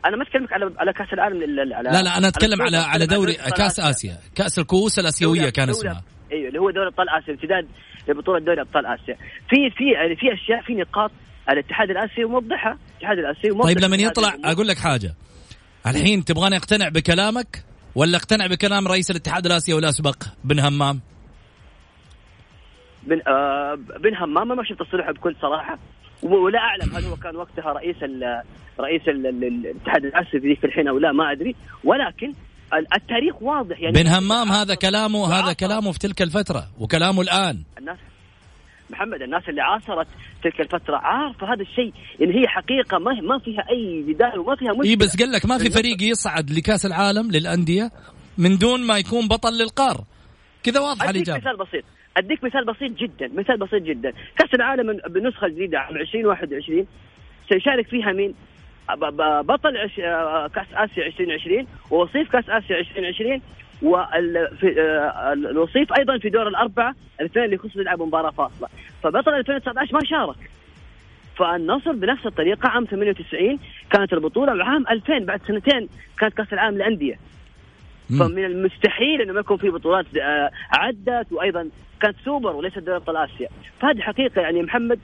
أنا 0.07 0.16
ما 0.16 0.22
أتكلمك 0.22 0.53
على 0.53 0.75
على 0.79 0.93
كأس 0.93 1.12
العالم 1.12 1.37
على 1.75 1.89
لا 1.91 2.03
لا 2.03 2.18
أنا 2.18 2.29
أتكلم 2.29 2.62
على 2.62 2.77
على 2.77 3.07
دوري 3.07 3.33
كأس 3.33 3.81
آسيا. 3.81 4.18
كأس 4.35 4.59
الكؤوس 4.59 4.99
الأسيوية 4.99 5.51
كان 5.51 5.68
اسمها. 5.70 6.03
إيوه 6.33 6.49
اللي 6.49 6.59
هو 6.61 6.70
دوري 6.70 6.89
أبطال 6.89 7.09
آسيا 7.09 7.35
امتداد 7.35 7.68
لبطوله 8.09 8.38
دوري 8.38 8.61
أبطال 8.61 8.86
آسيا. 8.86 9.16
في 9.48 9.70
في 9.76 9.90
يعني 9.90 10.16
في 10.16 10.32
أشياء 10.32 10.62
في 10.62 10.74
نقاط 10.74 11.11
الاتحاد 11.50 11.90
الآسيوي 11.90 12.30
موضحها. 12.30 12.78
الاتحاد 12.90 13.18
الآسيوي 13.18 13.57
موضح 13.57 13.68
طيب 13.68 13.80
لما 13.80 13.96
يطلع 13.96 14.36
أقول 14.44 14.68
لك 14.68 14.78
حاجة. 14.78 15.14
الحين 15.86 16.24
تبغاني 16.24 16.57
اقتنع 16.57 16.88
بكلامك 16.88 17.64
ولا 17.94 18.16
اقتنع 18.16 18.46
بكلام 18.46 18.88
رئيس 18.88 19.11
الاتحاد 19.11 19.46
الآسيوي 19.46 19.78
الاسبق 19.78 20.16
بن 20.44 20.61
همام؟ 20.61 21.00
بن 23.02 23.20
آه 23.28 23.74
بن 23.74 24.16
همام 24.16 24.48
ما 24.48 24.64
شفت 24.64 24.82
تصريحه 24.82 25.12
بكل 25.12 25.36
صراحة. 25.42 25.78
ولا 26.22 26.59
أعلم 26.59 26.96
هل 26.96 27.05
هو 27.05 27.16
كان 27.16 27.36
وقتها 27.36 27.72
رئيس 27.72 27.96
ال 28.02 28.42
رئيس 28.80 29.09
ال 29.09 29.26
الاتحاد 29.26 30.05
الآسيوي 30.05 30.42
في 30.42 30.48
ذيك 30.48 30.64
الحين 30.64 30.88
أو 30.88 30.98
لا 30.98 31.12
ما 31.12 31.32
أدري. 31.32 31.55
ولكن 31.84 32.32
التاريخ 32.79 33.43
واضح 33.43 33.81
يعني 33.81 34.03
بن 34.03 34.07
همام 34.07 34.49
هذا 34.53 34.75
كلامه 34.75 35.27
هذا 35.35 35.53
كلامه 35.53 35.93
في 35.93 35.99
تلك 35.99 36.22
الفترة 36.22 36.68
وكلامه 36.79 37.22
الآن. 37.22 37.62
الناس 37.79 37.99
محمد 38.91 39.22
الناس 39.22 39.49
اللي 39.49 39.61
عاصرت 39.61 40.07
تلك 40.43 40.61
الفترة 40.61 40.97
عارفة 40.97 41.55
هذا 41.55 41.62
الشيء 41.62 41.93
يعني 42.20 42.35
هي 42.41 42.49
حقيقة 42.49 42.99
ما 42.99 43.20
ما 43.20 43.39
فيها 43.39 43.64
أي 43.70 44.05
جدال 44.09 44.39
وما 44.39 44.57
فيها 44.57 44.70
مشكلة. 44.70 44.91
إي 44.91 44.97
بس 44.97 45.16
قال 45.16 45.33
لك 45.33 45.47
ما 45.47 45.59
في 45.59 45.70
فريق 45.70 46.03
يصعد 46.03 46.51
لكأس 46.51 46.87
العالم 46.87 47.31
للأندية 47.31 47.91
من 48.39 48.59
دون 48.59 48.87
ما 48.87 48.99
يكون 48.99 49.29
بطل 49.29 49.53
للقار. 49.53 50.05
كذا 50.62 50.81
واضحه 50.81 51.11
الإجابة. 51.11 51.39
مثال 51.39 51.57
بسيط. 51.57 51.85
أديك 52.16 52.45
مثال 52.45 52.64
بسيط 52.64 52.93
جدا 52.99 53.29
مثال 53.41 53.59
بسيط 53.59 53.83
جدا. 53.83 54.12
كأس 54.39 54.55
العالم 54.55 55.01
بالنسخه 55.09 55.47
الجديده 55.47 55.79
عام 55.79 55.97
2021 55.97 56.87
سيشارك 57.49 57.89
فيها 57.89 58.12
مين؟ 58.12 58.35
بطل 59.43 59.91
كأس 60.55 60.66
آسيا 60.74 61.07
2020 61.07 61.66
ووصيف 61.91 62.32
كأس 62.32 62.51
آسيا 62.51 62.78
2020 62.78 63.41
والوصيف 63.82 65.93
أيضا 65.99 66.18
في 66.18 66.28
دور 66.28 66.49
الأربعة 66.49 66.95
الاثنين 67.20 67.45
اللي 67.45 67.57
يخصوا 67.57 67.80
يلعبوا 67.80 68.07
مباراة 68.07 68.30
فاصلة. 68.30 68.68
فبطل 69.03 69.35
2019 69.35 69.95
ما 69.95 70.01
شارك. 70.05 70.51
فالنصر 71.37 71.93
بنفس 71.93 72.26
الطريقة 72.26 72.68
عام 72.68 72.85
98 72.85 73.59
كانت 73.91 74.12
البطولة 74.12 74.55
وعام 74.55 74.85
2000 74.91 75.18
بعد 75.18 75.41
سنتين 75.47 75.89
كانت 76.18 76.35
كأس 76.35 76.53
العالم 76.53 76.76
للأندية. 76.76 77.18
فمن 78.18 78.45
المستحيل 78.45 79.22
إنه 79.22 79.32
ما 79.32 79.41
يكون 79.41 79.57
في 79.57 79.70
بطولات 79.70 80.07
عدت 80.72 81.32
وأيضا 81.32 81.68
كانت 82.01 82.16
سوبر 82.24 82.57
وليست 82.57 82.78
دوري 82.78 82.97
أبطال 82.97 83.16
آسيا. 83.16 83.49
فهذه 83.80 84.01
حقيقة 84.01 84.41
يعني 84.41 84.62
محمد 84.62 84.99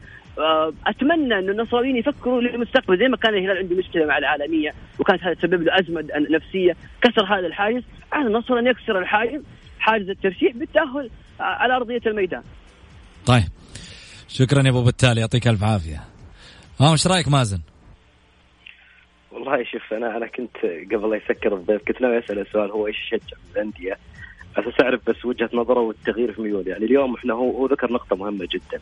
أتمنى 0.87 1.39
أن 1.39 1.51
النصراويين 1.51 1.97
يفكروا 1.97 2.41
للمستقبل 2.41 2.99
زي 2.99 3.09
ما 3.09 3.17
كان 3.17 3.35
الهلال 3.35 3.59
عنده 3.59 3.77
مشكلة 3.77 4.07
مع 4.07 4.19
العالمية 4.19 4.75
وكانت 4.99 5.23
هذا 5.23 5.35
تسبب 5.35 5.63
له 5.63 5.79
أزمة 5.81 6.05
نفسية 6.31 6.77
كسر 7.03 7.25
هذا 7.25 7.47
الحاجز 7.47 7.83
على 8.13 8.27
النصر 8.27 8.59
أن 8.59 8.67
يكسر 8.67 8.99
الحاجز 8.99 9.43
حاجز 9.79 10.09
الترشيح 10.09 10.57
بالتأهل 10.57 11.11
على 11.41 11.77
أرضية 11.77 12.01
الميدان. 12.07 12.43
طيب 13.27 13.49
شكرا 14.29 14.63
يا 14.63 14.71
أبو 14.71 14.85
بتال 14.85 15.19
يعطيك 15.19 15.49
ألف 15.49 15.65
عافية. 15.65 16.01
ها 16.81 16.93
إيش 16.93 17.07
رأيك 17.07 17.29
مازن؟ 17.29 17.61
والله 19.33 19.65
شوف 19.65 19.93
أنا 19.93 20.17
أنا 20.17 20.27
كنت 20.27 20.57
قبل 20.93 21.11
لا 21.11 21.17
يسكر 21.17 21.55
الضيف 21.55 21.83
كنت 21.89 22.01
ناوي 22.01 22.19
أسأله 22.19 22.47
سؤال 22.53 22.71
هو 22.71 22.87
إيش 22.87 22.97
يشجع 22.97 23.37
الأندية؟ 23.53 23.99
أساس 24.57 24.81
أعرف 24.81 25.01
بس 25.07 25.25
وجهة 25.25 25.51
نظره 25.55 25.81
والتغيير 25.81 26.33
في 26.33 26.43
ميول 26.43 26.69
يعني 26.69 26.85
اليوم 26.85 27.15
إحنا 27.15 27.35
هو 27.35 27.51
هو 27.51 27.67
ذكر 27.67 27.93
نقطة 27.93 28.17
مهمة 28.17 28.49
جدا. 28.53 28.81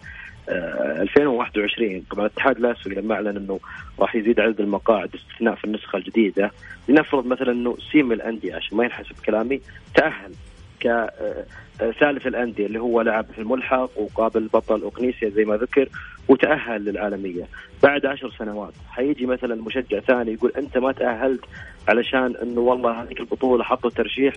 آه 0.48 1.02
2021 1.02 2.02
طبعا 2.10 2.26
الاتحاد 2.26 2.56
الاسيوي 2.56 2.94
لما 2.94 3.14
أعلن 3.14 3.36
إنه 3.36 3.60
راح 4.00 4.14
يزيد 4.14 4.40
عدد 4.40 4.60
المقاعد 4.60 5.14
استثناء 5.14 5.54
في 5.54 5.64
النسخة 5.64 5.96
الجديدة. 5.96 6.50
لنفرض 6.88 7.26
مثلا 7.26 7.52
إنه 7.52 7.76
سيم 7.92 8.12
الأندية 8.12 8.54
عشان 8.54 8.76
ما 8.76 8.84
ينحسب 8.84 9.16
كلامي 9.26 9.60
تأهل 9.94 10.32
كثالث 10.80 12.26
الأندية 12.26 12.66
اللي 12.66 12.80
هو 12.80 13.00
لعب 13.00 13.26
في 13.34 13.38
الملحق 13.38 13.90
وقابل 13.96 14.46
بطل 14.54 14.82
اوكنيسيا 14.82 15.28
زي 15.28 15.44
ما 15.44 15.56
ذكر 15.56 15.88
وتأهل 16.28 16.84
للعالمية. 16.84 17.44
بعد 17.82 18.06
عشر 18.06 18.30
سنوات 18.38 18.72
حيجي 18.90 19.26
مثلا 19.26 19.54
مشجع 19.54 20.00
ثاني 20.00 20.32
يقول 20.32 20.52
أنت 20.58 20.78
ما 20.78 20.92
تأهلت 20.92 21.44
علشان 21.88 22.36
إنه 22.42 22.60
والله 22.60 23.02
هذيك 23.02 23.20
البطولة 23.20 23.64
حطوا 23.64 23.90
ترشيح 23.90 24.34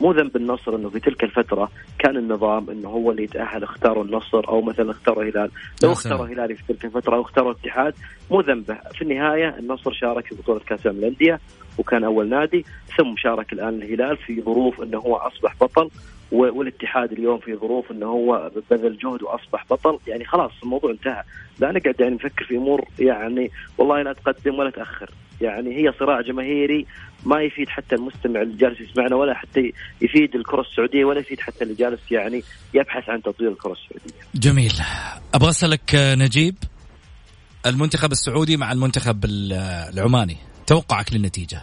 مو 0.00 0.12
ذنب 0.12 0.36
النصر 0.36 0.76
إنه 0.76 0.88
في 0.88 1.00
تلك 1.00 1.24
الفترة 1.24 1.70
كان 1.98 2.16
النظام 2.16 2.70
إنه 2.70 2.88
هو 2.88 3.10
اللي 3.10 3.22
يتأهل 3.22 3.62
اختاروا 3.62 4.04
النصر 4.04 4.48
أو 4.48 4.62
مثلا 4.62 4.90
اختاروا 4.90 5.22
الهلال 5.22 5.50
لو 5.82 5.92
اختاروا 5.92 6.26
الهلال 6.26 6.56
في 6.56 6.62
تلك 6.68 6.84
الفترة 6.84 7.16
أو 7.16 7.20
اختاروا 7.20 7.52
الاتحاد 7.52 7.94
مو 8.30 8.40
ذنبه. 8.40 8.74
في 8.94 9.02
النهاية 9.02 9.58
النصر 9.58 9.92
شارك 9.92 10.26
في 10.26 10.34
بطولة 10.34 10.60
كأس 10.60 10.86
العالم 10.86 11.00
للانديه 11.00 11.40
وكان 11.78 12.04
أول 12.04 12.28
نادي 12.28 12.64
ثم 12.98 13.16
شارك 13.16 13.52
الآن 13.52 13.82
الهلال 13.82 14.16
في 14.16 14.42
ظروف 14.42 14.82
إنه 14.82 14.98
هو 14.98 15.16
أصبح 15.16 15.54
بطل. 15.60 15.90
والاتحاد 16.34 17.12
اليوم 17.12 17.38
في 17.38 17.56
ظروف 17.56 17.90
إنه 17.90 18.06
هو 18.06 18.50
بذل 18.70 18.98
جهد 18.98 19.22
وأصبح 19.22 19.64
بطل. 19.70 19.98
يعني 20.06 20.24
خلاص 20.24 20.52
الموضوع 20.62 20.90
انتهى. 20.90 21.22
لا 21.58 21.72
نقعد 21.72 22.00
يعني 22.00 22.14
نفكر 22.14 22.44
في 22.44 22.56
أمور 22.56 22.84
يعني 22.98 23.50
والله 23.78 24.02
لا 24.02 24.12
تقدم 24.12 24.58
ولا 24.58 24.70
تأخر. 24.70 25.10
يعني 25.40 25.76
هي 25.76 25.92
صراع 25.98 26.20
جماهيري 26.20 26.86
ما 27.26 27.42
يفيد 27.42 27.68
حتى 27.68 27.94
المستمع 27.94 28.42
اللي 28.42 28.56
جالس 28.56 28.80
يسمعنا 28.80 29.16
ولا 29.16 29.34
حتى 29.34 29.72
يفيد 30.00 30.34
الكرة 30.34 30.60
السعودية 30.60 31.04
ولا 31.04 31.20
يفيد 31.20 31.40
حتى 31.40 31.64
اللي 31.64 31.74
جالس 31.74 32.00
يعني 32.10 32.42
يبحث 32.74 33.08
عن 33.08 33.22
تطوير 33.22 33.50
الكرة 33.50 33.72
السعودية. 33.72 34.20
جميل. 34.34 34.72
أبغى 35.34 35.50
أسألك 35.50 35.94
نجيب 35.94 36.54
المنتخب 37.66 38.12
السعودي 38.12 38.56
مع 38.56 38.72
المنتخب 38.72 39.24
العماني 39.24 40.36
توقعك 40.66 41.12
للنتيجة؟ 41.12 41.60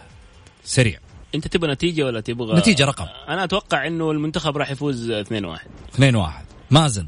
سريع. 0.64 0.98
انت 1.34 1.48
تبغى 1.48 1.72
نتيجة 1.72 2.02
ولا 2.06 2.20
تبغى 2.20 2.58
نتيجة 2.58 2.84
رقم. 2.84 3.06
أنا 3.28 3.44
أتوقع 3.44 3.86
إنه 3.86 4.10
المنتخب 4.10 4.56
راح 4.56 4.70
يفوز 4.70 5.12
2-1 5.12 5.24
2-1 5.98 6.00
مازن. 6.70 7.06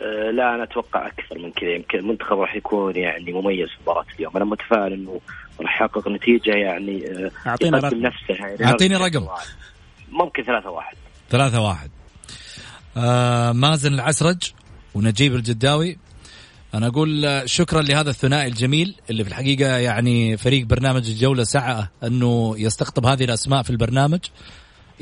أه 0.00 0.30
لا 0.30 0.54
أنا 0.54 0.62
أتوقع 0.62 1.06
أكثر 1.06 1.38
من 1.38 1.52
كذا. 1.52 1.70
يمكن 1.70 1.98
المنتخب 1.98 2.38
راح 2.38 2.56
يكون 2.56 2.96
يعني 2.96 3.32
مميز 3.32 3.68
في 3.68 3.76
مباراه 3.82 4.04
اليوم. 4.16 4.36
أنا 4.36 4.44
متفائل 4.44 4.92
إنه 4.92 5.20
راح 5.60 5.74
يحقق 5.76 6.08
نتيجة 6.08 6.50
يعني 6.50 7.06
أه 7.06 7.30
أعطيني 7.46 7.78
رقم. 7.78 7.96
نفسه 7.96 8.34
يعني. 8.34 8.64
أعطيني 8.64 8.96
رقم. 8.96 9.26
ممكن 10.10 10.42
3 10.42 10.70
1 10.70 10.96
3 11.30 11.60
1 11.60 11.90
آه 12.96 13.52
مازن 13.52 13.94
العسرج 13.94 14.52
ونجيب 14.94 15.34
الجداوي. 15.34 15.98
أنا 16.76 16.86
أقول 16.86 17.42
شكرا 17.44 17.82
لهذا 17.82 18.10
الثنائي 18.10 18.48
الجميل 18.48 18.94
اللي 19.10 19.24
في 19.24 19.30
الحقيقة 19.30 19.76
يعني 19.76 20.36
فريق 20.36 20.66
برنامج 20.66 21.08
الجولة 21.08 21.44
سعى 21.44 21.86
أنه 22.04 22.54
يستقطب 22.58 23.06
هذه 23.06 23.24
الأسماء 23.24 23.62
في 23.62 23.70
البرنامج. 23.70 24.18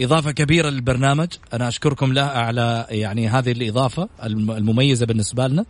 إضافة 0.01 0.31
كبيرة 0.33 0.69
للبرنامج 0.69 1.29
أنا 1.53 1.69
أشكركم 1.69 2.13
له 2.13 2.23
على 2.23 2.87
يعني 2.91 3.29
هذه 3.29 3.53
الإضافة 3.53 4.09
المميزة 4.25 5.07
بالنسبة 5.07 5.47
لنا. 5.47 5.65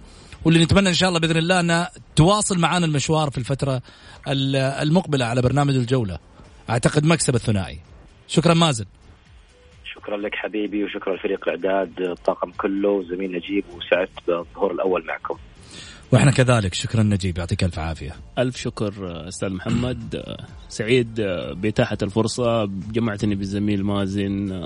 واللي 0.44 0.64
نتمنى 0.64 0.88
إن 0.88 0.94
شاء 0.94 1.08
الله 1.08 1.20
بإذن 1.20 1.36
الله 1.36 1.60
انها 1.60 1.90
تواصل 2.16 2.58
معنا 2.58 2.86
المشوار 2.86 3.30
في 3.30 3.38
الفترة 3.38 3.82
المقبلة 4.28 5.24
على 5.24 5.42
برنامج 5.42 5.74
الجولة. 5.74 6.18
أعتقد 6.70 7.06
مكسب 7.06 7.34
الثنائي. 7.34 7.78
شكرا 8.28 8.54
مازن. 8.54 8.84
شكرا 9.94 10.16
لك 10.16 10.34
حبيبي 10.34 10.84
وشكرا 10.84 11.16
لفريق 11.16 11.48
الإعداد 11.48 12.00
الطاقم 12.00 12.50
كله 12.50 13.04
زميل 13.10 13.32
نجيب 13.32 13.64
وسعدت 13.76 14.10
بالظهور 14.26 14.72
الأول 14.72 15.04
معكم. 15.06 15.36
وإحنا 16.12 16.30
كذلك. 16.30 16.74
شكرا 16.74 17.02
نجيب 17.02 17.38
يعطيك 17.38 17.64
ألف 17.64 17.78
عافية. 17.78 18.16
ألف 18.38 18.56
شكر 18.56 18.92
أستاذ 19.28 19.48
محمد. 19.48 20.24
سعيد 20.68 21.20
بإتاحة 21.56 21.98
الفرصة 22.02 22.64
جمعتني 22.64 23.34
بالزميل 23.34 23.84
مازن. 23.84 24.62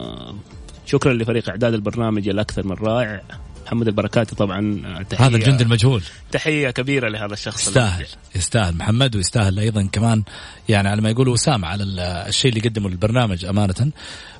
شكرا 0.87 1.13
لفريق 1.13 1.49
إعداد 1.49 1.75
البرنامج 1.75 2.29
الأكثر 2.29 2.67
من 2.67 2.73
رائع. 2.73 3.23
محمد 3.69 3.89
البركاتي 3.89 4.35
طبعا 4.35 4.83
تحية. 5.11 5.27
هذا 5.27 5.37
الجند 5.37 5.61
المجهول. 5.61 6.03
تحية 6.33 6.71
كبيرة 6.71 7.09
لهذا 7.09 7.33
الشخص. 7.33 7.67
يستاهل 7.67 8.07
يستاهل 8.37 8.77
محمد 8.77 9.17
ويستاهل 9.17 9.59
أيضا 9.59 9.89
كمان 9.93 10.23
يعني 10.69 10.89
على 10.89 11.03
ما 11.03 11.11
يقولوا 11.11 11.33
وسام 11.33 11.65
على 11.65 11.85
الشيء 12.29 12.51
اللي 12.51 12.69
قدمه 12.69 12.89
للبرنامج 12.89 13.45
أمانة. 13.45 13.91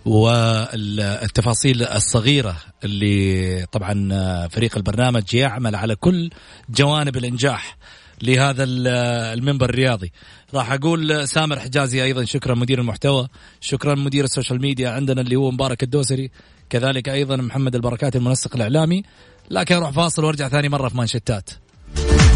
والتفاصيل 0.05 1.83
الصغيرة 1.83 2.57
اللي 2.85 3.67
طبعا 3.73 4.49
فريق 4.49 4.77
البرنامج 4.77 5.35
يعمل 5.35 5.77
على 5.77 5.97
كل 5.97 6.31
جوانب 6.71 7.17
الإنجاح 7.17 7.77
لهذا 8.23 8.65
المنبر 8.65 9.71
الرياضي. 9.71 10.13
راح 10.55 10.73
أقول 10.73 11.29
سامر 11.29 11.59
حجازي 11.59 12.05
أيضا 12.05 12.25
شكرا 12.25 12.55
مدير 12.55 12.81
المحتوى 12.81 13.29
شكرا 13.61 13.95
مدير 13.95 14.25
ال 14.25 14.30
social 14.30 14.61
media 14.61 14.91
عندنا 14.91 15.21
اللي 15.21 15.37
هو 15.37 15.51
مبارك 15.51 15.83
الدوسري. 15.83 16.31
كذلك 16.71 17.09
أيضا 17.09 17.37
محمد 17.37 17.75
البركات 17.75 18.17
المنسق 18.17 18.57
الإعلامي. 18.57 19.03
لكن 19.51 19.75
أروح 19.75 19.91
فاصل 19.91 20.25
وأرجع 20.25 20.49
ثاني 20.49 20.69
مرة 20.69 20.89
في 20.89 20.97
مانشتات. 20.97 21.51